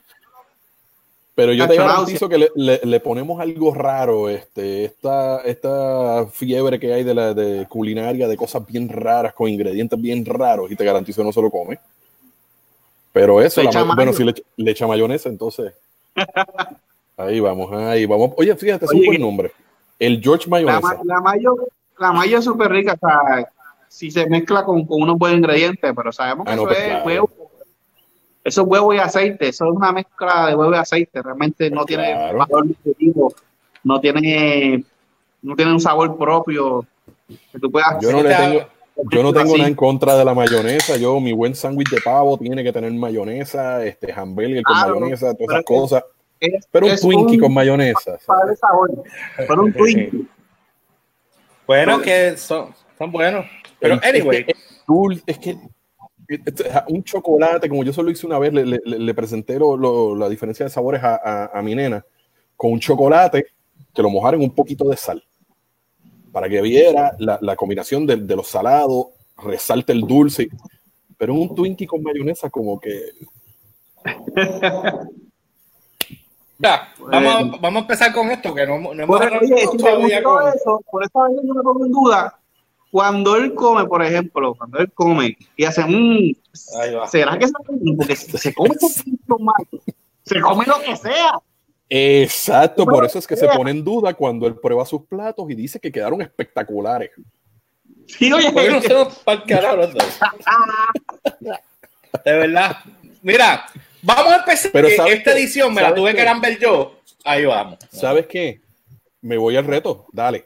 Pero 1.36 1.52
yo 1.52 1.68
te 1.68 1.76
garantizo 1.76 2.30
que 2.30 2.38
le, 2.38 2.50
le- 2.56 2.80
le 2.82 3.00
ponemos 3.02 3.40
algo 3.42 3.74
raro, 3.74 4.30
este, 4.30 4.86
esta, 4.86 5.42
esta 5.42 6.26
fiebre 6.32 6.80
que 6.80 6.94
hay 6.94 7.04
de 7.04 7.14
la 7.14 7.34
de 7.34 7.68
culinaria, 7.68 8.28
de 8.28 8.38
cosas 8.38 8.66
bien 8.66 8.88
raras, 8.88 9.34
con 9.34 9.50
ingredientes 9.50 10.00
bien 10.02 10.26
raros, 10.26 10.72
y 10.72 10.78
te 10.78 10.86
garantizo 10.86 11.22
que 11.22 11.26
no 11.26 11.34
se 11.34 11.42
lo 11.42 11.52
come. 11.52 11.78
Pero 13.16 13.40
eso, 13.42 13.64
la 13.64 13.84
bueno, 13.96 14.12
si 14.12 14.26
le, 14.26 14.32
echa- 14.32 14.44
le 14.58 14.72
echa 14.72 14.86
mayonesa, 14.88 15.30
entonces. 15.30 15.74
Ahí 17.18 17.40
vamos, 17.40 17.72
ahí 17.72 18.06
vamos. 18.06 18.32
Oye, 18.36 18.54
fíjate, 18.58 18.84
es 18.84 18.92
un 18.92 19.06
buen 19.06 19.22
nombre. 19.22 19.50
El 19.98 20.22
George 20.22 20.44
La, 20.48 20.52
Mayonesa. 20.52 20.82
ma- 20.82 21.00
la 21.06 21.22
mayo, 21.22 21.56
la 21.98 22.12
mayo 22.12 22.40
es 22.40 22.44
súper 22.44 22.70
rica. 22.70 22.98
O 23.02 23.08
sea, 23.08 23.50
si 23.88 24.12
se 24.12 24.28
mezcla 24.30 24.66
con, 24.66 24.86
con 24.86 25.02
unos 25.02 25.18
buenos 25.18 25.38
ingredientes, 25.40 25.94
pero 25.96 26.12
sabemos 26.12 26.46
que 26.46 26.52
Ah, 26.52 26.56
no, 26.58 26.64
eso 26.64 26.68
pues 26.68 26.80
es 26.80 26.88
claro. 26.90 27.06
huevo. 27.06 27.30
Eso 28.44 28.62
es 28.64 28.68
huevo 28.68 28.94
y 28.94 28.98
aceite. 28.98 29.48
Eso 29.48 29.64
es 29.66 29.72
una 29.72 29.94
mezcla 29.94 30.48
de 30.48 30.56
huevo 30.56 30.74
y 30.74 30.78
aceite. 30.78 31.22
Realmente 31.22 31.70
no 31.72 31.86
tiene 31.86 32.12
Claro. 32.12 32.38
valor 32.38 32.66
nutritivo. 32.68 33.34
No 33.86 34.02
tiene, 34.02 34.84
no 35.42 35.56
tiene 35.56 35.72
un 35.72 35.80
sabor 35.80 36.18
propio 36.18 36.86
que 37.54 37.60
tú 37.60 37.72
puedas 37.72 37.98
Yo 38.02 38.12
no 38.12 38.24
le 38.24 38.36
tengo, 38.36 38.60
yo 39.12 39.24
no 39.24 39.34
tengo 39.34 39.50
así. 39.52 39.58
nada 39.58 39.68
en 39.70 39.76
contra 39.76 40.16
de 40.16 40.26
la 40.26 40.34
mayonesa. 40.34 40.98
Yo, 40.98 41.20
mi 41.20 41.34
buen 41.34 41.54
sándwich 41.56 41.90
de 41.90 42.02
pavo 42.02 42.38
tiene 42.38 42.64
que 42.64 42.72
tener 42.74 42.92
mayonesa, 42.94 43.84
este 43.86 44.12
hamburger 44.14 44.64
con 44.64 44.74
Claro, 44.76 45.00
mayonesa, 45.00 45.34
todas 45.34 45.38
pero 45.38 45.52
esas 45.54 45.66
cosas. 45.66 46.04
Es- 46.40 46.68
Pero 46.72 46.88
un 46.88 46.98
Twinkie 47.00 47.36
un- 47.36 47.42
con 47.42 47.54
mayonesa. 47.54 48.18
para 48.26 48.40
¿sabes? 48.42 48.52
el 48.52 48.58
sabor. 48.58 49.04
Pero 49.38 49.64
un 49.64 49.74
Twinkie. 49.74 50.28
Bueno, 51.68 52.02
que 52.02 52.38
son, 52.38 52.74
son 52.98 53.12
buenos. 53.12 53.46
Pero, 53.80 54.00
anyway, 54.04 54.46
es 54.48 54.84
dul- 54.88 55.22
es 55.26 55.38
que 55.40 55.58
un 56.90 57.04
chocolate, 57.04 57.70
como 57.70 57.84
yo 57.84 57.94
solo 57.94 58.10
hice 58.12 58.26
una 58.26 58.40
vez, 58.40 58.54
le, 58.54 58.66
le- 58.66 58.82
le 58.86 59.14
presenté 59.14 59.60
lo- 59.60 59.76
lo- 59.78 60.16
la 60.16 60.30
diferencia 60.30 60.66
de 60.66 60.70
sabores 60.70 61.04
a, 61.04 61.16
a- 61.24 61.46
a 61.60 61.62
mi 61.62 61.76
nena, 61.76 62.04
con 62.56 62.72
un 62.72 62.80
chocolate 62.80 63.46
que 63.94 64.02
lo 64.02 64.10
mojaron 64.10 64.42
un 64.42 64.52
poquito 64.54 64.86
de 64.90 64.98
sal, 64.98 65.24
para 66.36 66.50
que 66.50 66.62
viera 66.62 67.16
la, 67.20 67.40
la 67.42 67.56
combinación 67.56 68.06
de, 68.06 68.18
de 68.18 68.36
los 68.36 68.50
salados, 68.50 69.06
resalte 69.38 69.94
el 69.94 70.02
dulce, 70.02 70.50
pero 71.18 71.34
un 71.34 71.56
Twinkie 71.56 71.88
con 71.88 72.04
mayonesa 72.04 72.50
como 72.50 72.78
que... 72.78 73.04
ya, 76.60 76.90
vamos, 77.00 77.36
a, 77.36 77.44
vamos 77.62 77.76
a 77.76 77.80
empezar 77.80 78.14
con 78.14 78.30
esto, 78.32 78.54
que 78.54 78.68
no, 78.68 78.80
no 78.80 78.92
hemos 78.92 79.08
Por, 79.08 79.24
arrancado 79.24 79.46
oye, 79.46 79.66
si 79.66 79.72
te 79.72 79.78
todavía 79.78 80.22
gustó 80.22 80.30
con- 80.30 80.48
eso, 80.54 80.82
por 80.92 81.06
eso 81.06 81.24
a 81.24 81.30
veces 81.30 81.44
yo 81.48 81.54
me 81.54 81.64
pongo 81.64 81.86
en 81.86 81.92
duda. 81.94 82.38
Cuando 82.92 83.38
él 83.38 83.54
come, 83.54 83.86
por 83.86 84.04
ejemplo, 84.04 84.56
cuando 84.56 84.80
él 84.80 84.92
come 84.94 85.38
y 85.56 85.64
hace, 85.64 85.86
mmm. 85.86 86.34
¿será 87.08 87.40
que 87.40 87.48
se 87.48 87.54
come? 87.54 87.96
Porque 87.96 88.16
se 88.18 88.38
se 88.38 88.54
come 88.54 88.76
con 89.26 89.42
mal, 89.46 89.66
se 90.26 90.42
come 90.42 90.66
lo 90.66 90.82
que 90.82 90.98
sea. 90.98 91.40
Exacto, 91.88 92.86
por 92.86 93.06
eso 93.06 93.20
es 93.20 93.28
que 93.28 93.36
se 93.36 93.48
pone 93.48 93.72
en 93.72 93.84
duda 93.84 94.14
cuando 94.14 94.48
él 94.48 94.56
prueba 94.56 94.86
sus 94.86 95.06
platos 95.06 95.50
y 95.50 95.56
dice 95.56 95.80
que 95.80 95.92
quedaron 95.92 96.22
espectaculares. 96.22 97.12
Sí, 98.08 98.32
oye, 98.32 98.52
¿por 98.52 98.64
qué 98.64 98.70
no 98.70 98.82
se 98.82 98.94
nos 98.94 99.24
De 102.24 102.34
verdad. 102.34 102.78
Mira, 103.22 103.66
vamos 104.02 104.34
a 104.34 104.38
empezar. 104.38 104.72
Pero 104.72 104.88
esta 104.88 105.32
edición 105.34 105.74
me 105.74 105.82
la 105.82 105.94
tuve 105.94 106.16
que 106.16 106.24
ver 106.24 106.60
yo. 106.60 107.00
Ahí 107.24 107.46
vamos. 107.46 107.80
¿Sabes 107.92 108.28
qué? 108.28 108.62
Me 109.22 109.38
voy 109.38 109.58
al 109.58 109.66
reto. 109.66 110.06
Dale. 110.12 110.46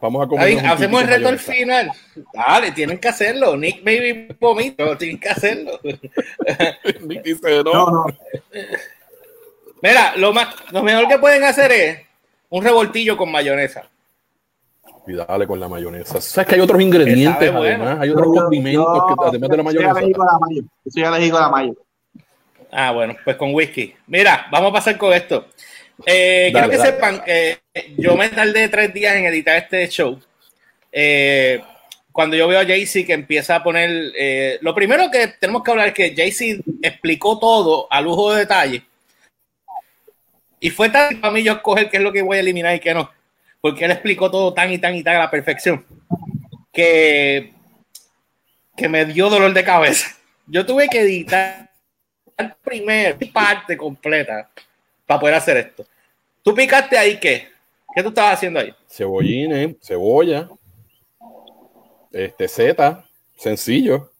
Vamos 0.00 0.24
a 0.24 0.28
comer. 0.28 0.64
hacemos 0.64 1.02
el 1.02 1.08
reto 1.08 1.28
al 1.28 1.38
final. 1.40 1.90
Dale, 2.32 2.70
tienen 2.70 2.98
que 2.98 3.08
hacerlo. 3.08 3.56
Nick 3.56 3.82
maybe 3.82 4.36
vomito, 4.38 4.96
tienen 4.96 5.18
que 5.18 5.28
hacerlo. 5.28 5.80
Nick 7.02 7.22
dice 7.24 7.64
no. 7.64 7.72
no, 7.72 7.90
no. 7.90 8.06
Mira, 9.82 10.14
lo, 10.16 10.32
más, 10.32 10.48
lo 10.72 10.82
mejor 10.82 11.08
que 11.08 11.18
pueden 11.18 11.44
hacer 11.44 11.72
es 11.72 11.98
un 12.50 12.64
revoltillo 12.64 13.16
con 13.16 13.30
mayonesa. 13.30 13.88
Y 15.06 15.14
dale 15.14 15.46
con 15.46 15.58
la 15.58 15.68
mayonesa. 15.68 16.20
¿Sabes 16.20 16.48
que 16.48 16.54
hay 16.56 16.60
otros 16.60 16.80
ingredientes 16.82 17.50
además? 17.50 17.98
Hay 18.00 18.10
otros 18.10 18.26
condimentos 18.26 19.02
que 19.06 19.24
además 19.26 19.50
de 19.50 19.56
la 19.56 19.62
mayonesa. 19.62 20.00
Yo 20.00 21.02
ya 21.02 21.10
le 21.10 21.18
digo 21.18 21.38
la 21.38 21.48
mayo. 21.48 21.74
Ah, 22.70 22.92
bueno, 22.92 23.16
pues 23.24 23.36
con 23.36 23.54
whisky. 23.54 23.94
Mira, 24.06 24.46
vamos 24.50 24.70
a 24.70 24.74
pasar 24.74 24.98
con 24.98 25.12
esto. 25.14 25.46
Eh, 26.04 26.50
quiero 26.52 26.68
que 26.68 26.78
sepan 26.78 27.24
que 27.24 27.58
yo 27.96 28.16
me 28.16 28.28
tardé 28.28 28.68
tres 28.68 28.92
días 28.92 29.16
en 29.16 29.24
editar 29.26 29.56
este 29.56 29.88
show. 29.88 30.18
Eh, 30.92 31.62
cuando 32.12 32.36
yo 32.36 32.46
veo 32.46 32.60
a 32.60 32.66
Jaycee 32.66 33.06
que 33.06 33.14
empieza 33.14 33.56
a 33.56 33.62
poner. 33.62 34.12
Eh, 34.16 34.58
lo 34.60 34.74
primero 34.74 35.10
que 35.10 35.28
tenemos 35.40 35.62
que 35.62 35.70
hablar 35.70 35.88
es 35.88 35.94
que 35.94 36.14
Jaycee 36.14 36.60
explicó 36.82 37.38
todo 37.38 37.86
a 37.90 38.00
lujo 38.02 38.32
de 38.32 38.40
detalle 38.40 38.82
y 40.60 40.70
fue 40.70 40.90
tan 40.90 41.20
para 41.20 41.32
mí 41.32 41.42
yo 41.42 41.54
escoger 41.54 41.88
qué 41.88 41.98
es 41.98 42.02
lo 42.02 42.12
que 42.12 42.22
voy 42.22 42.38
a 42.38 42.40
eliminar 42.40 42.74
y 42.74 42.80
qué 42.80 42.94
no. 42.94 43.10
Porque 43.60 43.84
él 43.84 43.90
explicó 43.90 44.30
todo 44.30 44.54
tan 44.54 44.72
y 44.72 44.78
tan 44.78 44.94
y 44.94 45.02
tan 45.02 45.16
a 45.16 45.20
la 45.20 45.30
perfección. 45.30 45.84
Que, 46.72 47.52
que 48.76 48.88
me 48.88 49.04
dio 49.04 49.28
dolor 49.28 49.52
de 49.52 49.64
cabeza. 49.64 50.16
Yo 50.46 50.64
tuve 50.64 50.88
que 50.88 51.00
editar 51.00 51.70
la 52.36 52.54
primera 52.54 53.16
parte 53.32 53.76
completa 53.76 54.48
para 55.06 55.20
poder 55.20 55.34
hacer 55.34 55.56
esto. 55.56 55.86
¿Tú 56.42 56.54
picaste 56.54 56.96
ahí 56.96 57.18
qué? 57.18 57.48
¿Qué 57.94 58.02
tú 58.02 58.10
estabas 58.10 58.34
haciendo 58.34 58.60
ahí? 58.60 58.72
Cebollines, 58.88 59.76
cebolla, 59.82 60.48
este 62.12 62.46
Z, 62.46 63.04
sencillo. 63.36 64.12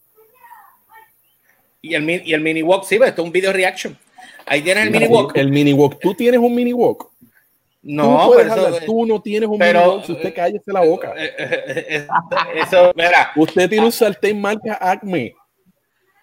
Y 1.81 1.93
el, 1.93 2.09
y 2.09 2.33
el 2.33 2.41
mini 2.41 2.61
walk, 2.61 2.83
sí, 2.83 2.95
esto 2.95 3.05
es 3.05 3.19
un 3.19 3.31
video 3.31 3.53
reaction. 3.53 3.97
Ahí 4.49 4.63
tienes 4.63 4.85
el 4.85 4.91
mini 4.91 5.05
walk. 5.05 5.37
El 5.37 5.51
mini 5.51 5.73
walk. 5.73 5.99
¿Tú 6.01 6.15
tienes 6.15 6.39
un 6.39 6.55
mini 6.55 6.73
walk? 6.73 7.07
No, 7.83 8.31
pero 8.35 8.79
tú 8.83 9.05
no 9.05 9.21
tienes 9.21 9.47
un 9.47 9.59
mini 9.59 9.73
walk. 9.73 10.05
Si 10.05 10.11
usted 10.11 10.33
cállese 10.33 10.73
la 10.73 10.81
boca. 10.81 11.13
Eh, 11.15 11.35
eh, 11.37 11.85
eh, 11.87 12.07
eso, 12.55 12.91
mira. 12.95 13.31
Usted 13.35 13.69
tiene 13.69 13.85
un 13.85 13.91
sartén 13.91 14.41
marca 14.41 14.79
Acme. 14.81 15.35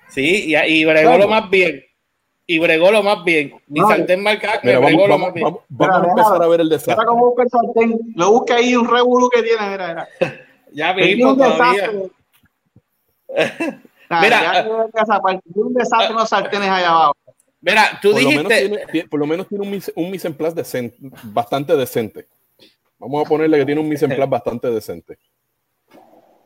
Sí, 0.08 0.46
y, 0.48 0.56
y 0.56 0.84
bregó 0.84 1.16
lo 1.16 1.28
más 1.28 1.48
bien. 1.48 1.84
Y 2.48 2.58
bregó 2.58 2.90
lo 2.90 3.04
más 3.04 3.22
bien. 3.22 3.54
Mi 3.68 3.78
sartén 3.80 4.20
marca 4.20 4.54
Acme 4.54 4.72
mira, 4.72 4.84
bregó 4.84 5.02
vamos, 5.02 5.08
lo 5.08 5.18
más 5.18 5.32
bien. 5.32 5.44
Vamos, 5.44 5.60
vamos 5.68 5.96
a 5.96 6.10
empezar 6.10 6.42
a 6.42 6.48
ver 6.48 6.60
el 6.62 6.68
desastre. 6.68 6.96
Mira 6.96 7.06
cómo 7.06 7.26
busca 7.26 7.44
el 7.44 7.48
sartén. 7.50 8.00
Lo 8.16 8.30
busca 8.32 8.56
ahí 8.56 8.74
un 8.74 8.88
revolú 8.88 9.30
que 9.30 9.42
tiene. 9.44 9.70
Mira, 9.70 9.88
mira. 9.88 10.08
ya 10.72 10.92
vimos 10.94 11.38
todavía. 11.38 11.92
mira, 14.20 14.52
ya 14.52 14.68
un 15.54 15.74
desastre 15.74 16.12
unos 16.12 16.28
sartenes 16.28 16.68
allá 16.68 16.88
abajo. 16.88 17.16
Mira, 17.60 17.98
tú 18.00 18.12
dijiste. 18.12 18.70
tiene, 18.92 19.08
por 19.08 19.20
lo 19.20 19.26
menos 19.26 19.48
tiene 19.48 19.66
un, 19.66 19.82
un 19.94 20.10
mise 20.10 20.28
en 20.28 20.34
place 20.34 20.54
decente, 20.54 20.96
bastante 21.24 21.74
decente. 21.76 22.26
Vamos 22.98 23.26
a 23.26 23.28
ponerle 23.28 23.58
que 23.58 23.66
tiene 23.66 23.80
un 23.80 23.88
mise 23.88 24.04
en 24.04 24.14
place 24.14 24.30
bastante 24.30 24.70
decente. 24.70 25.18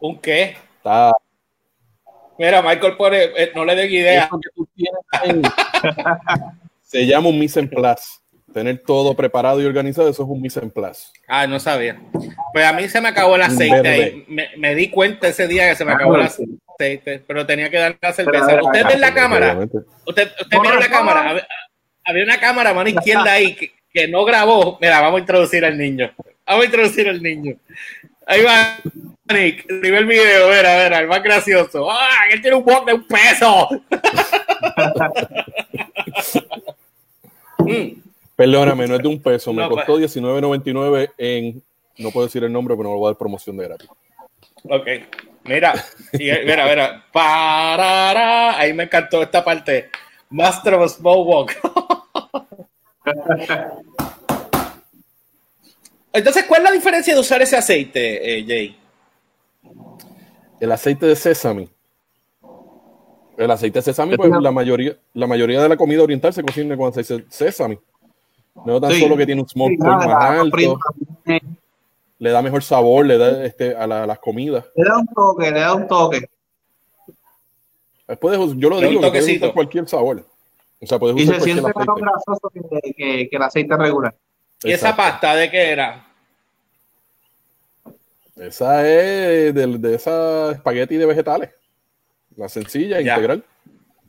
¿Un 0.01 0.19
qué? 0.19 0.57
Está. 0.77 1.13
Mira, 2.39 2.63
Michael 2.63 2.97
pone, 2.97 3.25
eh, 3.37 3.53
no 3.55 3.65
le 3.65 3.77
den 3.77 3.91
idea. 3.91 4.31
se 6.83 7.07
llama 7.07 7.29
un 7.29 7.39
mise 7.39 7.61
en 7.61 7.69
place. 7.69 8.05
Tener 8.53 8.83
todo 8.83 9.15
preparado 9.15 9.61
y 9.61 9.67
organizado, 9.67 10.09
eso 10.09 10.25
es 10.25 10.29
un 10.29 10.41
mise 10.41 10.59
en 10.59 10.71
place. 10.71 11.09
Ah, 11.29 11.47
no 11.47 11.61
sabía. 11.61 12.01
Pues 12.53 12.65
a 12.65 12.73
mí 12.73 12.89
se 12.89 13.01
me 13.01 13.09
acabó 13.09 13.37
el 13.37 13.43
aceite. 13.43 14.25
Me, 14.27 14.49
me, 14.57 14.75
di 14.75 14.91
cuenta 14.91 15.29
ese 15.29 15.47
día 15.47 15.69
que 15.69 15.77
se 15.77 15.85
me 15.85 15.93
acabó 15.93 16.17
el 16.17 16.23
aceite 16.23 16.59
pero 17.27 17.47
tenía 17.47 17.71
que 17.71 17.79
dar 17.79 17.99
la 18.01 18.13
cerveza. 18.13 18.63
¿Usted 18.63 18.87
ve 18.87 18.99
la 18.99 19.15
cámara? 19.15 19.59
¿Usted, 20.07 20.31
usted 20.41 20.59
la 20.79 20.89
cámara? 20.89 21.47
Había 22.05 22.25
una 22.25 22.41
cámara 22.41 22.71
a 22.71 22.75
mano 22.75 22.89
izquierda 22.89 23.33
ahí 23.33 23.57
que, 23.93 24.09
no 24.09 24.25
grabó. 24.25 24.79
Mira, 24.81 25.01
vamos 25.01 25.19
a 25.19 25.21
introducir 25.21 25.65
al 25.65 25.77
niño. 25.77 26.13
Vamos 26.47 26.63
a 26.63 26.67
introducir 26.67 27.09
al 27.09 27.23
niño. 27.23 27.57
Ahí 28.27 28.43
va 28.43 28.79
Nick, 29.33 29.71
el 29.71 30.07
video, 30.07 30.49
mira, 30.49 30.85
mira, 30.85 30.99
el 30.99 31.07
más 31.07 31.23
gracioso. 31.23 31.91
¡Ah! 31.91 32.27
Él 32.33 32.41
tiene 32.41 32.57
un 32.57 32.65
bot 32.65 32.85
de 32.85 32.95
un 32.95 33.07
peso. 33.07 33.69
Perdóname, 38.37 38.89
no 38.89 38.97
es 38.97 39.03
de 39.03 39.09
un 39.09 39.23
peso, 39.23 39.53
me 39.53 39.69
costó 39.69 40.01
$19.99 40.01 41.11
en, 41.19 41.63
no 41.99 42.11
puedo 42.11 42.27
decir 42.27 42.43
el 42.43 42.53
nombre, 42.53 42.75
pero 42.75 42.89
no 42.89 42.95
lo 42.95 43.01
voy 43.01 43.09
a 43.09 43.11
dar 43.11 43.19
promoción 43.19 43.57
de 43.57 43.69
gratis. 43.69 43.89
Ok. 44.65 44.89
Mira, 45.45 45.75
mira, 46.13 46.67
mira. 46.67 47.05
Parará. 47.13 48.59
Ahí 48.59 48.73
me 48.73 48.85
encantó 48.85 49.23
esta 49.23 49.45
parte. 49.45 49.91
Master 50.29 50.75
of 50.75 50.93
Small 50.93 51.27
Walk. 51.27 51.57
Entonces, 56.13 56.45
¿cuál 56.47 56.63
es 56.63 56.65
la 56.65 56.73
diferencia 56.73 57.15
de 57.15 57.21
usar 57.21 57.41
ese 57.41 57.57
aceite, 57.57 58.39
eh, 58.39 58.45
Jay? 58.47 58.77
El 60.59 60.73
aceite 60.73 61.07
de 61.07 61.15
sésamo. 61.17 61.69
El 63.37 63.51
aceite 63.51 63.79
de 63.79 63.83
sésamo, 63.83 64.17
pues 64.17 64.31
la 64.41 64.51
mayoría, 64.51 64.97
la 65.15 65.27
mayoría 65.27 65.63
de 65.63 65.69
la 65.69 65.77
comida 65.77 66.03
oriental 66.03 66.33
se 66.33 66.43
cocina 66.43 66.77
con 66.77 66.89
aceite 66.89 67.19
de 67.19 67.25
sésamo. 67.31 67.81
No 68.67 68.81
tan 68.81 68.93
solo 68.93 69.17
que 69.17 69.25
tiene 69.25 69.41
un 69.41 69.49
smoke 69.49 69.79
point 69.79 70.05
más 70.05 70.41
alto 70.41 70.79
le 72.21 72.31
da 72.31 72.43
mejor 72.43 72.63
sabor, 72.63 73.07
le 73.07 73.17
da 73.17 73.45
este, 73.45 73.75
a, 73.75 73.87
las 73.87 74.19
comidas. 74.19 74.67
Le 74.77 74.85
da 74.85 74.99
un 74.99 75.07
toque, 75.07 75.51
le 75.51 75.61
da 75.61 75.75
un 75.75 75.89
toque. 75.89 76.29
Después 78.07 78.39
yo 78.57 78.69
lo 78.69 78.79
digo, 78.79 79.01
que 79.01 79.09
puedes 79.09 79.37
usar 79.37 79.53
cualquier 79.55 79.89
sabor. 79.89 80.27
O 80.83 80.87
sea, 80.87 80.99
puedes 80.99 81.17
y 81.17 81.27
se 81.27 81.41
siente 81.41 81.63
menos 81.63 81.97
grasoso 81.97 82.51
que, 82.53 82.93
que, 82.93 83.29
que, 83.29 83.37
el 83.37 83.43
aceite 83.43 83.75
regular. 83.75 84.15
¿Y 84.63 84.73
esa 84.73 84.95
pasta 84.95 85.35
de 85.35 85.51
qué 85.51 85.71
era? 85.71 86.07
Esa 88.37 88.87
es 88.87 89.55
de, 89.55 89.79
de 89.79 89.95
esa 89.95 90.53
espagueti 90.53 90.97
de 90.97 91.07
vegetales. 91.07 91.51
La 92.37 92.51
sencilla, 92.51 93.01
integral. 93.01 93.43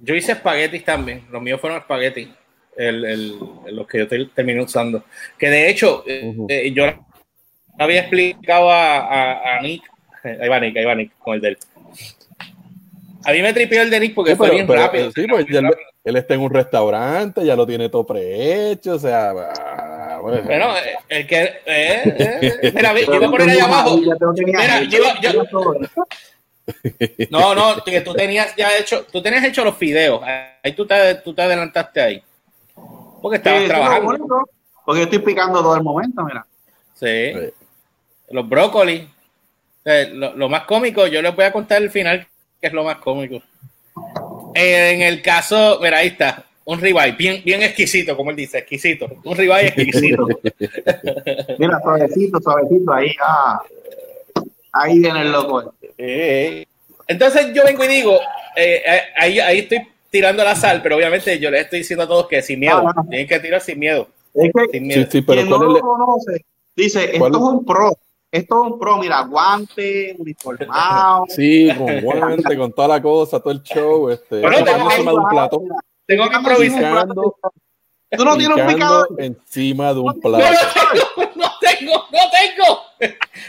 Yo 0.02 0.16
hice 0.16 0.34
espaguetis 0.34 0.84
también. 0.84 1.26
Los 1.32 1.42
míos 1.42 1.62
fueron 1.62 1.80
espaguetis. 1.80 2.28
El, 2.76 3.06
el, 3.06 3.40
los 3.68 3.88
que 3.88 4.00
yo 4.00 4.30
terminé 4.34 4.62
usando. 4.62 5.04
Que 5.38 5.50
de 5.50 5.70
hecho, 5.70 6.04
uh 6.06 6.10
-huh. 6.10 6.46
eh, 6.50 6.72
yo 6.74 6.86
había 7.84 8.02
explicado 8.02 8.70
a, 8.70 9.58
a, 9.58 9.62
Nick, 9.62 9.84
ahí 10.24 10.50
va 10.50 10.60
Nick, 10.60 10.78
ahí 10.78 10.86
va 10.86 10.96
Nick 10.96 11.12
con 11.20 11.36
el 11.36 11.42
del. 11.42 11.58
A 13.24 13.32
mí 13.32 13.42
me 13.42 13.54
tripió 13.54 13.82
el 13.82 13.90
de 13.90 14.00
Nick 14.00 14.16
porque 14.16 14.36
fue 14.36 14.52
bien 14.52 14.68
rápido. 14.68 15.12
Sí, 15.12 15.26
pues 15.28 15.46
él, 16.04 16.16
está 16.16 16.34
en 16.34 16.42
un 16.42 16.52
restaurante, 16.52 17.46
ya 17.46 17.56
lo 17.56 17.68
tiene 17.68 17.90
todo 17.90 18.06
prehecho, 18.06 18.96
o 18.96 19.00
sea. 19.00 19.32
Ah, 19.32 20.20
bueno, 20.22 20.44
bueno 20.44 20.74
el 21.08 21.28
que. 21.28 21.44
Eh, 21.44 21.60
eh, 21.66 22.72
mira, 22.74 23.00
yo 23.06 23.18
voy 23.18 23.24
a 23.24 23.30
poner 23.30 23.50
ahí 23.50 23.60
abajo. 23.60 23.98
Mira, 23.98 24.82
yo, 24.84 25.00
no, 27.30 27.56
no, 27.56 27.84
que 27.84 28.02
tú 28.02 28.14
tenías 28.14 28.56
ya 28.56 28.78
hecho, 28.78 29.06
tú 29.12 29.22
tenías 29.22 29.44
hecho 29.44 29.64
los 29.64 29.76
fideos. 29.76 30.22
Ahí 30.64 30.74
tú 30.74 30.86
te, 30.86 31.16
tú 31.16 31.34
te 31.34 31.42
adelantaste 31.42 32.02
ahí. 32.02 32.24
Porque 33.22 33.38
estabas 33.38 33.66
trabajando. 33.66 34.48
porque 34.86 35.00
yo 35.00 35.04
estoy 35.06 35.20
picando 35.20 35.62
todo 35.62 35.76
el 35.76 35.84
momento, 35.84 36.24
mira. 36.24 36.46
Sí 36.94 37.52
los 38.32 38.48
brócolis. 38.48 39.04
lo, 40.14 40.50
más 40.50 40.64
cómico, 40.66 41.08
yo 41.08 41.22
les 41.22 41.36
voy 41.36 41.46
a 41.46 41.52
contar 41.52 41.82
el 41.82 41.90
final, 41.90 42.28
que 42.60 42.68
es 42.68 42.74
lo 42.74 42.84
más 42.84 42.98
cómico. 42.98 43.42
En 44.54 45.02
el 45.02 45.22
caso, 45.22 45.80
mira, 45.82 45.98
ahí 45.98 46.08
está, 46.08 46.46
un 46.66 46.80
ribeye, 46.80 47.14
bien, 47.14 47.42
bien 47.44 47.64
exquisito, 47.64 48.16
como 48.16 48.32
él 48.32 48.36
dice, 48.36 48.60
exquisito. 48.60 49.08
Un 49.24 49.36
ribeye 49.36 49.68
exquisito. 49.68 50.28
mira, 51.60 51.80
suavecito, 51.82 52.40
suavecito, 52.42 52.94
ahí, 52.94 53.16
ah, 53.24 53.62
ahí 54.74 55.00
viene 55.00 55.22
el 55.22 55.32
loco. 55.32 55.74
Entonces 57.08 57.54
yo 57.54 57.64
vengo 57.64 57.84
y 57.84 57.88
digo, 57.88 58.20
eh, 58.56 58.82
eh, 58.86 59.02
ahí, 59.18 59.40
ahí 59.40 59.60
estoy 59.60 59.80
tirando 60.10 60.44
la 60.44 60.56
sal, 60.56 60.82
pero 60.82 60.98
obviamente 60.98 61.40
yo 61.40 61.50
les 61.50 61.62
estoy 61.62 61.80
diciendo 61.80 62.04
a 62.04 62.08
todos 62.08 62.28
que 62.28 62.42
sin 62.42 62.60
miedo, 62.60 62.84
ah, 62.88 62.94
tienen 63.10 63.28
que 63.28 63.40
tirar 63.40 63.62
sin 63.62 63.80
miedo. 63.80 64.08
Es 64.34 64.52
que, 64.54 64.68
sin 64.72 64.88
miedo. 64.88 65.08
Sí, 65.10 65.22
pero 65.22 65.44
no 65.46 65.58
lo 65.58 65.80
conoce, 65.80 66.46
dice, 66.76 67.12
esto 67.12 67.28
es 67.28 67.36
un 67.36 67.66
pro 67.66 67.98
esto 68.32 68.66
es 68.66 68.72
un 68.72 68.80
pro, 68.80 68.98
mira, 68.98 69.22
guante, 69.24 70.16
uniformado. 70.18 71.26
Sí, 71.28 71.70
con 71.78 72.02
guante, 72.02 72.58
con 72.58 72.72
toda 72.72 72.88
la 72.88 73.02
cosa, 73.02 73.40
todo 73.40 73.52
el 73.52 73.62
show. 73.62 74.10
Este, 74.10 74.40
bueno, 74.40 74.64
tengo, 74.64 74.88
que, 74.88 75.02
un 75.02 75.30
plato. 75.30 75.64
tengo 76.06 76.30
que 76.30 76.36
improvisar. 76.38 77.08
Tú 77.10 78.26
no 78.26 78.38
tienes 78.38 78.58
un 78.58 78.68
picador. 78.68 79.08
encima 79.18 79.94
de 79.94 80.00
un 80.00 80.06
No, 80.06 80.14
plato. 80.14 80.46
no 81.36 81.52
tengo, 81.60 81.94
no 82.12 82.20
tengo. 82.32 82.82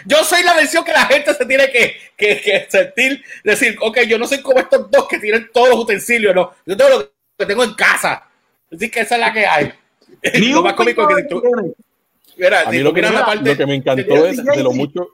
Yo 0.07 0.25
soy 0.25 0.43
la 0.43 0.55
versión 0.55 0.85
que 0.85 0.93
la 0.93 1.07
gente 1.07 1.35
se 1.35 1.47
tiene 1.47 1.71
que, 1.71 1.97
que, 2.17 2.41
que 2.41 2.67
sentir, 2.69 3.23
decir, 3.45 3.77
ok, 3.81 4.01
yo 4.09 4.19
no 4.19 4.27
soy 4.27 4.41
como 4.41 4.59
estos 4.59 4.91
dos 4.91 5.07
que 5.09 5.19
tienen 5.19 5.49
todos 5.53 5.69
los 5.71 5.79
utensilios, 5.81 6.35
no. 6.35 6.53
Yo 6.67 6.77
tengo 6.77 6.91
lo 6.91 7.11
que 7.39 7.47
tengo 7.47 7.63
en 7.65 7.75
casa. 7.75 8.29
Así 8.73 8.91
que 8.91 9.01
esa 9.01 9.15
es 9.17 9.21
la 9.21 9.33
que 9.33 9.47
hay. 9.47 9.73
Ni 10.41 10.49
lo 10.49 10.63
más 10.63 10.75
cómico 10.75 11.07
que 11.07 11.23
tú, 11.25 11.41
tienes. 11.41 11.73
A 12.47 12.71
mí 12.71 12.79
lo 12.79 12.93
que, 12.93 13.03
me, 13.03 13.11
la 13.11 13.25
parte, 13.25 13.51
lo 13.51 13.57
que 13.57 13.67
me 13.67 13.75
encantó 13.75 14.27
es 14.27 14.45
de 14.45 14.63
lo 14.63 14.73
mucho, 14.73 15.09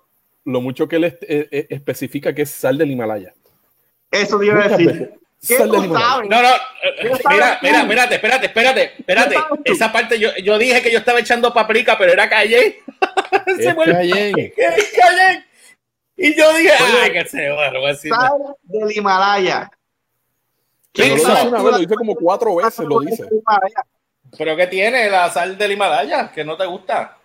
lo 0.45 0.61
mucho 0.61 0.89
que 0.89 0.97
él 0.97 1.05
eh, 1.05 1.17
eh, 1.21 1.67
especifica 1.71 2.35
que 2.35 2.43
es 2.43 2.51
sal 2.51 2.79
del 2.79 2.91
Himalaya. 2.91 3.35
Eso 4.11 4.39
te 4.39 4.47
iba 4.47 4.65
a 4.65 4.69
decir. 4.69 5.15
¿Qué 5.47 5.57
Sal 5.57 5.71
del 5.71 5.85
Himalaya. 5.85 6.29
No, 6.29 6.43
no, 6.43 6.49
eh, 6.49 6.95
¿Qué 7.03 7.09
mira, 7.63 7.85
mira, 7.85 8.05
espérate, 8.05 8.15
espérate, 8.17 8.47
espérate, 8.47 8.93
espérate. 8.99 9.37
¿Qué? 9.65 9.73
Esa 9.73 9.93
parte 9.93 10.19
yo, 10.19 10.31
yo 10.43 10.59
dije 10.59 10.83
que 10.83 10.91
yo 10.91 10.99
estaba 10.99 11.21
echando 11.21 11.53
paprika, 11.53 11.97
pero 11.97 12.13
era 12.13 12.29
calle. 12.29 12.81
Se 13.57 13.69
es 13.69 13.75
Cayenne. 13.75 15.45
Y 16.17 16.37
yo 16.37 16.53
dije, 16.55 16.73
ay, 16.81 17.13
que 17.13 17.25
se 17.27 17.49
va, 17.51 17.71
no 17.71 17.79
voy 17.79 17.91
a 17.91 17.93
decir 17.93 18.11
nada. 18.11 18.29
Sal 18.29 18.57
del 18.65 18.97
Himalaya. 18.97 19.71
No 20.97 21.07
lo 21.07 21.15
dice 21.15 21.27
una 21.31 21.63
vez, 21.63 21.73
lo 21.73 21.79
dice 21.79 21.95
como 21.95 22.15
cuatro 22.17 22.57
veces, 22.57 22.81
lo 22.81 23.01
dice. 23.01 23.25
Pero 24.37 24.57
¿qué 24.57 24.67
tiene 24.67 25.09
la 25.09 25.31
sal 25.31 25.57
del 25.57 25.73
Himalaya? 25.73 26.33
Que 26.33 26.45
no 26.45 26.57
te 26.57 26.67
gusta. 26.67 27.18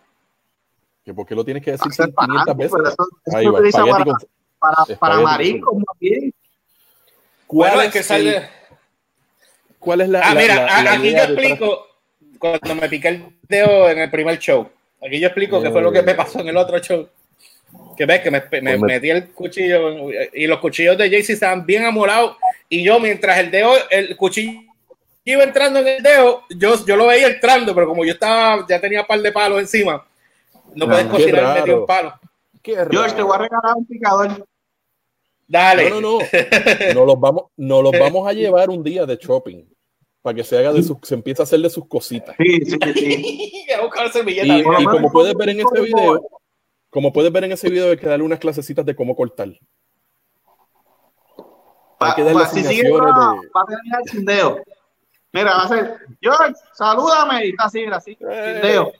Que 1.05 1.13
¿Por 1.13 1.25
qué 1.25 1.35
lo 1.35 1.43
tienes 1.43 1.63
que 1.63 1.71
decir 1.71 1.91
Hacer 1.91 2.05
500 2.13 2.45
fanático, 2.45 2.55
veces? 2.57 2.93
eso- 2.93 3.07
eso 3.25 3.37
Ahí 3.37 3.45
va, 3.47 3.91
para- 3.91 4.05
con- 4.05 4.15
Para, 4.59 4.99
para 4.99 5.19
mariscos, 5.19 5.75
más 5.75 5.99
bien. 5.99 6.33
¿Cuál 7.45 7.71
Bueno, 7.71 7.81
es 7.87 7.93
que 7.93 8.03
sal 8.03 8.21
el- 8.21 8.25
de... 8.33 8.41
¿Cuál 9.79 10.01
es 10.01 10.09
la, 10.09 10.19
Ah, 10.21 10.33
la- 10.33 10.41
mira, 10.41 10.55
la- 10.55 10.77
a- 10.77 10.83
la 10.83 10.93
aquí 10.93 11.11
yo 11.11 11.17
explico 11.17 11.87
cuando 12.39 12.75
me 12.75 12.87
piqué 12.87 13.07
el 13.09 13.25
dedo 13.49 13.89
en 13.89 13.99
el 13.99 14.09
primer 14.09 14.39
show. 14.39 14.69
Aquí 15.05 15.19
yo 15.19 15.27
explico 15.27 15.61
qué 15.61 15.69
fue 15.69 15.81
lo 15.81 15.91
que 15.91 16.01
me 16.01 16.15
pasó 16.15 16.39
en 16.39 16.47
el 16.47 16.55
otro 16.57 16.79
show. 16.79 17.09
Que 17.97 18.05
ves 18.05 18.21
que 18.21 18.31
me, 18.31 18.39
me 18.39 18.47
Pues 18.49 18.61
me- 18.63 18.77
metí 18.87 19.09
el 19.09 19.31
cuchillo 19.31 20.09
y 20.33 20.47
los 20.47 20.59
cuchillos 20.59 20.97
de 20.97 21.09
Jaycee 21.09 21.33
estaban 21.33 21.65
bien 21.65 21.83
amorados. 21.83 22.37
Y 22.69 22.81
yo, 22.83 22.99
mientras 23.01 23.37
el 23.39 23.51
dedo, 23.51 23.73
el 23.89 24.15
cuchillo 24.15 24.61
iba 25.25 25.43
entrando 25.43 25.79
en 25.79 25.87
el 25.89 26.01
dedo, 26.03 26.43
yo, 26.49 26.85
yo 26.85 26.95
lo 26.95 27.07
veía 27.07 27.27
entrando, 27.27 27.75
pero 27.75 27.87
como 27.87 28.05
yo 28.05 28.13
estaba, 28.13 28.65
ya 28.67 28.79
tenía 28.79 29.01
un 29.01 29.07
par 29.07 29.21
de 29.21 29.31
palos 29.33 29.59
encima, 29.59 30.05
no 30.75 30.85
puedes 30.87 31.05
cocinar 31.07 31.59
medio 31.61 31.79
un 31.81 31.85
palo. 31.85 32.13
Qué 32.61 32.75
George, 32.89 33.15
te 33.15 33.21
voy 33.23 33.35
a 33.35 33.37
regalar 33.39 33.75
un 33.75 33.85
picador. 33.85 34.47
Dale. 35.47 35.89
No, 35.89 35.99
no, 36.01 36.19
no. 36.19 36.25
Nos 36.95 37.05
los 37.07 37.19
vamos, 37.19 37.43
nos 37.57 37.83
los 37.83 37.91
vamos 37.99 38.27
a 38.27 38.33
llevar 38.33 38.69
un 38.69 38.81
día 38.83 39.05
de 39.05 39.17
shopping 39.17 39.65
para 40.21 40.35
que 40.35 40.43
se 40.43 40.57
haga 40.57 40.71
de 40.71 40.81
sus, 40.81 40.97
se 41.03 41.15
empiece 41.15 41.41
a 41.41 41.43
hacer 41.43 41.59
de 41.59 41.69
sus 41.69 41.85
cositas. 41.87 42.35
Sí, 42.37 42.61
sí, 42.65 42.77
sí. 42.95 43.49
Y, 43.69 44.83
como 44.85 45.11
puedes 45.11 45.33
ver 45.35 45.49
en 45.49 45.57
ese 45.57 45.65
con- 45.65 45.83
video, 45.83 46.27
como 46.89 47.11
puedes 47.11 47.31
ver 47.31 47.43
en 47.43 47.51
ese 47.51 47.69
video, 47.69 47.91
hay 47.91 47.97
que 47.97 48.07
darle 48.07 48.23
unas 48.23 48.39
clasecitas 48.39 48.85
de 48.85 48.95
cómo 48.95 49.15
cortar. 49.15 49.49
Hay 49.49 49.59
Pa- 51.97 52.15
que 52.15 52.23
darle 52.23 52.41
pa- 52.43 52.49
si 52.49 52.63
sigue 52.63 52.69
asignaciones 52.81 53.13
va, 53.13 53.33
de- 53.41 53.47
va 53.49 53.61
a 53.61 53.65
terminar 53.65 54.01
sin 54.05 54.25
dedo. 54.25 54.57
Mira, 55.31 55.51
va 55.55 55.63
a 55.63 55.67
ser, 55.67 55.97
George, 56.21 56.53
salúdame. 56.73 57.47
Y 57.47 57.49
está 57.49 57.63
así, 57.65 57.79
mira, 57.79 57.97
así, 57.97 58.17
Eh. 58.29 58.91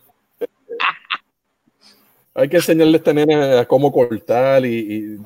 Hay 2.36 2.50
que 2.50 2.58
enseñarle 2.58 2.96
a 2.96 2.98
este 2.98 3.14
nene 3.14 3.60
a 3.60 3.66
cómo 3.66 3.92
cortar 3.92 4.66
y, 4.66 4.78
y- 4.80 5.18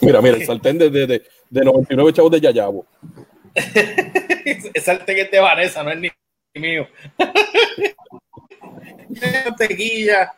mira, 0.00 0.20
mira, 0.20 0.36
el 0.36 0.44
sartén 0.46 0.78
de, 0.78 0.90
de, 0.90 1.06
de, 1.06 1.22
de 1.50 1.64
99 1.64 2.12
chavos 2.12 2.30
de 2.32 2.40
Yayabo. 2.40 2.86
Ese 3.54 4.80
sartén 4.80 5.18
es 5.18 5.30
de 5.30 5.38
Vanessa, 5.40 5.82
no 5.82 5.90
es 5.92 5.98
ni 6.00 6.10
mío. 6.54 6.86
Mantequilla. 9.44 10.32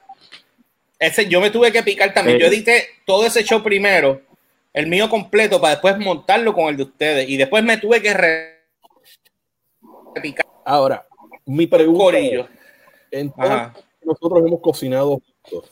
Ese, 0.99 1.27
yo 1.29 1.41
me 1.41 1.51
tuve 1.51 1.73
que 1.73 1.83
picar 1.83 2.13
también. 2.13 2.37
Eh. 2.39 2.41
Yo 2.41 2.47
edité 2.47 2.85
todo 3.05 3.27
ese 3.27 3.43
show 3.45 3.63
primero, 3.63 4.23
el 4.73 4.87
mío 4.87 5.09
completo, 5.09 5.61
para 5.61 5.75
después 5.75 5.99
montarlo 5.99 6.53
con 6.55 6.69
el 6.69 6.77
de 6.77 6.83
ustedes. 6.85 7.29
Y 7.29 7.37
después 7.37 7.63
me 7.65 7.77
tuve 7.79 8.01
que 8.01 8.15
re- 8.15 8.57
picar 10.23 10.47
Ahora, 10.65 11.07
mi 11.45 11.67
pregunta 11.67 12.05
corillo. 12.05 12.49
es, 13.11 13.21
entonces. 13.23 13.85
Nosotros 14.07 14.43
hemos 14.47 14.61
cocinado 14.61 15.21
juntos. 15.21 15.71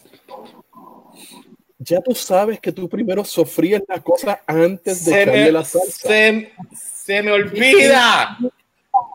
Ya 1.78 2.00
tú 2.00 2.14
sabes 2.14 2.60
que 2.60 2.72
tú 2.72 2.88
primero 2.88 3.24
sofrías 3.24 3.82
las 3.88 4.00
cosas 4.02 4.38
antes 4.46 5.04
de 5.04 5.12
Se 5.12 5.22
echarle 5.22 5.44
me, 5.44 5.52
la 5.52 5.64
salsa. 5.64 6.08
se, 6.08 6.52
se 6.74 7.22
me 7.22 7.32
olvida. 7.32 8.38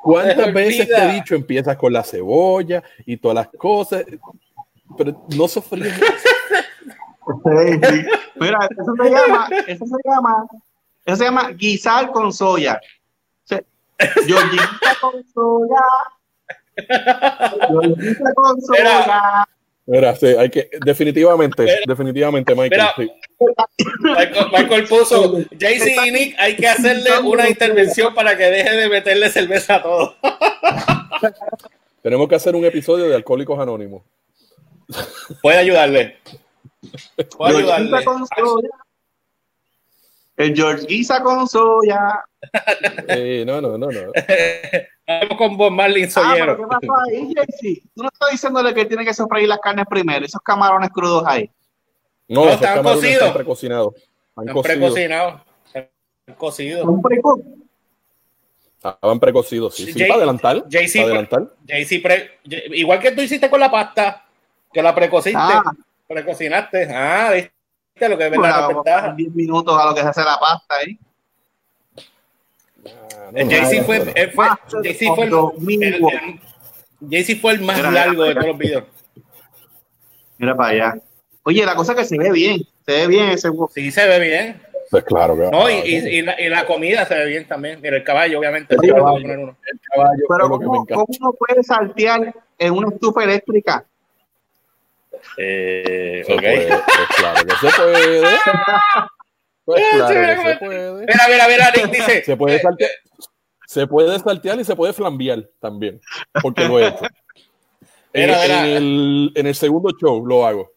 ¿Cuántas 0.03 0.47
me 0.47 0.51
veces 0.53 0.87
te 0.87 0.93
olvida. 0.93 1.11
he 1.11 1.15
dicho 1.15 1.35
empiezas 1.35 1.77
con 1.77 1.93
la 1.93 2.03
cebolla 2.03 2.83
y 3.05 3.17
todas 3.17 3.35
las 3.35 3.47
cosas? 3.57 4.03
Pero 4.97 5.25
no 5.35 5.47
sofríes. 5.47 5.99
Mira, 8.39 8.69
eso 8.71 8.93
se 9.03 9.09
llama, 9.09 9.47
eso 9.67 9.85
se 9.85 9.95
llama, 10.03 10.47
eso 11.05 11.15
se 11.15 11.23
llama 11.23 11.51
guisar 11.51 12.11
con 12.11 12.33
soya. 12.33 12.79
O 13.43 13.47
sea, 13.47 13.63
soya. 13.99 14.25
Georgita 14.25 14.97
con 15.01 15.23
soya. 15.33 15.81
Mira, 19.85 20.15
sí, 20.15 20.27
hay 20.27 20.49
que, 20.51 20.69
definitivamente, 20.85 21.63
Mira. 21.63 21.77
definitivamente, 21.87 22.53
Michael. 22.53 22.69
Mira. 22.69 22.93
sí. 22.95 23.11
Michael, 24.01 24.45
Michael 24.51 24.87
puso, 24.87 25.39
Jaycee 25.59 26.07
y 26.07 26.11
Nick, 26.11 26.35
hay 26.37 26.55
que 26.55 26.67
hacerle 26.67 27.09
una 27.23 27.49
intervención 27.49 28.13
para 28.13 28.37
que 28.37 28.43
deje 28.43 28.75
de 28.75 28.87
meterle 28.89 29.29
cerveza 29.29 29.75
a 29.75 29.81
todo. 29.81 30.15
Tenemos 32.03 32.29
que 32.29 32.35
hacer 32.35 32.55
un 32.55 32.65
episodio 32.65 33.09
de 33.09 33.15
Alcohólicos 33.15 33.59
Anónimos. 33.59 34.03
Puede 35.41 35.57
ayudarle. 35.57 36.17
Puede 37.37 37.57
ayudarle. 37.57 38.05
El 40.39 40.55
George 40.55 40.85
Guisa 40.87 41.21
con 41.21 41.47
soya. 41.47 42.23
Eh, 43.09 43.43
no, 43.45 43.59
no, 43.59 43.77
no, 43.77 43.87
no. 43.91 44.11
Vamos 45.07 45.37
con 45.37 45.57
Bob 45.57 45.71
Marlin 45.71 46.05
Ah, 46.15 46.33
pero 46.37 46.55
Sollero. 46.55 46.57
¿qué 46.57 46.63
pasó 46.87 46.93
ahí, 47.09 47.33
Jaycee? 47.35 47.81
Tú 47.95 48.03
no 48.03 48.09
estás 48.11 48.31
diciéndole 48.31 48.73
que 48.73 48.85
tiene 48.85 49.03
que 49.03 49.13
sofreír 49.13 49.47
las 49.49 49.59
carnes 49.59 49.85
primero, 49.89 50.25
esos 50.25 50.41
camarones 50.41 50.89
crudos 50.91 51.23
ahí. 51.27 51.51
No, 52.29 52.43
camarones 52.59 52.83
cocidos. 52.83 53.13
están 53.15 53.33
precocinados. 53.33 53.93
Están 53.95 54.47
Están 54.47 54.53
cocidos. 54.53 54.79
precocinados. 54.93 55.41
Están 55.65 56.35
cocidos. 56.37 56.87
Estaban 58.77 59.19
precocidos, 59.19 59.75
sí. 59.75 59.91
sí 59.91 59.99
para 60.05 60.15
adelantar. 60.15 60.63
Para 60.63 61.03
adelantar. 61.05 61.53
Jaycee 61.67 61.99
pre- 62.01 62.39
igual 62.77 62.99
que 63.01 63.11
tú 63.11 63.21
hiciste 63.21 63.49
con 63.49 63.59
la 63.59 63.69
pasta, 63.69 64.25
que 64.71 64.81
la 64.81 64.95
precociste, 64.95 65.37
Ah. 65.37 65.63
precocinaste. 66.07 66.87
Ah, 66.93 67.31
viste 67.33 67.51
lo 68.07 68.17
que 68.17 68.25
es 68.25 68.31
verdad, 68.31 68.39
Bueno, 68.39 68.55
la 68.55 68.61
vamos 68.61 68.71
a 68.71 68.75
ventaja. 68.83 69.01
poner 69.01 69.15
10 69.17 69.35
minutos 69.35 69.77
a 69.81 69.85
lo 69.87 69.95
que 69.95 70.01
se 70.01 70.07
hace 70.07 70.21
la 70.21 70.39
pasta 70.39 70.75
ahí. 70.75 70.99
Ah, 72.87 73.31
Eh, 73.35 73.43
no, 73.45 73.51
fue, 73.85 73.97
él 73.97 74.31
fue, 74.31 74.35
fue 74.35 74.45
el, 74.47 74.53
el- 75.83 77.35
fue 77.39 77.51
el 77.53 77.61
más 77.61 77.77
Mira, 77.77 77.91
largo 77.91 78.23
de 78.23 78.33
todos 78.35 78.47
los 78.47 78.57
videos. 78.57 78.83
Mira 80.37 80.55
para 80.55 80.69
allá. 80.69 81.01
Oye, 81.43 81.65
la 81.65 81.75
cosa 81.75 81.93
es 81.93 81.97
que 81.99 82.05
se 82.05 82.17
ve 82.17 82.31
bien. 82.31 82.61
Se 82.85 82.91
ve 82.93 83.07
bien 83.07 83.29
ese 83.29 83.49
huevo. 83.49 83.69
Sí, 83.73 83.91
se 83.91 84.07
ve 84.07 84.19
bien. 84.19 84.61
Pues 84.91 85.03
claro 85.03 85.35
que 85.35 85.49
No, 85.51 85.69
y, 85.69 85.73
ah, 85.73 85.85
y, 85.85 85.95
y 85.95 86.21
la, 86.21 86.41
y 86.41 86.49
la 86.49 86.65
comida 86.65 87.05
se 87.05 87.13
ve 87.15 87.25
bien 87.27 87.47
también. 87.47 87.79
Mira, 87.81 87.97
el 87.97 88.03
caballo, 88.03 88.39
obviamente. 88.39 88.75
El 88.75 88.81
caballo. 88.91 89.21
Pero 90.27 90.47
lo 90.47 90.59
que 90.59 90.65
¿cómo. 90.65 90.85
¿cómo 90.85 91.05
uno 91.19 91.33
puede 91.33 91.63
saltear 91.63 92.33
en 92.57 92.73
una 92.73 92.89
estufa 92.89 93.23
eléctrica? 93.23 93.85
Eh, 95.37 96.23
Se 96.25 96.33
ok. 96.33 96.39
puede, 96.39 96.67
pues 96.67 97.07
claro 97.17 97.45
que 97.45 97.55
se 97.55 97.81
puede. 97.81 98.21
Pues 99.65 99.83
claro 99.91 100.07
que 100.43 100.49
se 100.49 100.55
puede. 100.57 100.91
Mira, 101.01 101.23
mira, 101.29 101.47
mira, 101.47 101.71
Nick 101.75 101.91
dice. 101.91 102.23
Se 102.23 102.37
puede 102.37 102.59
saltear. 102.59 102.91
Se 103.67 103.85
puede 103.87 104.19
saltear 104.19 104.59
y 104.59 104.63
se 104.63 104.75
puede 104.75 104.93
flambear 104.93 105.47
también, 105.59 106.01
porque 106.41 106.65
lo 106.65 106.79
he 106.79 106.87
hecho. 106.87 107.05
En, 108.13 108.25
Mira, 108.25 108.41
mira. 108.41 108.67
en 108.67 108.75
el, 108.75 109.31
en 109.35 109.47
el 109.47 109.53
segundo 109.55 109.91
show 109.99 110.25
lo 110.25 110.45
hago. 110.45 110.71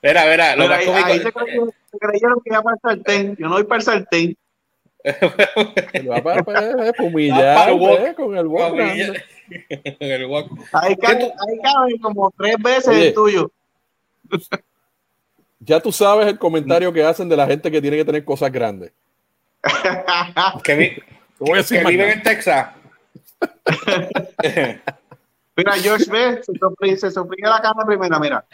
Mira, 0.00 0.24
mira, 0.26 0.54
lo 0.56 0.72
ahí, 0.72 0.86
ahí 0.88 1.18
se, 1.20 1.32
creyeron, 1.32 1.70
se 1.90 1.98
creyeron 1.98 2.40
que 2.44 2.50
iba 2.50 2.62
para 2.62 2.76
el 2.76 2.80
sartén. 2.80 3.36
Yo 3.36 3.48
no 3.48 3.54
voy 3.54 3.64
para 3.64 3.78
el 3.78 3.82
sartén. 3.82 4.36
Va 6.08 6.22
para, 6.22 6.44
para 6.44 6.92
humillar 7.02 7.70
el 7.70 8.14
con 8.14 8.36
el 8.36 8.48
grande. 8.48 9.24
el 10.00 10.26
wok. 10.26 10.50
Ahí 10.72 10.94
¿Qué 10.96 11.00
caben, 11.02 11.18
tú- 11.20 11.32
ahí 11.48 11.58
caben 11.62 11.98
como 11.98 12.30
tres 12.36 12.56
veces 12.58 12.88
Oye. 12.88 13.08
el 13.08 13.14
tuyo. 13.14 13.50
Ya 15.64 15.78
tú 15.78 15.92
sabes 15.92 16.26
el 16.26 16.40
comentario 16.40 16.92
que 16.92 17.04
hacen 17.04 17.28
de 17.28 17.36
la 17.36 17.46
gente 17.46 17.70
que 17.70 17.80
tiene 17.80 17.96
que 17.96 18.04
tener 18.04 18.24
cosas 18.24 18.50
grandes. 18.50 18.90
Que, 20.64 20.74
vi- 20.74 20.90
Te 20.96 21.04
voy 21.38 21.52
a 21.52 21.56
decir 21.58 21.80
que 21.80 21.88
viven 21.88 22.10
en 22.10 22.22
Texas. 22.24 22.70
Mira, 25.56 25.72
George 25.74 26.10
ve, 26.10 26.42
se 26.42 26.58
sofría, 26.58 26.96
se 26.96 27.10
sofría 27.12 27.48
la 27.48 27.60
carne 27.60 27.84
primero, 27.86 28.18
mira. 28.18 28.44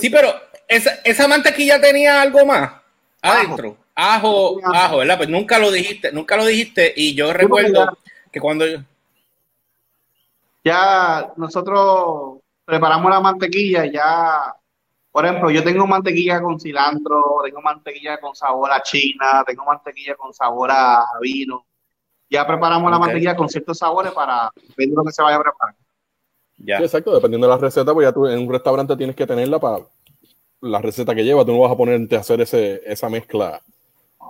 Sí, 0.00 0.10
pero 0.10 0.28
esa, 0.66 0.90
esa 1.04 1.28
mantequilla 1.28 1.80
tenía 1.80 2.20
algo 2.22 2.44
más 2.44 2.72
adentro. 3.22 3.76
Ajo, 3.96 4.58
Ajo. 4.62 4.98
¿verdad? 4.98 5.16
Pues 5.16 5.30
nunca 5.30 5.58
lo 5.58 5.72
dijiste, 5.72 6.12
nunca 6.12 6.36
lo 6.36 6.44
dijiste. 6.44 6.92
Y 6.94 7.14
yo 7.14 7.32
recuerdo 7.32 7.96
Que 8.30 8.40
cuando 8.40 8.66
ya 10.62 11.32
nosotros 11.36 12.40
preparamos 12.64 13.10
la 13.10 13.20
mantequilla, 13.20 13.86
ya, 13.86 14.54
por 15.12 15.24
ejemplo, 15.24 15.50
yo 15.50 15.62
tengo 15.62 15.86
mantequilla 15.86 16.42
con 16.42 16.60
cilantro, 16.60 17.40
tengo 17.44 17.62
mantequilla 17.62 18.18
con 18.18 18.34
sabor 18.34 18.72
a 18.72 18.82
china, 18.82 19.44
tengo 19.46 19.64
mantequilla 19.64 20.14
con 20.16 20.34
sabor 20.34 20.70
a 20.72 21.04
vino. 21.20 21.64
Ya 22.28 22.46
preparamos 22.46 22.90
la 22.90 22.98
mantequilla 22.98 23.36
con 23.36 23.48
ciertos 23.48 23.78
sabores 23.78 24.12
para 24.12 24.50
ver 24.76 24.88
lo 24.88 25.04
que 25.04 25.12
se 25.12 25.22
vaya 25.22 25.36
a 25.36 25.42
preparar. 25.42 25.76
ya. 26.56 26.78
Sí, 26.78 26.82
exacto, 26.82 27.14
dependiendo 27.14 27.46
de 27.46 27.54
la 27.54 27.60
receta, 27.60 27.94
pues 27.94 28.08
ya 28.08 28.12
tú 28.12 28.26
en 28.26 28.40
un 28.40 28.52
restaurante 28.52 28.96
tienes 28.96 29.14
que 29.14 29.26
tenerla 29.26 29.60
para 29.60 29.86
la 30.60 30.82
receta 30.82 31.14
que 31.14 31.24
lleva. 31.24 31.44
Tú 31.44 31.52
no 31.52 31.60
vas 31.60 31.72
a 31.72 31.76
ponerte 31.76 32.16
a 32.16 32.20
hacer 32.20 32.40
ese, 32.40 32.82
esa 32.84 33.08
mezcla 33.08 33.62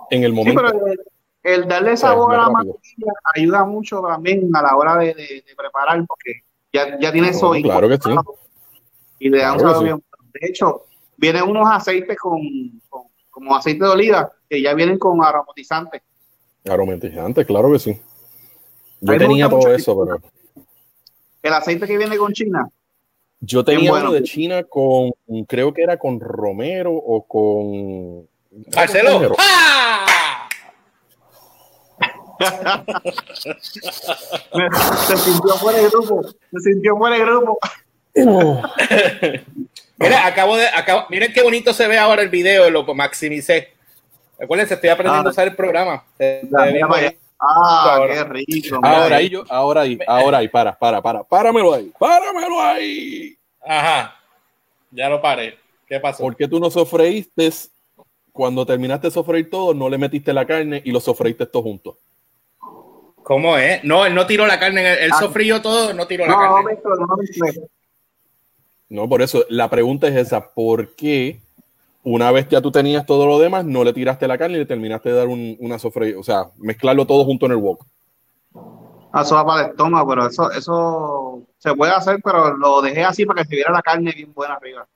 en 0.09 0.23
el 0.23 0.31
Sí, 0.31 0.35
momento. 0.35 0.61
pero 0.61 0.87
el, 0.87 0.99
el 1.43 1.67
darle 1.67 1.97
sabor 1.97 2.33
a 2.35 2.37
la 2.43 2.49
mantequilla 2.49 3.11
ayuda 3.35 3.65
mucho 3.65 4.01
también 4.01 4.49
a 4.55 4.61
la 4.61 4.75
hora 4.75 4.97
de, 4.97 5.13
de- 5.13 5.43
de 5.47 5.55
preparar, 5.55 6.03
porque 6.07 6.41
ya, 6.73 6.99
ya 6.99 7.11
tiene 7.11 7.29
eso 7.29 7.53
No, 7.53 7.61
claro 7.61 7.87
que 7.89 7.97
sí. 7.97 8.09
Y 9.19 9.29
le 9.29 9.39
da 9.39 9.53
un 9.53 9.59
sabor 9.59 9.77
sí. 9.79 9.83
bien. 9.85 10.03
De 10.33 10.47
hecho, 10.47 10.85
vienen 11.17 11.43
unos 11.43 11.67
aceites 11.69 12.17
con, 12.17 12.39
con- 12.89 13.07
como 13.29 13.55
aceite 13.55 13.83
de 13.85 13.91
oliva, 13.91 14.31
que 14.49 14.61
ya 14.61 14.73
vienen 14.73 14.97
con 14.97 15.23
aromatizantes. 15.23 16.01
Aromatizante, 16.65 17.45
claro 17.45 17.71
que 17.71 17.79
sí. 17.79 17.99
Yo 18.99 19.17
tenía 19.17 19.49
todo 19.49 19.73
eso, 19.73 19.97
pero 20.05 20.19
El 21.43 21.53
aceite 21.53 21.87
que 21.87 21.97
viene 21.97 22.17
con 22.17 22.33
China, 22.33 22.67
yo 23.39 23.63
tenía 23.63 23.91
bueno. 23.91 24.09
uno 24.09 24.13
de 24.13 24.23
China 24.23 24.63
con, 24.63 25.11
creo 25.47 25.73
que 25.73 25.83
era 25.83 25.97
con 25.97 26.19
Romero 26.19 26.93
o 26.93 27.23
con... 27.27 28.27
Marcelo. 28.75 29.35
¡Ah! 29.39 30.47
se 35.07 35.17
sintió 35.17 35.53
fuera 35.55 35.79
del 35.79 35.89
grupo, 35.89 36.21
se 36.51 36.59
sintió 36.59 36.97
fuera 36.97 37.17
del 37.17 37.25
grupo. 37.25 37.59
Mira, 39.99 40.27
acabo 40.27 40.55
de, 40.57 40.67
acabo, 40.67 41.05
miren 41.09 41.33
qué 41.33 41.41
bonito 41.41 41.73
se 41.73 41.87
ve 41.87 41.97
ahora 41.97 42.21
el 42.21 42.29
video, 42.29 42.69
lo 42.69 42.83
maximicé. 42.93 43.73
Recuerden, 44.37 44.67
estoy 44.71 44.89
aprendiendo 44.89 45.29
Ah. 45.29 45.31
a 45.31 45.31
usar 45.31 45.47
el 45.47 45.55
programa. 45.55 46.03
Se- 46.17 46.41
se. 46.41 47.17
Ah, 47.39 47.95
Ahora. 47.95 48.13
qué 48.13 48.23
rico. 48.23 48.79
Ahora 48.83 49.15
ahí. 49.17 49.25
ahí, 49.25 49.29
yo, 49.29 49.43
ahora 49.49 49.81
ahí, 49.81 49.99
ahora 50.07 50.37
ahí, 50.39 50.47
para, 50.47 50.77
para, 50.77 51.01
para, 51.01 51.23
páramelo 51.23 51.73
ahí, 51.73 51.91
páramelo 51.99 52.59
ahí. 52.61 53.35
Ajá. 53.65 54.15
Ya 54.91 55.09
lo 55.09 55.21
paré. 55.21 55.57
¿Qué 55.87 55.99
pasó? 55.99 56.23
¿Por 56.23 56.35
qué 56.35 56.47
tú 56.47 56.59
no 56.59 56.69
sofreíste 56.71 57.47
cuando 58.37 58.65
terminaste 58.65 59.07
de 59.07 59.11
sofreír 59.11 59.49
todo, 59.49 59.73
no 59.73 59.89
le 59.89 59.97
metiste 59.97 60.31
la 60.31 60.45
carne 60.45 60.81
y 60.85 60.91
lo 60.91 60.99
sofreíste 61.01 61.47
todo 61.47 61.63
junto? 61.63 61.97
¿Cómo 63.23 63.57
es? 63.57 63.83
No, 63.83 64.05
él 64.05 64.13
no 64.15 64.25
tiró 64.25 64.47
la 64.47 64.57
carne. 64.59 64.81
Él, 64.93 64.97
él 65.01 65.11
Ah. 65.13 65.19
sofrió 65.19 65.61
todo, 65.61 65.93
no 65.93 66.07
tiró 66.07 66.25
la 66.25 66.33
No, 66.33 66.41
no 66.41 66.55
carne. 66.55 66.71
mezclo, 66.73 66.95
no 66.95 67.07
mezclo. 67.17 67.67
No, 68.89 69.09
por 69.09 69.21
eso 69.21 69.43
la 69.49 69.69
pregunta 69.69 70.07
es 70.07 70.15
esa, 70.15 70.53
¿por 70.53 70.95
qué 70.95 71.41
una 72.03 72.31
vez 72.31 72.47
ya 72.47 72.61
tú 72.61 72.71
tenías 72.71 73.05
todo 73.05 73.25
lo 73.25 73.37
demás, 73.39 73.65
no 73.65 73.83
le 73.83 73.91
tiraste 73.91 74.27
la 74.29 74.37
carne 74.37 74.55
y 74.55 74.59
le 74.59 74.65
terminaste 74.65 75.09
de 75.09 75.15
dar 75.15 75.27
un- 75.27 75.57
una 75.59 75.77
sofreída? 75.77 76.17
O 76.19 76.23
sea, 76.23 76.45
mezclarlo 76.57 77.05
todo 77.05 77.25
junto 77.25 77.47
en 77.47 77.51
el 77.51 77.57
wok. 77.57 77.83
Ah, 79.11 79.23
Eso 79.23 79.35
va 79.35 79.45
para 79.45 79.63
el 79.65 79.71
estómago, 79.71 80.07
pero 80.09 80.27
eso, 80.27 80.51
eso 80.51 81.41
se 81.57 81.73
puede 81.75 81.91
hacer, 81.91 82.19
pero 82.23 82.55
lo 82.55 82.81
dejé 82.81 83.03
así 83.03 83.25
para 83.25 83.41
que 83.41 83.49
se 83.49 83.55
viera 83.55 83.71
la 83.73 83.81
carne 83.81 84.11
bien 84.15 84.31
buena 84.33 84.53
arriba. 84.53 84.87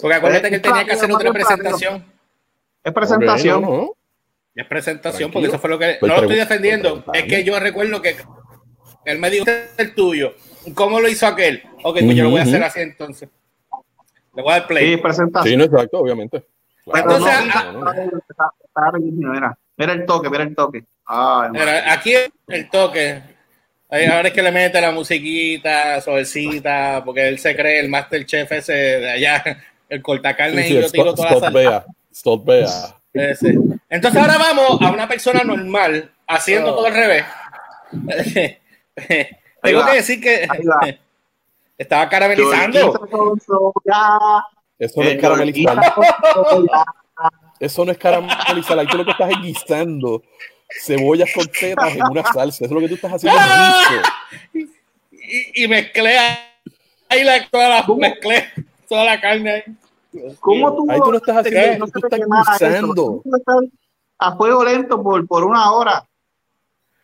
Porque 0.00 0.16
acuérdate 0.16 0.48
que 0.50 0.56
él 0.56 0.62
tenía 0.62 0.84
que 0.84 0.92
hacer 0.92 1.10
otra 1.12 1.32
presentación. 1.32 2.04
Es 2.82 2.92
presentación. 2.92 3.64
Ok, 3.64 3.70
no, 3.70 3.76
no. 3.76 3.92
Es 4.54 4.66
presentación, 4.66 5.30
Tranquilo. 5.30 5.32
porque 5.32 5.46
eso 5.48 5.58
fue 5.60 5.70
lo 5.70 5.78
que. 5.78 5.90
Estoy 5.92 6.08
no 6.08 6.14
lo 6.16 6.22
estoy 6.22 6.36
defendiendo. 6.36 6.98
estoy 6.98 7.18
Es 7.20 7.24
que 7.24 7.44
yo 7.44 7.58
recuerdo 7.58 8.00
que 8.02 8.16
él 9.04 9.18
me 9.18 9.30
dijo 9.30 9.44
"Este 9.46 9.64
es 9.82 9.88
el 9.88 9.94
tuyo. 9.94 10.34
¿Cómo 10.74 11.00
lo 11.00 11.08
hizo 11.08 11.26
aquel? 11.26 11.62
Ok, 11.82 11.98
pues 12.00 12.16
yo 12.16 12.24
lo 12.24 12.30
voy 12.30 12.40
a 12.40 12.44
hacer 12.44 12.62
así 12.62 12.80
entonces. 12.80 13.28
Le 14.34 14.42
voy 14.42 14.52
a 14.52 14.58
dar 14.60 14.66
play. 14.66 14.94
Sí, 14.94 14.96
presentación. 14.96 15.50
Sí, 15.50 15.56
no, 15.56 15.64
exacto, 15.64 15.98
obviamente. 15.98 16.44
Claro, 16.84 17.16
Entonces, 17.16 17.34
mira. 19.12 19.58
Mira 19.76 19.92
el 19.92 20.06
toque, 20.06 20.30
mira 20.30 20.44
el 20.44 20.54
toque. 20.54 20.84
Ay, 21.06 21.50
madre. 21.50 21.50
Mira, 21.52 21.92
aquí 21.92 22.14
el 22.48 22.70
toque. 22.70 23.22
Ahí 23.90 24.06
Ahora 24.06 24.28
es 24.28 24.34
que 24.34 24.42
le 24.42 24.50
mete 24.50 24.80
la 24.80 24.90
musiquita, 24.92 26.00
suavecita, 26.00 27.02
porque 27.04 27.28
él 27.28 27.38
se 27.38 27.54
cree 27.54 27.80
el 27.80 27.88
Masterchef 27.88 28.50
ese 28.52 28.72
de 28.72 29.10
allá, 29.10 29.44
el 29.94 30.02
cortacarne 30.02 30.62
Sí, 30.62 30.68
sí, 30.68 30.74
y 30.74 30.82
yo 30.82 30.90
tiro 30.90 31.10
stop, 31.10 31.28
toda 31.28 31.50
la 31.50 31.50
vea. 31.50 31.86
Ese. 33.12 33.54
Entonces 33.88 34.20
ahora 34.20 34.38
vamos 34.38 34.82
a 34.82 34.90
una 34.90 35.06
persona 35.06 35.44
normal 35.44 36.10
haciendo 36.26 36.72
Oh. 36.72 36.76
todo 36.76 36.86
al 36.86 36.94
revés. 36.94 37.24
Tengo 39.62 39.80
va, 39.80 39.86
que 39.90 39.96
decir 39.96 40.20
que 40.20 40.46
estaba 41.78 42.08
caramelizando. 42.08 42.92
Soya, 43.46 44.44
Eso 44.78 45.00
no 45.02 45.08
es 45.08 45.14
eh, 45.14 45.18
caramelizar. 45.18 45.94
Eso 47.60 47.84
no 47.84 47.92
es 47.92 47.98
caramelizar. 47.98 48.78
Ahí 48.78 48.86
tú 48.86 48.96
lo 48.98 49.04
que 49.04 49.12
estás 49.12 49.30
es 49.30 49.40
guisando 49.42 50.22
cebollas 50.82 51.30
con 51.32 51.46
tetas 51.46 51.94
en 51.94 52.02
una 52.02 52.24
salsa. 52.24 52.64
Eso 52.64 52.66
es 52.66 52.70
lo 52.70 52.80
que 52.80 52.88
tú 52.88 52.94
estás 52.96 53.12
haciendo. 53.12 53.38
es. 54.54 54.68
Y, 55.26 55.64
y 55.64 55.68
mezclé 55.68 56.18
ahí 57.08 57.24
la, 57.24 57.48
toda 57.48 57.68
la, 57.70 57.86
mezclé 57.96 58.46
toda 58.86 59.04
la 59.04 59.18
carne 59.18 59.50
ahí. 59.50 59.62
¿Cómo 60.40 60.76
tú, 60.76 60.86
Ahí 60.90 61.00
tú 61.00 61.14
estás 61.14 61.36
haciendo, 61.38 61.86
tú 61.86 62.00
se 62.00 62.08
te 62.08 62.16
estás 62.16 62.20
estás 63.38 63.64
a 64.18 64.36
fuego 64.36 64.64
lento 64.64 65.02
por, 65.02 65.26
por 65.26 65.44
una 65.44 65.72
hora. 65.72 66.06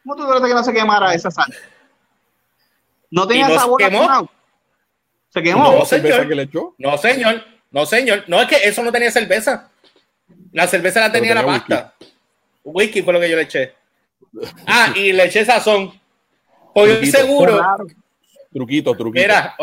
¿Cómo 0.03 0.17
tú 0.17 0.27
crees 0.29 0.43
que 0.43 0.55
no 0.55 0.65
se 0.65 0.73
quemara 0.73 1.13
esa 1.15 1.31
salsa? 1.31 1.59
¿No 3.11 3.27
tenía 3.27 3.49
no 3.49 3.55
se 3.55 3.61
sabor 3.61 3.83
a 3.83 3.91
quemó? 3.91 4.31
¿Se 5.29 5.43
quemó? 5.43 5.65
No, 5.65 5.79
¿La 5.79 5.85
cerveza 5.85 6.15
señor. 6.15 6.29
que 6.29 6.35
le 6.35 6.43
echó? 6.43 6.75
No, 6.79 6.99
señor. 6.99 7.45
No, 7.71 7.87
señor. 7.87 8.25
No, 8.29 8.41
es 8.41 8.49
que 8.49 8.57
eso 8.57 8.83
no 8.83 8.93
tenía 8.93 9.11
cerveza. 9.11 9.69
La 10.53 10.67
cerveza 10.67 11.01
la 11.01 11.13
tenía 11.13 11.35
la 11.35 11.45
pasta. 11.45 11.95
Whisky 12.65 13.03
fue 13.03 13.13
lo 13.13 13.21
que 13.21 13.31
yo 13.31 13.37
le 13.37 13.43
eché. 13.43 13.75
Ah, 14.67 14.93
y 14.95 15.13
le 15.13 15.25
eché 15.25 15.45
sazón. 15.45 15.93
Seguro. 17.11 17.61
Truquito, 18.53 18.95
truquito. 18.97 19.23
Mira, 19.23 19.55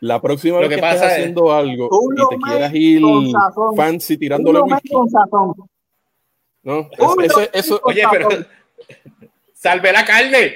La 0.00 0.20
próxima 0.22 0.60
Lo 0.60 0.68
vez 0.68 0.76
que 0.76 0.80
que, 0.80 0.86
estés 0.86 1.00
pasa 1.00 1.12
es- 1.12 1.18
haciendo 1.18 1.52
algo 1.52 1.88
y 2.14 2.28
te 2.28 2.36
quieras 2.44 2.74
ir 2.74 3.02
fancy 3.76 4.16
tirándole 4.16 4.60
whisky, 4.60 4.88
con 4.90 5.08
sazón. 5.10 5.54
¿no? 6.62 6.88
Eso, 6.96 7.16
más 7.16 7.48
eso, 7.52 7.80
oye, 7.84 8.02
pero 8.10 8.28
salve 9.54 9.92
la 9.92 10.04
carne. 10.04 10.54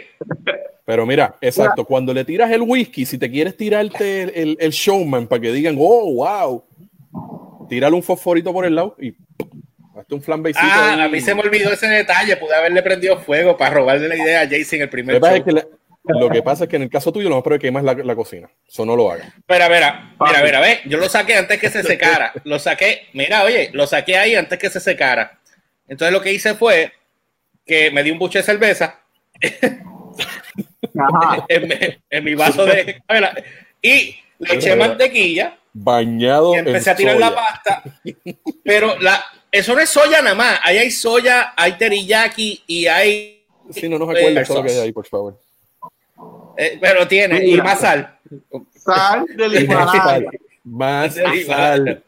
pero 0.84 1.04
mira, 1.06 1.36
exacto, 1.40 1.84
cuando 1.84 2.12
le 2.14 2.24
tiras 2.24 2.50
el 2.50 2.62
whisky, 2.62 3.04
si 3.06 3.18
te 3.18 3.30
quieres 3.30 3.56
tirarte 3.56 4.22
el, 4.22 4.32
el- 4.34 4.56
el 4.60 4.70
showman 4.70 5.26
para 5.26 5.40
que 5.42 5.52
digan, 5.52 5.76
oh, 5.78 6.12
wow, 6.14 6.64
tírale 7.68 7.94
un 7.96 8.02
fosforito 8.02 8.52
por 8.52 8.64
el 8.64 8.74
lado 8.76 8.96
y 9.00 9.14
hazte 9.96 10.14
un 10.14 10.22
flambecito. 10.22 10.60
Ah, 10.64 10.94
ahí. 10.94 11.00
a 11.00 11.08
mí 11.08 11.20
se 11.20 11.34
me 11.34 11.40
olvidó 11.42 11.72
ese 11.72 11.86
detalle. 11.88 12.36
Pude 12.36 12.54
haberle 12.54 12.82
prendido 12.82 13.18
fuego 13.18 13.56
para 13.56 13.74
robarle 13.74 14.08
la 14.08 14.16
idea 14.16 14.40
a 14.42 14.48
Jason 14.48 14.80
el 14.80 14.88
primer 14.90 15.16
es 15.16 15.22
show. 15.22 15.44
que 15.44 15.52
la- 15.52 15.66
lo 16.04 16.30
que 16.30 16.42
pasa 16.42 16.64
es 16.64 16.70
que 16.70 16.76
en 16.76 16.82
el 16.82 16.90
caso 16.90 17.12
tuyo 17.12 17.28
lo 17.28 17.36
más 17.36 17.42
probable 17.42 17.56
es 17.56 17.60
que 17.60 17.68
quemas 17.68 17.84
la, 17.84 17.94
la 17.94 18.16
cocina. 18.16 18.50
Eso 18.66 18.84
no 18.86 18.96
lo 18.96 19.10
hagas. 19.10 19.28
Mira, 19.48 19.68
mira, 19.68 20.14
Papi. 20.18 20.32
mira, 20.32 20.44
mira, 20.44 20.60
ve, 20.60 20.80
yo 20.86 20.98
lo 20.98 21.08
saqué 21.08 21.36
antes 21.36 21.58
que 21.58 21.70
se 21.70 21.82
secara. 21.82 22.32
Lo 22.44 22.58
saqué, 22.58 23.08
mira, 23.12 23.44
oye, 23.44 23.70
lo 23.72 23.86
saqué 23.86 24.16
ahí 24.16 24.34
antes 24.34 24.58
que 24.58 24.70
se 24.70 24.80
secara. 24.80 25.38
Entonces 25.86 26.12
lo 26.12 26.20
que 26.20 26.32
hice 26.32 26.54
fue 26.54 26.92
que 27.66 27.90
me 27.90 28.02
di 28.02 28.10
un 28.10 28.18
buche 28.18 28.38
de 28.38 28.44
cerveza 28.44 29.00
en, 31.48 31.68
mi- 31.68 31.98
en 32.10 32.24
mi 32.24 32.34
vaso 32.34 32.64
de 32.64 33.02
mira, 33.08 33.34
y 33.82 34.16
le 34.38 34.54
eché 34.54 34.76
mantequilla 34.76 35.56
Bañado 35.72 36.54
y 36.54 36.58
empecé 36.58 36.90
a 36.90 36.96
tirar 36.96 37.16
la 37.16 37.32
pasta. 37.32 37.82
Pero 38.64 38.98
la, 38.98 39.24
eso 39.52 39.74
no 39.74 39.80
es 39.80 39.88
soya 39.88 40.20
nada 40.20 40.34
más. 40.34 40.58
Ahí 40.64 40.78
hay 40.78 40.90
soya, 40.90 41.54
hay 41.56 41.74
teriyaki 41.74 42.64
y 42.66 42.86
hay. 42.88 43.46
Sí, 43.70 43.88
no 43.88 43.98
nos 43.98 44.08
eh, 44.08 44.18
acuerdes 44.18 44.48
todo 44.48 44.58
lo 44.58 44.64
que 44.64 44.72
hay 44.72 44.78
ahí, 44.78 44.92
por 44.92 45.06
favor. 45.06 45.38
Eh, 46.60 46.78
pero 46.80 47.06
tiene, 47.08 47.44
y 47.46 47.56
más 47.56 47.80
sal. 47.80 48.16
Sal 48.76 49.24
de 49.36 49.44
Más 49.48 49.52
limonada. 49.60 49.92
sal. 49.92 50.26
Más 50.64 51.14
sal. 51.46 52.02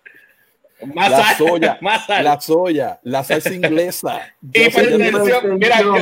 Más 0.94 1.10
La 1.10 1.16
sal. 1.22 1.36
soya. 1.36 1.78
Más 1.80 2.06
sal. 2.06 2.24
La 2.24 2.40
soya. 2.40 3.00
La 3.04 3.22
salsa 3.24 3.50
inglesa. 3.54 4.34
Hipertensión, 4.52 5.58
mira, 5.58 5.80
yo- 5.80 5.96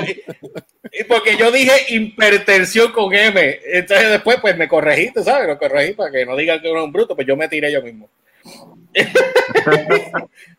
porque 1.09 1.37
yo 1.37 1.53
dije 1.53 1.73
hipertensión 1.91 2.91
con 2.93 3.15
M, 3.15 3.61
entonces 3.67 4.11
después 4.11 4.39
pues 4.41 4.57
me 4.57 4.67
corregí, 4.67 5.13
tú 5.13 5.23
sabes, 5.23 5.47
lo 5.47 5.59
corregí 5.59 5.93
para 5.93 6.11
que 6.11 6.25
no 6.27 6.35
digan 6.37 6.61
que 6.61 6.71
uno 6.71 6.81
es 6.81 6.85
un 6.87 6.93
bruto, 6.93 7.15
pues 7.15 7.27
yo 7.29 7.37
me 7.37 7.47
tiré 7.49 7.71
yo 7.71 7.83
mismo. 7.83 8.09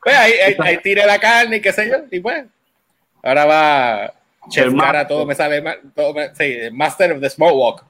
pues 0.03 0.15
ahí, 0.15 0.33
ahí, 0.33 0.55
ahí 0.59 0.77
tiré 0.77 1.05
la 1.05 1.19
carne 1.19 1.57
y 1.57 1.61
qué 1.61 1.71
sé 1.73 1.89
yo, 1.89 1.97
y 2.11 2.19
pues 2.19 2.45
ahora 3.23 3.45
va 3.45 4.13
Chef 4.49 4.73
Cara, 4.77 5.07
todo 5.07 5.25
me 5.25 5.35
sale 5.35 5.61
mal, 5.61 5.79
todo 5.95 6.13
me- 6.13 6.33
sí, 6.35 6.55
Master 6.71 7.13
of 7.13 7.21
the 7.21 7.29
Small 7.29 7.53
Walk. 7.53 7.83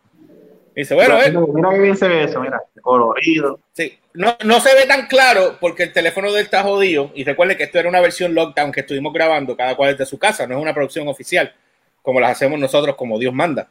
Y 0.75 0.81
dice, 0.81 0.93
bueno, 0.95 1.21
eh, 1.21 1.29
Mira, 1.31 1.41
mira 1.53 1.69
qué 1.71 1.79
bien 1.79 1.97
se 1.97 2.07
ve 2.07 2.23
eso, 2.23 2.39
mira, 2.39 2.61
colorido. 2.81 3.59
Sí, 3.73 3.97
no, 4.13 4.35
no 4.45 4.59
se 4.61 4.73
ve 4.75 4.85
tan 4.85 5.07
claro 5.07 5.57
porque 5.59 5.83
el 5.83 5.93
teléfono 5.93 6.31
de 6.31 6.39
él 6.39 6.45
está 6.45 6.63
jodido. 6.63 7.11
Y 7.13 7.23
recuerden 7.23 7.57
que 7.57 7.63
esto 7.63 7.79
era 7.79 7.89
una 7.89 7.99
versión 7.99 8.33
lockdown 8.33 8.71
que 8.71 8.81
estuvimos 8.81 9.11
grabando 9.13 9.55
cada 9.57 9.75
cual 9.75 9.91
desde 9.91 10.09
su 10.09 10.17
casa, 10.17 10.47
no 10.47 10.55
es 10.55 10.61
una 10.61 10.73
producción 10.73 11.07
oficial. 11.07 11.53
como 12.01 12.19
las 12.19 12.31
hacemos 12.31 12.59
nosotros, 12.59 12.95
como 12.95 13.19
Dios 13.19 13.33
manda. 13.33 13.67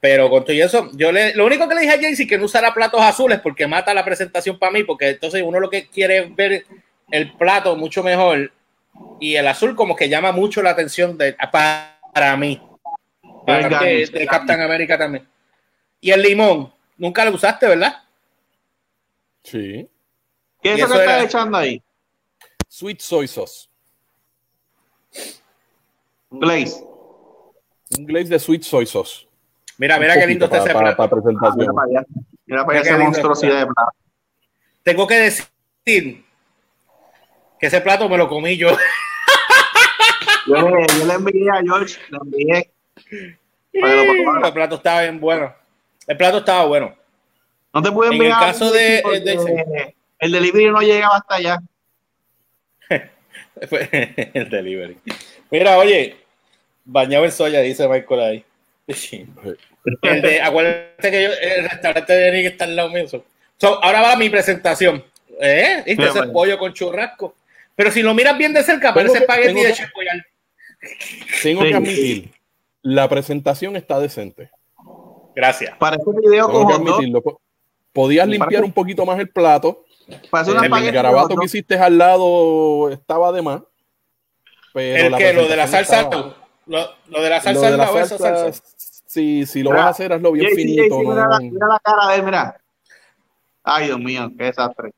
Pero 0.00 0.28
con 0.30 0.44
todo 0.44 0.54
eso, 0.56 0.90
yo 0.94 1.12
le, 1.12 1.34
lo 1.34 1.44
único 1.46 1.68
que 1.68 1.74
le 1.74 1.82
dije 1.82 1.94
a 1.94 2.00
Jaycee 2.00 2.26
que 2.26 2.38
no 2.38 2.44
usara 2.46 2.72
platos 2.74 3.00
azules 3.00 3.40
porque 3.40 3.66
mata 3.66 3.92
la 3.94 4.04
presentación 4.04 4.58
para 4.58 4.72
mí, 4.72 4.84
porque 4.84 5.10
entonces 5.10 5.42
uno 5.44 5.60
lo 5.60 5.68
que 5.70 5.88
quiere 5.88 6.18
es 6.18 6.34
ver 6.36 6.64
el 7.10 7.32
plato 7.34 7.76
mucho 7.76 8.02
mejor 8.02 8.52
y 9.20 9.36
el 9.36 9.46
azul 9.46 9.74
como 9.74 9.96
que 9.96 10.08
llama 10.08 10.32
mucho 10.32 10.62
la 10.62 10.70
atención 10.70 11.16
de, 11.18 11.36
para, 11.52 11.93
mí. 12.36 12.60
Para 13.46 13.78
que, 13.80 14.06
de 14.06 14.26
Captain 14.26 14.60
America 14.60 14.96
también. 14.96 15.28
Y 16.00 16.10
el 16.10 16.22
limón, 16.22 16.72
nunca 16.96 17.24
lo 17.24 17.32
usaste, 17.32 17.66
¿verdad? 17.66 18.02
Sí. 19.42 19.88
¿Qué 20.62 20.74
es 20.74 20.80
eso 20.80 20.92
que 20.94 21.00
estás 21.00 21.24
echando 21.24 21.58
ahí? 21.58 21.82
Sweet 22.68 23.00
soy 23.00 23.28
sauce. 23.28 23.68
Un 26.30 26.40
glaze. 26.40 26.84
Un 27.98 28.06
glaze 28.06 28.28
de 28.28 28.38
sweet 28.38 28.62
soy 28.62 28.86
sauce. 28.86 29.26
Mira, 29.78 29.98
mira 29.98 30.14
qué 30.14 30.26
lindo 30.26 30.46
está 30.46 30.58
ese 30.58 30.70
plato. 30.70 30.96
Para 30.96 31.10
presentación. 31.10 31.58
Mira 31.58 31.72
para 31.72 31.88
allá, 31.88 32.06
mira 32.46 32.66
para 32.66 32.80
allá 32.80 32.90
esa 32.90 32.98
monstruosidad 32.98 33.60
de 33.60 33.66
plato. 33.66 33.92
Tengo 34.82 35.06
que 35.06 35.14
decir 35.14 36.24
que 37.58 37.66
ese 37.66 37.80
plato 37.80 38.08
me 38.08 38.18
lo 38.18 38.28
comí 38.28 38.56
yo. 38.56 38.68
Yo 40.46 40.54
le, 40.54 40.86
yo 40.98 41.06
le 41.06 41.14
envié 41.14 41.50
a 41.50 41.62
George, 41.62 41.98
le 42.10 42.18
envié. 42.18 42.70
El 43.72 44.52
plato 44.52 44.76
estaba 44.76 45.02
bien 45.02 45.20
bueno. 45.20 45.54
El 46.06 46.16
plato 46.16 46.38
estaba 46.38 46.66
bueno. 46.66 46.94
No 47.72 47.82
te 47.82 47.90
pude 47.90 48.08
enviar. 48.08 48.26
En 48.26 48.32
el 48.32 48.52
caso 48.52 48.70
de, 48.70 49.02
de, 49.24 49.94
el 50.18 50.32
delivery 50.32 50.70
no 50.70 50.80
llegaba 50.80 51.16
hasta 51.16 51.34
allá. 51.34 51.58
el 53.60 54.50
delivery. 54.50 54.98
Mira, 55.50 55.78
oye, 55.78 56.16
bañado 56.84 57.24
en 57.24 57.32
soya, 57.32 57.60
dice 57.60 57.88
Michael 57.88 58.20
ahí. 58.20 58.44
El 58.86 60.22
de, 60.22 60.40
acuérdate 60.40 61.10
que 61.10 61.22
yo, 61.22 61.30
el 61.40 61.68
restaurante 61.68 62.12
de 62.12 62.32
Nick 62.32 62.52
está 62.52 62.64
al 62.64 62.76
lado 62.76 62.90
mío. 62.90 63.06
So, 63.08 63.82
ahora 63.82 64.02
va 64.02 64.16
mi 64.16 64.30
presentación. 64.30 65.04
¿Eh? 65.40 65.82
¿Viste 65.84 66.04
ese 66.04 66.22
pollo 66.24 66.58
con 66.58 66.72
churrasco? 66.72 67.34
Pero 67.74 67.90
si 67.90 68.02
lo 68.02 68.14
miras 68.14 68.38
bien 68.38 68.52
de 68.52 68.62
cerca, 68.62 68.94
parece 68.94 69.18
espagueti 69.18 69.62
de 69.62 69.72
chef 69.72 69.90
Tengo 71.42 71.62
que 71.62 71.74
admitir, 71.74 72.32
la 72.82 73.08
presentación 73.08 73.76
está 73.76 73.98
decente. 73.98 74.50
Gracias. 75.34 75.76
Para 75.78 75.96
este 75.96 76.10
video 76.10 76.46
Tengo 76.46 76.68
que 76.68 76.74
admitirlo. 76.74 77.40
Podías 77.92 78.26
limpiar 78.26 78.64
un 78.64 78.72
poquito 78.72 79.06
más 79.06 79.18
el 79.18 79.28
plato. 79.28 79.84
el 80.08 80.92
garabato 80.92 81.36
que 81.36 81.46
hiciste 81.46 81.76
al 81.76 81.98
lado 81.98 82.90
estaba 82.90 83.32
de 83.32 83.42
más. 83.42 83.62
Pero 84.72 85.06
el 85.06 85.16
que 85.16 85.32
lo 85.32 85.46
de 85.46 85.56
la 85.56 85.68
salsa, 85.68 86.02
lo, 86.66 86.88
lo, 87.06 87.22
de 87.22 87.30
la 87.30 87.40
salsa, 87.40 87.70
de 87.70 87.76
la 87.76 87.86
salsa, 87.86 88.18
salsa. 88.18 88.64
Si, 89.06 89.46
si 89.46 89.62
lo 89.62 89.70
mira, 89.70 89.84
vas 89.84 89.86
a 89.86 89.90
hacer, 89.90 90.12
hazlo 90.12 90.32
bien 90.32 90.46
Jay, 90.46 90.56
finito. 90.56 90.96
Jay, 90.96 91.06
mira, 91.06 91.28
la, 91.28 91.38
mira, 91.38 91.66
la, 91.68 91.78
cara 91.78 92.08
de 92.08 92.16
él, 92.16 92.22
mira. 92.24 92.60
Ay, 93.62 93.86
Dios 93.86 94.00
mío, 94.00 94.32
qué 94.36 94.44
desastre. 94.46 94.90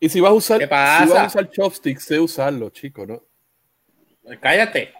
Y 0.00 0.08
si 0.08 0.20
vas 0.20 0.30
a 0.30 0.34
usar, 0.34 0.60
si 0.60 0.66
vas 0.66 1.10
a 1.10 1.26
usar 1.26 1.50
chopsticks, 1.50 2.04
sé 2.04 2.18
usarlo, 2.18 2.70
chico, 2.70 3.04
¿no? 3.04 3.22
Cállate. 4.40 4.94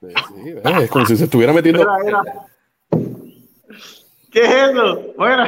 Sí, 0.00 0.08
sí, 0.08 0.54
es 0.82 0.90
como 0.90 1.06
si 1.06 1.16
se 1.16 1.24
estuviera 1.24 1.52
metiendo. 1.52 1.86
¿Qué 4.30 4.42
es 4.42 4.50
eso? 4.50 5.14
Bueno. 5.16 5.44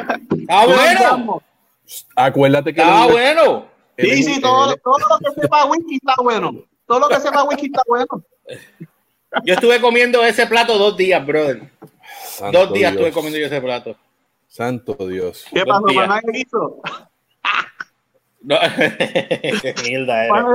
¡Ah, 0.49 0.67
bueno! 0.67 1.43
Acuérdate 2.17 2.75
que. 2.75 2.83
¡Ah, 2.83 3.07
bueno! 3.11 3.67
Sí, 3.99 4.23
sí, 4.23 4.41
todo, 4.41 4.77
todo 4.77 4.97
lo 4.99 5.19
que 5.19 5.41
sepa 5.41 5.65
whisky 5.67 5.97
está 5.97 6.15
bueno. 6.23 6.53
Todo 6.87 7.01
lo 7.01 7.09
que 7.09 7.21
sepa 7.21 7.45
whisky 7.45 7.67
está 7.67 7.83
bueno. 7.87 8.07
Yo 9.45 9.55
estuve 9.55 9.81
comiendo 9.81 10.25
ese 10.25 10.47
plato 10.47 10.79
dos 10.79 10.97
días, 10.97 11.25
brother. 11.27 11.71
Santo 12.23 12.59
dos 12.59 12.73
días 12.73 12.93
Dios. 12.93 13.03
estuve 13.03 13.13
comiendo 13.13 13.39
yo 13.39 13.47
ese 13.47 13.61
plato. 13.61 13.97
Santo 14.47 14.95
Dios. 15.07 15.45
¿Qué 15.53 15.67
pasó? 15.67 15.85
¿Para 15.95 16.21
qué 16.21 16.39
hizo? 16.39 16.81
No. 18.41 18.57
Qué 19.63 19.75
mierda 19.85 20.25
era. 20.25 20.47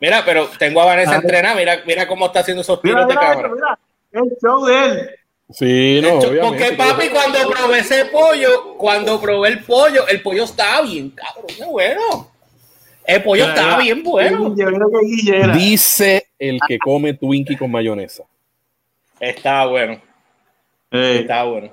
Mira, 0.00 0.22
pero 0.24 0.48
tengo 0.58 0.80
a 0.80 0.86
Vanessa 0.86 1.16
entrenada. 1.16 1.54
Mira, 1.54 1.82
mira 1.86 2.06
cómo 2.06 2.26
está 2.26 2.40
haciendo 2.40 2.62
esos 2.62 2.80
tiros 2.80 3.06
mira, 3.06 3.06
de 3.06 3.14
mira, 3.14 3.44
cámara. 3.44 3.78
Mira, 4.12 4.24
el 4.24 4.36
show 4.40 4.64
de 4.64 4.84
él. 4.84 5.10
Sí, 5.50 6.00
no, 6.02 6.08
hecho, 6.18 6.28
obviamente. 6.30 6.40
Porque 6.40 6.72
papi, 6.76 7.08
cuando 7.10 7.50
probé 7.50 7.78
ese 7.78 8.04
pollo, 8.06 8.74
cuando 8.78 9.20
probé 9.20 9.48
el 9.50 9.64
pollo, 9.64 10.06
el 10.08 10.20
pollo 10.22 10.44
estaba 10.44 10.82
bien, 10.82 11.10
cabrón, 11.10 11.46
qué 11.56 11.64
bueno. 11.64 12.32
El 13.06 13.22
pollo 13.22 13.46
Mira, 13.46 13.54
estaba 13.54 13.78
bien 13.82 14.02
bueno. 14.02 14.54
Dice 15.54 16.26
el 16.38 16.58
que 16.66 16.78
come 16.78 17.14
Twinkie 17.14 17.56
con 17.56 17.70
mayonesa. 17.70 18.24
Estaba 19.20 19.66
bueno, 19.70 20.00
Ey. 20.90 21.18
estaba 21.18 21.44
bueno. 21.50 21.70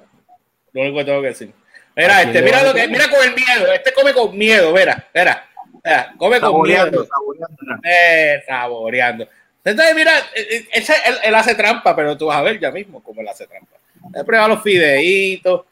Lo 0.72 0.82
único 0.82 0.97
que 0.99 1.06
tengo 1.06 1.22
que 1.22 1.28
decir. 1.30 1.54
Mira, 1.95 2.18
Aquí 2.20 2.28
este, 2.30 2.41
mira 2.43 2.64
lo 2.64 2.70
a- 2.70 2.74
que, 2.74 2.88
mira 2.88 3.10
con 3.10 3.24
el 3.28 3.34
miedo. 3.36 3.74
Este 3.74 3.93
come 3.93 4.14
con 4.14 4.38
miedo, 4.38 4.72
mira, 4.72 5.08
mira, 5.14 5.49
mira, 5.84 6.14
come 6.18 6.40
Saboreando, 6.40 7.06
saboreando. 7.06 7.58
Eh, 7.84 8.44
saboreando. 8.48 9.28
Entonces, 9.66 9.96
mira, 9.96 10.12
eh, 10.36 10.48
eh, 10.52 10.68
ese- 10.74 10.94
él, 11.06 11.16
él 11.24 11.36
hace 11.36 11.56
trampa, 11.56 11.96
pero 11.96 12.18
tú 12.18 12.26
vas 12.28 12.38
a 12.38 12.42
ver 12.42 12.60
ya 12.60 12.72
mismo 12.72 13.02
cómo 13.02 13.22
él 13.22 13.28
hace 13.28 13.48
trampa. 13.48 13.78
Él 14.14 14.26
prueba 14.26 14.48
los 14.48 14.62
fideitos. 14.62 15.66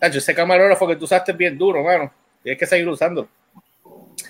Tacho, 0.00 0.18
ese 0.18 0.34
camarógrafo 0.34 0.88
que 0.88 0.96
tú 0.96 1.04
usaste 1.04 1.30
es 1.32 1.38
bien 1.38 1.56
duro, 1.56 1.82
mano. 1.84 2.12
Tienes 2.42 2.58
que 2.58 2.66
seguir 2.66 2.88
usando. 2.88 3.28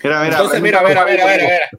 Mira, 0.03 0.21
mira. 0.23 0.35
Entonces, 0.37 0.61
mira, 0.61 0.81
mira, 0.83 1.03
mira, 1.05 1.25
mira, 1.25 1.43
mira. 1.45 1.69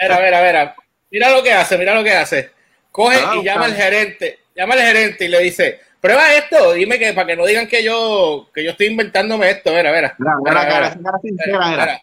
Mira, 0.00 0.20
mira, 0.20 0.42
mira. 0.42 0.76
Mira 1.10 1.30
lo 1.30 1.42
que 1.42 1.52
hace, 1.52 1.78
mira 1.78 1.94
lo 1.94 2.04
que 2.04 2.12
hace. 2.12 2.50
Coge 2.90 3.16
Ah, 3.24 3.36
y 3.36 3.44
llama 3.44 3.64
al 3.66 3.74
gerente, 3.74 4.40
llama 4.54 4.74
al 4.74 4.80
gerente 4.80 5.24
y 5.24 5.28
le 5.28 5.38
dice, 5.40 5.80
prueba 6.00 6.34
esto, 6.34 6.72
dime 6.74 6.98
que 6.98 7.12
para 7.14 7.26
que 7.28 7.36
no 7.36 7.46
digan 7.46 7.66
que 7.66 7.82
yo, 7.82 8.50
que 8.52 8.62
yo 8.64 8.72
estoy 8.72 8.88
inventándome 8.88 9.50
esto, 9.50 9.70
mira, 9.70 9.90
mira. 9.92 10.14
Mira, 10.18 10.32
Mira, 10.38 10.50
mira, 10.50 10.68
cara, 10.68 10.90
mira. 10.96 11.02
cara 11.10 11.18
sincera, 11.22 11.58
Mira, 11.58 11.68
mira. 11.70 12.02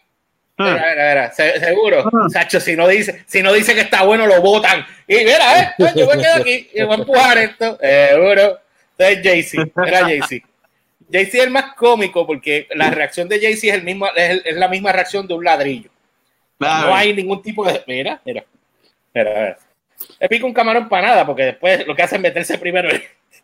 Se- 1.32 1.60
seguro, 1.60 2.10
Sacho, 2.32 2.58
si 2.60 2.74
no 2.76 2.88
dice, 2.88 3.22
si 3.26 3.42
no 3.42 3.52
dice 3.52 3.74
que 3.74 3.82
está 3.82 4.02
bueno, 4.02 4.26
lo 4.26 4.40
botan. 4.40 4.86
Y 5.06 5.16
mira, 5.16 5.60
eh, 5.60 5.74
yo 5.94 6.06
me 6.06 6.22
quedo 6.22 6.34
aquí 6.36 6.70
y 6.72 6.82
voy 6.82 6.92
a 6.96 6.98
empujar 6.98 7.38
esto, 7.38 7.78
seguro. 8.10 8.58
Entonces 8.98 9.22
Jaycee, 9.22 9.72
era 9.86 10.00
Jaycee. 10.00 10.42
Jaycee 11.12 11.38
es 11.40 11.44
el 11.44 11.50
más 11.50 11.74
cómico 11.74 12.26
porque 12.26 12.66
la 12.74 12.90
reacción 12.90 13.28
de 13.28 13.38
Jaycee 13.38 13.68
es 13.68 13.74
el 13.76 13.82
mismo, 13.82 14.06
es, 14.16 14.30
el- 14.30 14.42
es 14.46 14.56
la 14.56 14.68
misma 14.68 14.92
reacción 14.92 15.26
de 15.26 15.34
un 15.34 15.44
ladrillo. 15.44 15.90
Claro. 16.58 16.88
No 16.88 16.94
hay 16.96 17.12
ningún 17.12 17.42
tipo 17.42 17.64
de. 17.66 17.82
Mira, 17.86 18.20
mira. 18.24 18.42
Mira, 19.14 19.30
mira. 19.34 19.58
Le 20.20 20.28
pica 20.28 20.46
un 20.46 20.54
camarón 20.54 20.88
para 20.88 21.06
nada, 21.08 21.26
porque 21.26 21.44
después 21.44 21.86
lo 21.86 21.94
que 21.94 22.02
hace 22.02 22.16
es 22.16 22.22
meterse 22.22 22.56
primero 22.58 22.88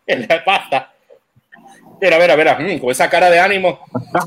en 0.07 0.25
la 0.27 0.43
pasta. 0.43 0.92
Mira, 2.01 2.19
mira, 2.19 2.35
mira, 2.37 2.59
mm, 2.59 2.79
con 2.79 2.91
esa 2.91 3.09
cara 3.09 3.29
de 3.29 3.39
ánimo. 3.39 3.79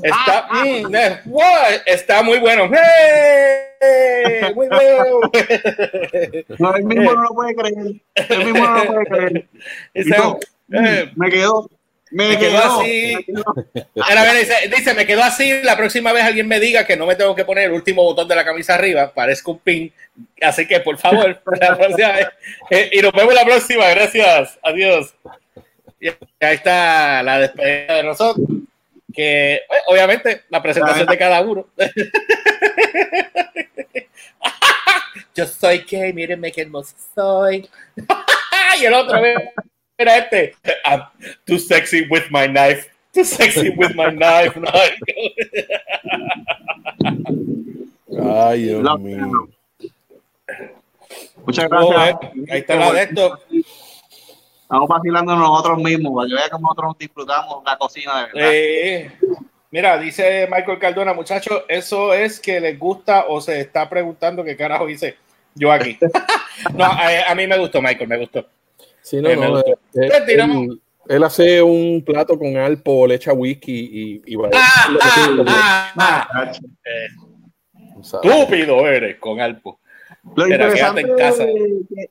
Está, 0.02 0.48
mm, 0.52 0.94
eh, 0.94 1.20
wow, 1.26 1.42
está 1.84 2.22
muy 2.22 2.38
bueno. 2.38 2.70
¡Hey! 2.72 4.52
Muy 4.54 4.68
bueno. 4.68 5.20
No, 6.58 6.74
él 6.74 6.84
mismo 6.84 7.12
no 7.12 7.22
lo 7.22 7.28
puede 7.30 7.54
creer. 7.54 7.94
Él 8.14 8.44
mismo 8.44 8.66
no 8.66 8.84
lo 8.84 8.86
puede 8.86 9.04
creer. 9.06 9.46
Todo, 10.16 10.38
eh, 10.72 11.10
Me 11.16 11.30
quedó. 11.30 11.70
Me, 12.10 12.28
Me 12.28 12.38
quedó 12.38 12.50
quedó. 12.62 12.80
así. 12.80 13.14
me 13.16 13.24
quedó. 13.24 13.44
Mira, 13.94 14.20
mira, 14.20 14.32
dice, 14.34 14.54
dice, 14.74 14.94
me 14.94 15.06
quedó 15.06 15.22
así. 15.24 15.62
La 15.62 15.76
próxima 15.76 16.12
vez 16.12 16.24
alguien 16.24 16.48
me 16.48 16.60
diga 16.60 16.86
que 16.86 16.96
no 16.96 17.04
me 17.04 17.16
tengo 17.16 17.34
que 17.34 17.44
poner 17.44 17.64
el 17.64 17.72
último 17.72 18.02
botón 18.04 18.28
de 18.28 18.36
la 18.36 18.44
camisa 18.44 18.74
arriba, 18.74 19.12
parezco 19.12 19.52
un 19.52 19.58
pin. 19.58 19.92
Así 20.40 20.66
que, 20.66 20.80
por 20.80 20.96
favor, 20.98 21.42
la 21.60 21.76
próxima 21.76 22.12
vez. 22.12 22.28
Eh, 22.70 22.90
y 22.92 23.02
nos 23.02 23.12
vemos 23.12 23.34
la 23.34 23.44
próxima. 23.44 23.88
Gracias. 23.90 24.58
Adiós. 24.62 25.14
Y 26.00 26.08
ahí 26.08 26.54
está 26.54 27.22
la 27.22 27.38
despedida 27.40 27.94
de 27.94 28.02
nosotros. 28.04 28.46
Que, 29.12 29.54
eh, 29.54 29.62
obviamente, 29.88 30.42
la 30.50 30.62
presentación 30.62 31.06
de 31.06 31.18
cada 31.18 31.40
uno. 31.40 31.66
Yo 35.34 35.46
soy 35.46 35.84
gay, 35.88 36.12
mírenme 36.12 36.52
qué 36.52 36.62
hermoso 36.62 36.94
soy. 37.14 37.68
y 38.80 38.84
el 38.84 38.94
otro, 38.94 39.20
mira 39.98 40.16
este. 40.18 40.54
I'm 40.84 41.02
too 41.44 41.58
sexy 41.58 42.06
with 42.10 42.24
my 42.30 42.46
knife. 42.46 42.90
Too 43.12 43.24
sexy 43.24 43.70
with 43.70 43.94
my 43.94 44.10
knife. 44.10 44.58
Ay, 48.22 48.62
Dios 48.62 49.00
mío. 49.00 49.48
Muchas 51.44 51.68
gracias. 51.68 51.98
eh, 51.98 52.44
ahí 52.50 52.60
está 52.60 52.76
la 52.76 52.92
de 52.92 53.02
esto. 53.02 53.38
Estamos 54.66 54.88
vacilando 54.88 55.36
nosotros 55.36 55.78
mismos, 55.78 56.12
para 56.16 56.28
que 56.28 56.34
vean 56.34 56.48
cómo 56.50 56.68
nosotros 56.68 56.98
disfrutamos 56.98 57.62
la 57.64 57.78
cocina 57.78 58.16
de 58.18 58.32
verdad. 58.32 58.50
Eh, 58.52 59.12
mira, 59.70 59.96
dice 59.98 60.48
Michael 60.50 60.78
Cardona, 60.80 61.14
muchachos, 61.14 61.62
eso 61.68 62.12
es 62.12 62.40
que 62.40 62.58
les 62.60 62.76
gusta 62.76 63.26
o 63.28 63.40
se 63.40 63.60
está 63.60 63.88
preguntando 63.88 64.42
qué 64.42 64.56
carajo 64.56 64.88
hice 64.88 65.16
yo 65.54 65.70
aquí. 65.70 65.96
no, 66.74 66.84
a, 66.84 67.30
a 67.30 67.34
mí 67.36 67.46
me 67.46 67.56
gustó, 67.58 67.80
Michael, 67.80 68.08
me 68.08 68.18
gustó. 68.18 68.44
Sí, 69.02 69.20
no, 69.22 69.28
Eh, 69.28 69.36
me 69.36 69.46
no, 69.46 69.52
gustó. 69.52 69.70
eh, 69.70 69.76
eh, 69.94 70.08
Pues 70.08 70.28
él, 70.30 70.80
él 71.08 71.22
hace 71.24 71.62
un 71.62 72.02
plato 72.04 72.36
con 72.36 72.56
alpo, 72.56 73.06
le 73.06 73.14
echa 73.14 73.32
whisky 73.32 73.88
y, 74.26 74.32
y 74.32 74.34
va 74.34 74.50
Ah, 74.52 75.92
ah, 75.96 76.28
ah, 76.32 76.52
estúpido 78.00 78.86
eres 78.88 79.16
con 79.18 79.40
Alpo. 79.40 79.78
Lo 80.34 80.48
interesante 80.48 81.02
en 81.02 81.16
casa. 81.16 81.44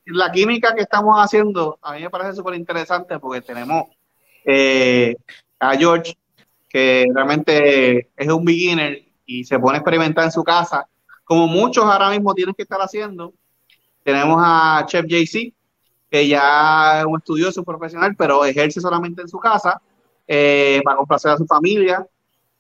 la 0.06 0.32
química 0.32 0.74
que 0.74 0.82
estamos 0.82 1.16
haciendo, 1.18 1.78
a 1.82 1.94
mí 1.94 2.02
me 2.02 2.10
parece 2.10 2.34
súper 2.34 2.56
interesante 2.56 3.20
porque 3.20 3.42
tenemos 3.42 3.88
eh, 4.46 5.16
a 5.60 5.76
George, 5.76 6.16
que 6.70 7.06
realmente 7.14 8.12
es 8.16 8.28
un 8.28 8.46
beginner 8.46 9.04
y 9.26 9.44
se 9.44 9.60
pone 9.60 9.78
a 9.78 9.82
experimentar 9.82 10.24
en 10.26 10.32
su 10.32 10.44
casa, 10.44 10.88
como 11.24 11.48
muchos 11.48 11.84
ahora 11.84 12.10
mismo 12.12 12.34
tienen 12.34 12.56
que 12.56 12.64
estar 12.64 12.80
haciendo. 12.80 13.34
Tenemos 14.04 14.38
a 14.40 14.86
Chef 14.88 15.06
JC, 15.08 15.54
que 16.10 16.28
ya 16.28 17.00
es 17.00 17.06
un 17.06 17.18
estudioso 17.18 17.64
profesional, 17.64 18.16
pero 18.16 18.46
ejerce 18.46 18.80
solamente 18.80 19.24
en 19.24 19.28
su 19.28 19.40
casa 19.40 19.82
eh, 20.28 20.80
para 20.84 20.98
complacer 20.98 21.32
a 21.32 21.38
su 21.38 21.46
familia. 21.46 22.06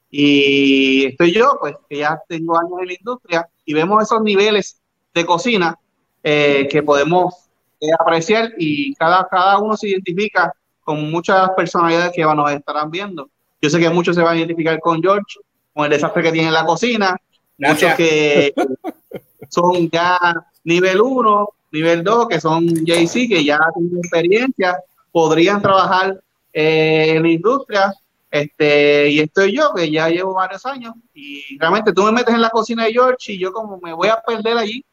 Y 0.09 1.05
estoy 1.05 1.33
yo, 1.33 1.57
pues, 1.59 1.75
que 1.89 1.97
ya 1.97 2.19
tengo 2.27 2.57
años 2.57 2.79
en 2.81 2.87
la 2.87 2.93
industria 2.93 3.49
y 3.63 3.73
vemos 3.73 4.01
esos 4.03 4.21
niveles 4.21 4.81
de 5.15 5.25
cocina 5.25 5.79
eh, 6.21 6.67
que 6.69 6.83
podemos 6.83 7.33
eh, 7.79 7.87
apreciar 7.97 8.51
y 8.57 8.93
cada, 8.95 9.27
cada 9.27 9.57
uno 9.59 9.75
se 9.75 9.89
identifica 9.89 10.53
con 10.83 11.09
muchas 11.09 11.49
personalidades 11.51 12.11
que 12.13 12.23
nos 12.23 12.51
estarán 12.51 12.91
viendo. 12.91 13.29
Yo 13.61 13.69
sé 13.69 13.79
que 13.79 13.89
muchos 13.89 14.15
se 14.15 14.21
van 14.21 14.33
a 14.33 14.37
identificar 14.37 14.79
con 14.79 15.01
George, 15.01 15.39
con 15.73 15.85
el 15.85 15.91
desastre 15.91 16.21
que 16.21 16.31
tiene 16.31 16.49
en 16.49 16.53
la 16.53 16.65
cocina, 16.65 17.17
muchos 17.57 17.93
que 17.95 18.53
son 19.49 19.89
ya 19.89 20.19
nivel 20.63 21.01
1, 21.01 21.49
nivel 21.71 22.03
2, 22.03 22.27
que 22.27 22.41
son 22.41 22.67
JC, 22.67 23.27
que 23.27 23.43
ya 23.43 23.59
tienen 23.73 23.97
experiencia, 23.97 24.77
podrían 25.11 25.61
trabajar 25.61 26.19
eh, 26.53 27.13
en 27.15 27.23
la 27.23 27.29
industria, 27.29 27.93
este, 28.29 29.09
y 29.09 29.19
estoy 29.21 29.55
yo, 29.55 29.73
que 29.73 29.89
ya 29.89 30.09
llevo 30.09 30.33
varios 30.33 30.65
años, 30.65 30.93
y 31.13 31.57
realmente 31.57 31.93
tú 31.93 32.03
me 32.03 32.11
metes 32.11 32.35
en 32.35 32.41
la 32.41 32.49
cocina 32.49 32.83
de 32.83 32.91
George 32.91 33.33
y 33.33 33.39
yo 33.39 33.53
como 33.53 33.79
me 33.79 33.93
voy 33.93 34.09
a 34.09 34.21
perder 34.21 34.57
allí, 34.57 34.83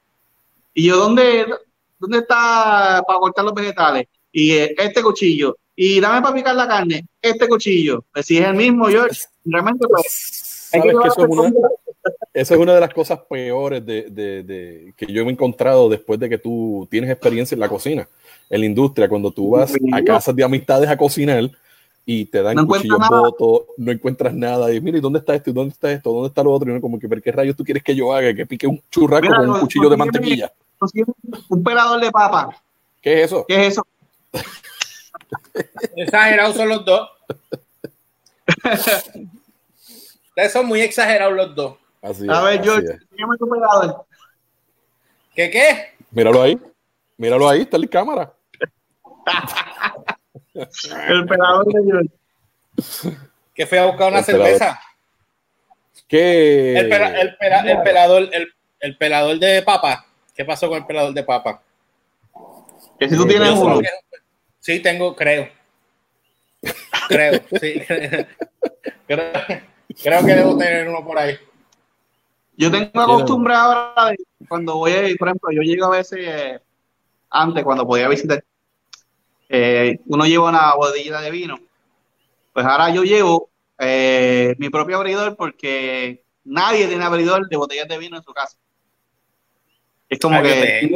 y 0.75 0.87
yo, 0.87 0.97
¿dónde, 0.97 1.47
dónde 1.99 2.19
está 2.19 3.03
para 3.07 3.19
cortar 3.19 3.45
los 3.45 3.55
vegetales? 3.55 4.07
Y 4.31 4.53
eh, 4.53 4.75
este 4.79 5.03
cuchillo. 5.03 5.57
Y 5.75 6.01
dame 6.01 6.21
para 6.23 6.35
picar 6.35 6.55
la 6.55 6.69
carne, 6.69 7.07
este 7.21 7.49
cuchillo. 7.49 8.05
Pues 8.13 8.27
si 8.27 8.39
es 8.39 8.47
el 8.47 8.55
mismo, 8.55 8.87
George, 8.87 9.21
realmente 9.45 9.87
pues, 9.89 10.69
¿Sabes 10.71 10.95
que 11.03 11.09
eso, 11.09 11.25
es 11.25 11.29
una, 11.29 11.53
esa 12.33 12.55
es 12.55 12.61
una 12.61 12.75
de 12.75 12.81
las 12.81 12.95
cosas 12.95 13.21
peores 13.29 13.85
de, 13.85 14.09
de, 14.11 14.43
de, 14.43 14.95
que 14.97 15.07
yo 15.07 15.25
me 15.25 15.31
he 15.31 15.35
encontrado 15.35 15.89
después 15.89 16.19
de 16.19 16.29
que 16.29 16.39
tú 16.39 16.89
tienes 16.91 17.11
experiencia 17.11 17.55
en 17.55 17.61
la 17.61 17.69
cocina, 17.69 18.09
en 18.49 18.61
la 18.61 18.67
industria, 18.67 19.09
cuando 19.09 19.31
tú 19.31 19.51
vas 19.51 19.75
a 19.93 20.03
casas 20.03 20.35
de 20.35 20.45
amistades 20.45 20.89
a 20.89 20.97
cocinar 20.97 21.51
y 22.05 22.25
te 22.25 22.43
dan 22.43 22.57
no 22.57 22.67
cuchillos 22.67 22.99
no 23.77 23.93
encuentras 23.93 24.35
nada, 24.35 24.73
y 24.73 24.81
mira, 24.81 24.99
¿y 24.99 25.01
dónde 25.01 25.19
está 25.19 25.35
esto? 25.35 25.51
¿Y 25.51 25.53
dónde 25.53 25.73
está 25.73 25.93
esto? 25.93 26.11
¿Dónde 26.11 26.29
está 26.29 26.43
lo 26.43 26.53
otro? 26.53 26.69
Y 26.69 26.73
uno 26.73 26.81
como 26.81 26.99
que, 26.99 27.09
¿pero 27.09 27.21
qué 27.21 27.33
rayos 27.33 27.55
tú 27.55 27.65
quieres 27.65 27.83
que 27.83 27.95
yo 27.95 28.13
haga? 28.13 28.35
Que 28.35 28.47
pique 28.47 28.67
un 28.67 28.81
churraco 28.91 29.29
con 29.29 29.51
un 29.51 29.61
cuchillo 29.61 29.91
de 29.91 29.97
mantequilla. 29.97 30.53
Un 31.49 31.63
pelador 31.65 32.01
de 32.01 32.11
papa. 32.11 32.63
¿Qué 33.01 33.21
es 33.21 33.27
eso? 33.27 33.45
¿Qué 33.47 33.67
es 33.67 33.73
eso? 33.73 33.87
Exagerados 35.97 36.57
son 36.57 36.69
los 36.69 36.85
dos. 36.85 37.11
Ustedes 40.29 40.53
son 40.53 40.67
muy 40.67 40.81
exagerados 40.81 41.35
los 41.35 41.55
dos. 41.55 41.77
Así 42.01 42.27
a 42.29 42.43
ver, 42.43 42.63
George, 42.63 42.99
dígame 43.11 43.37
tu 43.39 43.49
pelador. 43.49 44.05
¿Qué 45.35 45.51
qué? 45.51 45.95
Míralo 46.11 46.43
ahí. 46.43 46.59
Míralo 47.17 47.49
ahí, 47.49 47.63
está 47.63 47.77
en 47.77 47.83
la 47.83 47.89
cámara. 47.89 48.33
el 50.55 51.27
pelador 51.27 51.67
de 51.67 51.83
George. 51.85 52.11
Que 53.55 53.67
fue 53.67 53.79
a 53.79 53.87
buscar 53.87 54.11
una 54.11 54.23
cerveza. 54.23 54.81
¿Qué? 56.09 56.79
El, 56.79 56.93
el, 56.93 57.19
el, 57.69 57.83
pelador, 57.83 58.29
el, 58.81 58.97
pelador 58.97 59.39
de 59.39 59.63
papa. 59.63 60.07
¿Qué 60.43 60.47
pasó 60.47 60.69
con 60.69 60.79
el 60.79 60.87
pelador 60.87 61.15
de 61.15 61.23
papa? 61.23 61.63
Que 62.99 63.09
si 63.09 63.17
tú 63.17 63.25
tienes 63.29 63.51
uno. 63.51 63.81
Sí, 64.59 64.81
tengo, 64.81 65.15
creo. 65.15 65.49
Creo, 67.07 67.41
sí. 67.61 67.81
creo, 69.07 69.33
creo, 70.03 70.27
que 70.27 70.35
debo 70.35 70.59
tener 70.59 70.89
uno 70.89 71.05
por 71.07 71.17
ahí. 71.17 71.39
Yo 72.57 72.73
tengo 72.73 72.91
costumbre 72.93 73.55
ahora 73.55 74.11
de 74.11 74.17
cuando 74.49 74.79
voy, 74.79 74.91
a, 74.91 75.03
por 75.17 75.29
ejemplo, 75.29 75.51
yo 75.53 75.63
llego 75.63 75.87
a 75.87 75.91
veces 75.91 76.19
eh, 76.21 76.61
antes, 77.31 77.63
cuando 77.63 77.87
podía 77.87 78.09
visitar, 78.09 78.43
eh, 79.49 80.01
uno 80.07 80.25
lleva 80.27 80.49
una 80.49 80.75
botella 80.75 81.21
de 81.21 81.31
vino. 81.31 81.57
Pues 82.53 82.67
ahora 82.67 82.93
yo 82.93 83.05
llevo 83.05 83.49
eh, 83.79 84.57
mi 84.59 84.71
propio 84.71 84.97
abridor 84.97 85.37
porque 85.37 86.25
nadie 86.43 86.89
tiene 86.89 87.05
abridor 87.05 87.49
de 87.49 87.57
botellas 87.57 87.87
de 87.87 87.99
vino 87.99 88.17
en 88.17 88.25
su 88.25 88.33
casa. 88.33 88.59
Es 90.13 90.19
como 90.19 90.37
ah, 90.37 90.43
que. 90.43 90.91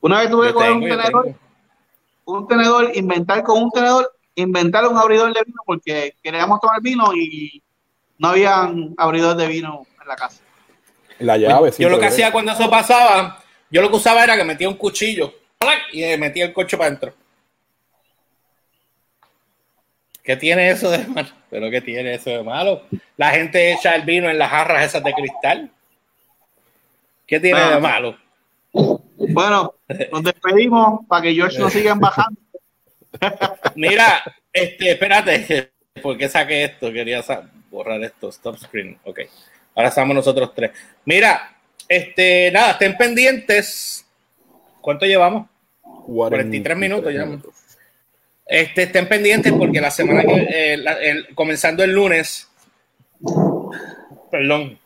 Una 0.00 0.18
vez 0.18 0.30
tuve 0.30 0.48
que 0.48 0.54
coger 0.54 0.72
un 0.72 0.80
tenedor, 0.82 1.34
un 2.24 2.48
tenedor, 2.48 2.90
inventar 2.96 3.44
con 3.44 3.62
un 3.62 3.70
tenedor, 3.70 4.12
inventar 4.34 4.88
un 4.88 4.98
abridor 4.98 5.32
de 5.32 5.40
vino 5.46 5.62
porque 5.64 6.16
queríamos 6.20 6.60
tomar 6.60 6.82
vino 6.82 7.14
y 7.14 7.62
no 8.18 8.30
habían 8.30 8.92
abridor 8.96 9.36
de 9.36 9.46
vino 9.46 9.86
en 10.00 10.08
la 10.08 10.16
casa. 10.16 10.42
La 11.20 11.36
llave, 11.36 11.70
Yo 11.78 11.88
lo 11.88 12.00
que 12.00 12.06
hacía 12.06 12.32
cuando 12.32 12.50
eso 12.50 12.68
pasaba, 12.68 13.40
yo 13.70 13.82
lo 13.82 13.88
que 13.88 13.96
usaba 13.96 14.24
era 14.24 14.36
que 14.36 14.42
metía 14.42 14.68
un 14.68 14.74
cuchillo 14.74 15.32
y 15.92 16.02
metía 16.16 16.46
el 16.46 16.52
coche 16.52 16.76
para 16.76 16.88
adentro. 16.88 17.14
¿Qué 20.24 20.36
tiene 20.36 20.70
eso 20.70 20.90
de 20.90 21.06
malo? 21.06 21.28
¿Pero 21.50 21.70
qué 21.70 21.80
tiene 21.80 22.14
eso 22.14 22.30
de 22.30 22.42
malo? 22.42 22.82
La 23.16 23.30
gente 23.30 23.72
echa 23.72 23.94
el 23.94 24.02
vino 24.02 24.28
en 24.28 24.38
las 24.38 24.50
jarras 24.50 24.86
esas 24.86 25.04
de 25.04 25.14
cristal. 25.14 25.70
¿Qué 27.32 27.40
tiene 27.40 27.60
de 27.62 27.80
malo? 27.80 28.14
Bueno, 28.74 29.76
nos 30.12 30.22
despedimos 30.22 31.06
para 31.06 31.22
que 31.22 31.32
George 31.32 31.58
nos 31.58 31.72
sigan 31.72 31.98
bajando. 31.98 32.38
Mira, 33.74 34.22
este, 34.52 34.90
espérate, 34.90 35.72
¿por 36.02 36.18
qué 36.18 36.28
saqué 36.28 36.64
esto? 36.64 36.92
Quería 36.92 37.24
borrar 37.70 38.04
esto, 38.04 38.28
stop 38.28 38.58
screen. 38.58 38.98
Ok, 39.04 39.20
ahora 39.74 39.88
estamos 39.88 40.14
nosotros 40.14 40.52
tres. 40.54 40.72
Mira, 41.06 41.56
este, 41.88 42.50
nada, 42.52 42.72
estén 42.72 42.98
pendientes. 42.98 44.04
¿Cuánto 44.82 45.06
llevamos? 45.06 45.48
43 46.04 46.76
minutos 46.76 47.14
ya. 47.14 47.26
Este, 48.44 48.82
estén 48.82 49.08
pendientes 49.08 49.54
porque 49.54 49.80
la 49.80 49.90
semana 49.90 50.22
que, 50.22 50.74
eh, 50.74 51.24
comenzando 51.34 51.82
el 51.82 51.92
lunes, 51.92 52.46
perdón, 54.30 54.81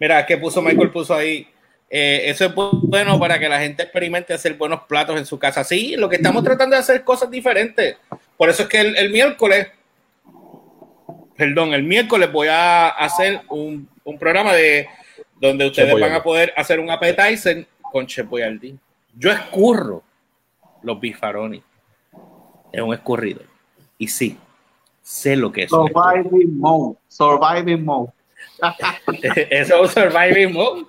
Mira, 0.00 0.24
que 0.24 0.36
puso 0.36 0.62
Michael, 0.62 0.90
puso 0.90 1.14
ahí. 1.14 1.46
Eh, 1.90 2.22
eso 2.26 2.44
es 2.44 2.52
bueno 2.54 3.18
para 3.18 3.38
que 3.38 3.48
la 3.48 3.60
gente 3.60 3.82
experimente 3.82 4.34
hacer 4.34 4.54
buenos 4.54 4.82
platos 4.82 5.18
en 5.18 5.26
su 5.26 5.38
casa. 5.38 5.64
Sí, 5.64 5.96
lo 5.96 6.08
que 6.08 6.16
estamos 6.16 6.44
tratando 6.44 6.76
de 6.76 6.80
hacer 6.80 7.02
cosas 7.02 7.30
diferentes. 7.30 7.96
Por 8.36 8.50
eso 8.50 8.64
es 8.64 8.68
que 8.68 8.80
el, 8.80 9.10
miércoles, 9.10 9.68
perdón, 11.36 11.72
el 11.72 11.82
miércoles 11.82 12.30
voy 12.30 12.48
a 12.48 12.88
hacer 12.88 13.40
un, 13.48 13.88
programa 14.18 14.54
de 14.54 14.88
donde 15.40 15.66
ustedes 15.66 15.98
van 15.98 16.12
a 16.12 16.22
poder 16.22 16.52
hacer 16.56 16.80
un 16.80 16.90
appetizer 16.90 17.66
con 17.90 18.06
Chef 18.06 18.26
Boyardee. 18.28 18.76
Yo 19.16 19.30
escurro 19.30 20.02
los 20.82 21.00
bifarones. 21.00 21.62
Es 22.72 22.80
un 22.80 22.94
escurrido. 22.94 23.42
Y 23.96 24.08
sí, 24.08 24.38
sé 25.02 25.36
lo 25.36 25.50
que 25.50 25.64
es. 25.64 25.70
Surviving 25.70 26.58
mode. 26.58 26.96
Surviving 27.08 27.84
mode. 27.84 28.12
Eso 29.50 29.74
es 29.74 29.80
un 29.80 29.88
surviving 29.88 30.52
mode. 30.52 30.86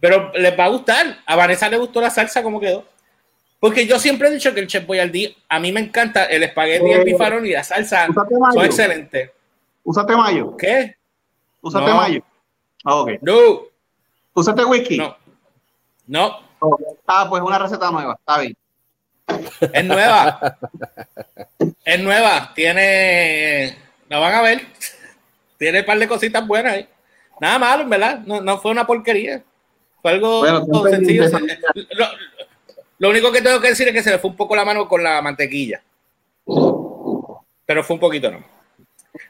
Pero 0.00 0.32
les 0.34 0.58
va 0.58 0.64
a 0.64 0.68
gustar. 0.68 1.18
A 1.24 1.36
Vanessa 1.36 1.68
le 1.68 1.78
gustó 1.78 2.00
la 2.00 2.10
salsa 2.10 2.42
como 2.42 2.60
quedó. 2.60 2.84
Porque 3.58 3.86
yo 3.86 3.98
siempre 3.98 4.28
he 4.28 4.32
dicho 4.32 4.52
que 4.52 4.60
el 4.60 4.66
Chef 4.66 4.86
Boyardee, 4.86 5.34
a 5.48 5.58
mí 5.58 5.72
me 5.72 5.80
encanta 5.80 6.24
el 6.26 6.42
espagueti, 6.42 6.90
el 6.90 7.04
bifarón 7.04 7.46
y 7.46 7.52
la 7.52 7.64
salsa. 7.64 8.08
Son 8.52 8.64
excelentes. 8.64 9.30
¿Usaste 9.82 10.16
mayo? 10.16 10.56
¿Qué? 10.56 10.96
¿Usaste 11.62 11.92
mayo? 11.92 12.22
Ah, 12.84 12.96
ok. 12.96 13.12
No. 13.22 13.62
¿Usaste 14.34 14.64
whisky? 14.64 14.98
No. 14.98 15.16
No. 16.06 16.40
Ah, 17.06 17.26
pues 17.28 17.42
una 17.42 17.58
receta 17.58 17.90
nueva. 17.90 18.18
Está 18.18 18.40
bien. 18.40 18.56
Es 19.72 19.84
nueva. 19.84 20.58
es 21.84 22.00
nueva. 22.00 22.52
Tiene. 22.54 23.78
La 24.08 24.18
van 24.18 24.34
a 24.34 24.42
ver. 24.42 24.66
Tiene 25.58 25.80
un 25.80 25.86
par 25.86 25.98
de 25.98 26.08
cositas 26.08 26.46
buenas 26.46 26.74
ahí. 26.74 26.88
Nada 27.40 27.58
malo, 27.58 27.88
¿verdad? 27.88 28.20
No, 28.20 28.40
no 28.40 28.58
fue 28.58 28.70
una 28.70 28.86
porquería. 28.86 29.42
Fue 30.00 30.12
algo 30.12 30.44
sencillo. 30.88 31.24
Lo, 32.98 33.10
único 33.10 33.32
que 33.32 33.42
tengo 33.42 33.60
que 33.60 33.68
decir 33.68 33.88
es 33.88 33.94
que 33.94 34.02
se 34.02 34.10
le 34.10 34.18
fue 34.18 34.30
un 34.30 34.36
poco 34.36 34.54
la 34.54 34.64
mano 34.64 34.86
con 34.86 35.02
la 35.02 35.20
mantequilla. 35.22 35.82
Pero 37.66 37.82
fue 37.82 37.94
un 37.94 38.00
poquito, 38.00 38.30
¿no? 38.30 38.44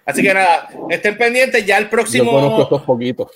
Así 0.04 0.22
que 0.22 0.34
nada, 0.34 0.68
estén 0.90 1.16
pendientes 1.16 1.64
ya 1.64 1.78
el 1.78 1.88
próximo. 1.88 2.32
Yo 2.32 2.38
conozco 2.38 2.62
estos 2.62 2.82
poquitos. 2.82 3.30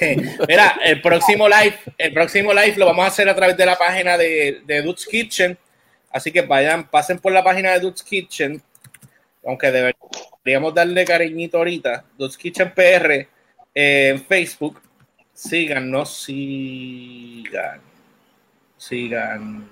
Mira, 0.48 0.78
el 0.84 1.00
próximo 1.00 1.48
live, 1.48 1.78
el 1.98 2.12
próximo 2.12 2.52
live 2.52 2.74
lo 2.76 2.86
vamos 2.86 3.04
a 3.04 3.08
hacer 3.08 3.28
a 3.28 3.34
través 3.34 3.56
de 3.56 3.66
la 3.66 3.76
página 3.76 4.16
de, 4.18 4.62
de 4.64 4.82
Dude's 4.82 5.06
Kitchen. 5.06 5.58
Así 6.10 6.30
que 6.30 6.42
vayan, 6.42 6.88
pasen 6.88 7.18
por 7.18 7.32
la 7.32 7.42
página 7.42 7.72
de 7.72 7.80
Dude's 7.80 8.02
Kitchen. 8.02 8.62
Aunque 9.44 9.70
deberíamos 10.44 10.74
darle 10.74 11.04
cariñito 11.04 11.58
ahorita. 11.58 12.04
Dude's 12.18 12.36
Kitchen 12.36 12.72
PR 12.74 13.26
en 13.74 14.24
Facebook. 14.24 14.80
Síganos, 15.32 16.16
sigan, 16.22 17.80
síganos, 18.76 19.64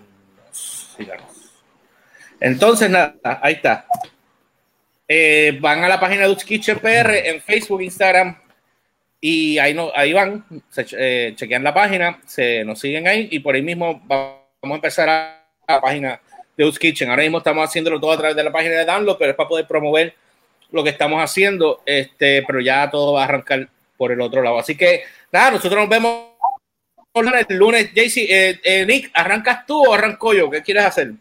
síganos. 0.96 1.52
Entonces, 2.40 2.90
nada, 2.90 3.14
ahí 3.40 3.54
está. 3.54 3.86
Eh, 5.06 5.58
van 5.60 5.84
a 5.84 5.88
la 5.88 6.00
página 6.00 6.26
Dutch 6.26 6.44
Kitchen 6.44 6.78
PR 6.78 7.28
en 7.28 7.40
Facebook, 7.40 7.82
Instagram, 7.82 8.36
y 9.20 9.58
ahí, 9.58 9.74
no, 9.74 9.92
ahí 9.94 10.12
van, 10.12 10.44
se, 10.68 10.86
eh, 10.98 11.34
chequean 11.36 11.62
la 11.62 11.74
página, 11.74 12.20
se 12.26 12.64
nos 12.64 12.80
siguen 12.80 13.06
ahí, 13.06 13.28
y 13.30 13.38
por 13.40 13.54
ahí 13.54 13.62
mismo 13.62 14.02
vamos 14.06 14.40
a 14.62 14.74
empezar 14.74 15.08
a, 15.08 15.44
la 15.68 15.80
página 15.80 16.20
de 16.56 16.64
Dutch 16.64 16.78
Kitchen. 16.78 17.10
Ahora 17.10 17.22
mismo 17.22 17.38
estamos 17.38 17.68
haciéndolo 17.68 18.00
todo 18.00 18.12
a 18.12 18.16
través 18.16 18.34
de 18.34 18.42
la 18.42 18.50
página 18.50 18.74
de 18.74 18.84
Download, 18.84 19.16
pero 19.18 19.30
es 19.30 19.36
para 19.36 19.48
poder 19.48 19.66
promover 19.66 20.14
lo 20.72 20.82
que 20.82 20.90
estamos 20.90 21.22
haciendo, 21.22 21.82
este, 21.86 22.42
pero 22.46 22.60
ya 22.60 22.90
todo 22.90 23.12
va 23.12 23.22
a 23.22 23.24
arrancar 23.24 23.68
por 23.96 24.10
el 24.10 24.20
otro 24.20 24.42
lado. 24.42 24.58
Así 24.58 24.76
que 24.76 25.02
nada, 25.30 25.52
nosotros 25.52 25.80
nos 25.80 25.88
vemos 25.88 26.32
el 27.14 27.56
lunes. 27.56 27.92
JC, 27.92 28.16
eh, 28.28 28.60
eh, 28.64 28.86
Nick, 28.86 29.10
¿arrancas 29.14 29.66
tú 29.66 29.84
o 29.86 29.94
arranco 29.94 30.32
yo? 30.32 30.50
¿Qué 30.50 30.62
quieres 30.62 30.84
hacer? 30.84 31.12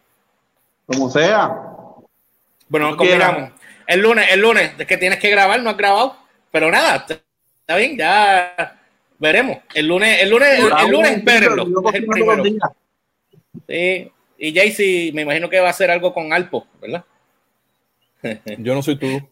Como 0.86 1.10
sea. 1.10 1.52
Bueno, 2.70 2.88
nos 2.88 2.96
combinamos. 2.96 3.52
El 3.88 4.02
lunes, 4.02 4.32
el 4.32 4.40
lunes, 4.40 4.72
es 4.78 4.88
que 4.88 4.98
tienes 4.98 5.20
que 5.20 5.30
grabar, 5.30 5.62
no 5.62 5.70
has 5.70 5.78
grabado, 5.78 6.16
pero 6.50 6.72
nada, 6.72 6.96
está 6.96 7.76
bien, 7.76 7.98
ya 7.98 8.80
veremos. 9.20 9.58
El 9.74 9.88
lunes, 9.88 10.22
el 10.22 10.30
lunes, 10.30 10.60
el, 10.60 10.92
lunes, 10.92 11.12
espérenlo. 11.18 11.64
Es 11.90 11.96
el 11.96 12.06
primero. 12.06 12.44
Sí, 13.68 14.12
y 14.38 14.56
Jaycee, 14.56 15.12
me 15.14 15.24
imagino 15.24 15.50
que 15.50 15.60
va 15.60 15.68
a 15.68 15.72
hacer 15.72 15.92
algo 15.92 16.14
con 16.14 16.32
Alpo, 16.32 16.66
¿verdad? 16.82 17.04
Yo 18.58 18.74
no 18.74 18.82
soy 18.82 18.98
tú. 18.98 19.30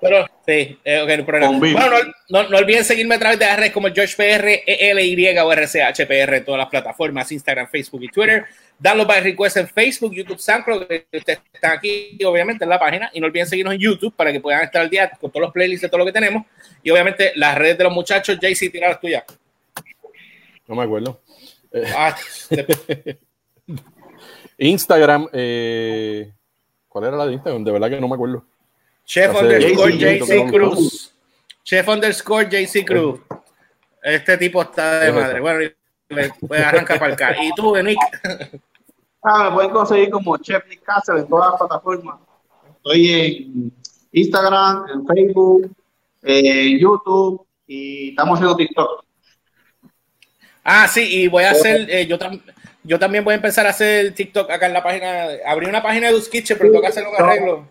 Pero 0.00 0.26
sí, 0.46 0.78
eh, 0.84 1.00
okay, 1.00 1.20
Bueno, 1.22 1.90
no, 2.28 2.48
no, 2.48 2.56
olviden 2.58 2.84
seguirme 2.84 3.16
a 3.16 3.18
través 3.18 3.38
de 3.38 3.46
las 3.46 3.56
redes 3.56 3.72
como 3.72 3.88
George 3.88 4.14
PR, 4.16 4.62
ELY 4.64 5.38
o 5.38 5.52
RCHPR 5.52 6.34
en 6.34 6.44
todas 6.44 6.58
las 6.58 6.68
plataformas, 6.68 7.32
Instagram, 7.32 7.66
Facebook 7.68 8.04
y 8.04 8.08
Twitter. 8.08 8.44
Danlo 8.78 9.06
by 9.06 9.20
request 9.20 9.56
en 9.56 9.66
Facebook, 9.66 10.14
YouTube, 10.14 10.38
SoundCloud, 10.38 10.86
que 10.86 11.06
ustedes 11.12 11.40
están 11.52 11.72
aquí, 11.72 12.16
obviamente, 12.24 12.62
en 12.62 12.70
la 12.70 12.78
página. 12.78 13.10
Y 13.12 13.20
no 13.20 13.26
olviden 13.26 13.48
seguirnos 13.48 13.74
en 13.74 13.80
YouTube 13.80 14.14
para 14.14 14.30
que 14.30 14.40
puedan 14.40 14.62
estar 14.62 14.82
al 14.82 14.88
día 14.88 15.10
con 15.10 15.32
todos 15.32 15.46
los 15.46 15.52
playlists 15.52 15.82
de 15.82 15.88
todo 15.88 15.98
lo 15.98 16.06
que 16.06 16.12
tenemos. 16.12 16.44
Y 16.82 16.90
obviamente 16.90 17.32
las 17.34 17.58
redes 17.58 17.76
de 17.76 17.84
los 17.84 17.92
muchachos, 17.92 18.38
JC, 18.40 18.70
tira 18.70 18.88
las 18.88 19.00
tuyas. 19.00 19.24
No 20.68 20.76
me 20.76 20.84
acuerdo. 20.84 21.20
Ah, 21.96 22.16
Instagram, 24.58 25.28
eh, 25.32 26.32
¿cuál 26.88 27.04
era 27.04 27.16
la 27.16 27.26
de 27.26 27.32
Instagram? 27.32 27.64
De 27.64 27.72
verdad 27.72 27.90
que 27.90 28.00
no 28.00 28.06
me 28.08 28.14
acuerdo. 28.14 28.44
Chef 29.08 29.34
underscore 29.34 29.92
JC 29.92 30.50
Cruz. 30.50 31.12
Chef 31.64 31.88
underscore 31.88 32.44
JC 32.44 32.84
Cruz. 32.84 33.20
Este 34.02 34.36
tipo 34.36 34.60
está 34.60 35.00
de 35.00 35.12
madre. 35.12 35.40
Bueno, 35.40 35.70
puede 36.46 36.62
arrancar 36.62 36.98
para 36.98 37.14
acá. 37.14 37.42
¿Y 37.42 37.50
tú, 37.52 37.74
Nick? 37.82 37.98
Ah, 39.22 39.48
me 39.48 39.56
pueden 39.56 39.70
conseguir 39.70 40.10
como 40.10 40.36
Chef 40.36 40.62
Nick 40.68 40.82
Cáceres 40.82 41.22
en 41.22 41.28
todas 41.28 41.50
las 41.50 41.58
plataformas. 41.58 42.20
Estoy 42.76 43.08
en 43.08 43.72
Instagram, 44.12 44.84
en 44.92 45.06
Facebook, 45.06 45.72
en 46.22 46.78
YouTube 46.78 47.46
y 47.66 48.10
estamos 48.10 48.34
haciendo 48.38 48.56
TikTok. 48.56 49.04
Ah, 50.62 50.86
sí, 50.86 51.22
y 51.22 51.28
voy 51.28 51.44
a 51.44 51.52
hacer, 51.52 51.90
eh, 51.90 52.06
yo, 52.06 52.18
yo 52.88 52.98
también 52.98 53.22
voy 53.22 53.32
a 53.32 53.36
empezar 53.36 53.66
a 53.66 53.70
hacer 53.70 54.14
TikTok 54.14 54.50
acá 54.50 54.66
en 54.66 54.72
la 54.72 54.82
página. 54.82 55.26
Abrí 55.46 55.66
una 55.66 55.82
página 55.82 56.08
de 56.08 56.14
Us 56.14 56.26
Kitchen, 56.26 56.56
pero 56.56 56.70
tengo 56.70 56.80
que 56.80 56.88
hacer 56.88 57.04
un 57.06 57.22
arreglo. 57.22 57.68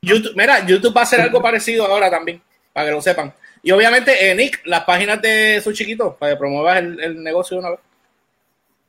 YouTube, 0.00 0.34
mira, 0.36 0.64
YouTube 0.64 0.96
va 0.96 1.00
a 1.00 1.04
hacer 1.04 1.20
algo 1.20 1.42
parecido 1.42 1.84
ahora 1.84 2.08
también, 2.08 2.40
para 2.72 2.86
que 2.86 2.92
lo 2.92 3.02
sepan. 3.02 3.34
Y 3.60 3.72
obviamente, 3.72 4.30
eh, 4.30 4.36
Nick, 4.36 4.60
las 4.66 4.84
páginas 4.84 5.20
de 5.20 5.60
su 5.60 5.72
chiquito, 5.72 6.16
para 6.16 6.32
que 6.32 6.38
promuevas 6.38 6.78
el, 6.78 7.20
negocio 7.24 7.56
de 7.56 7.60
una 7.60 7.70
vez. 7.70 7.80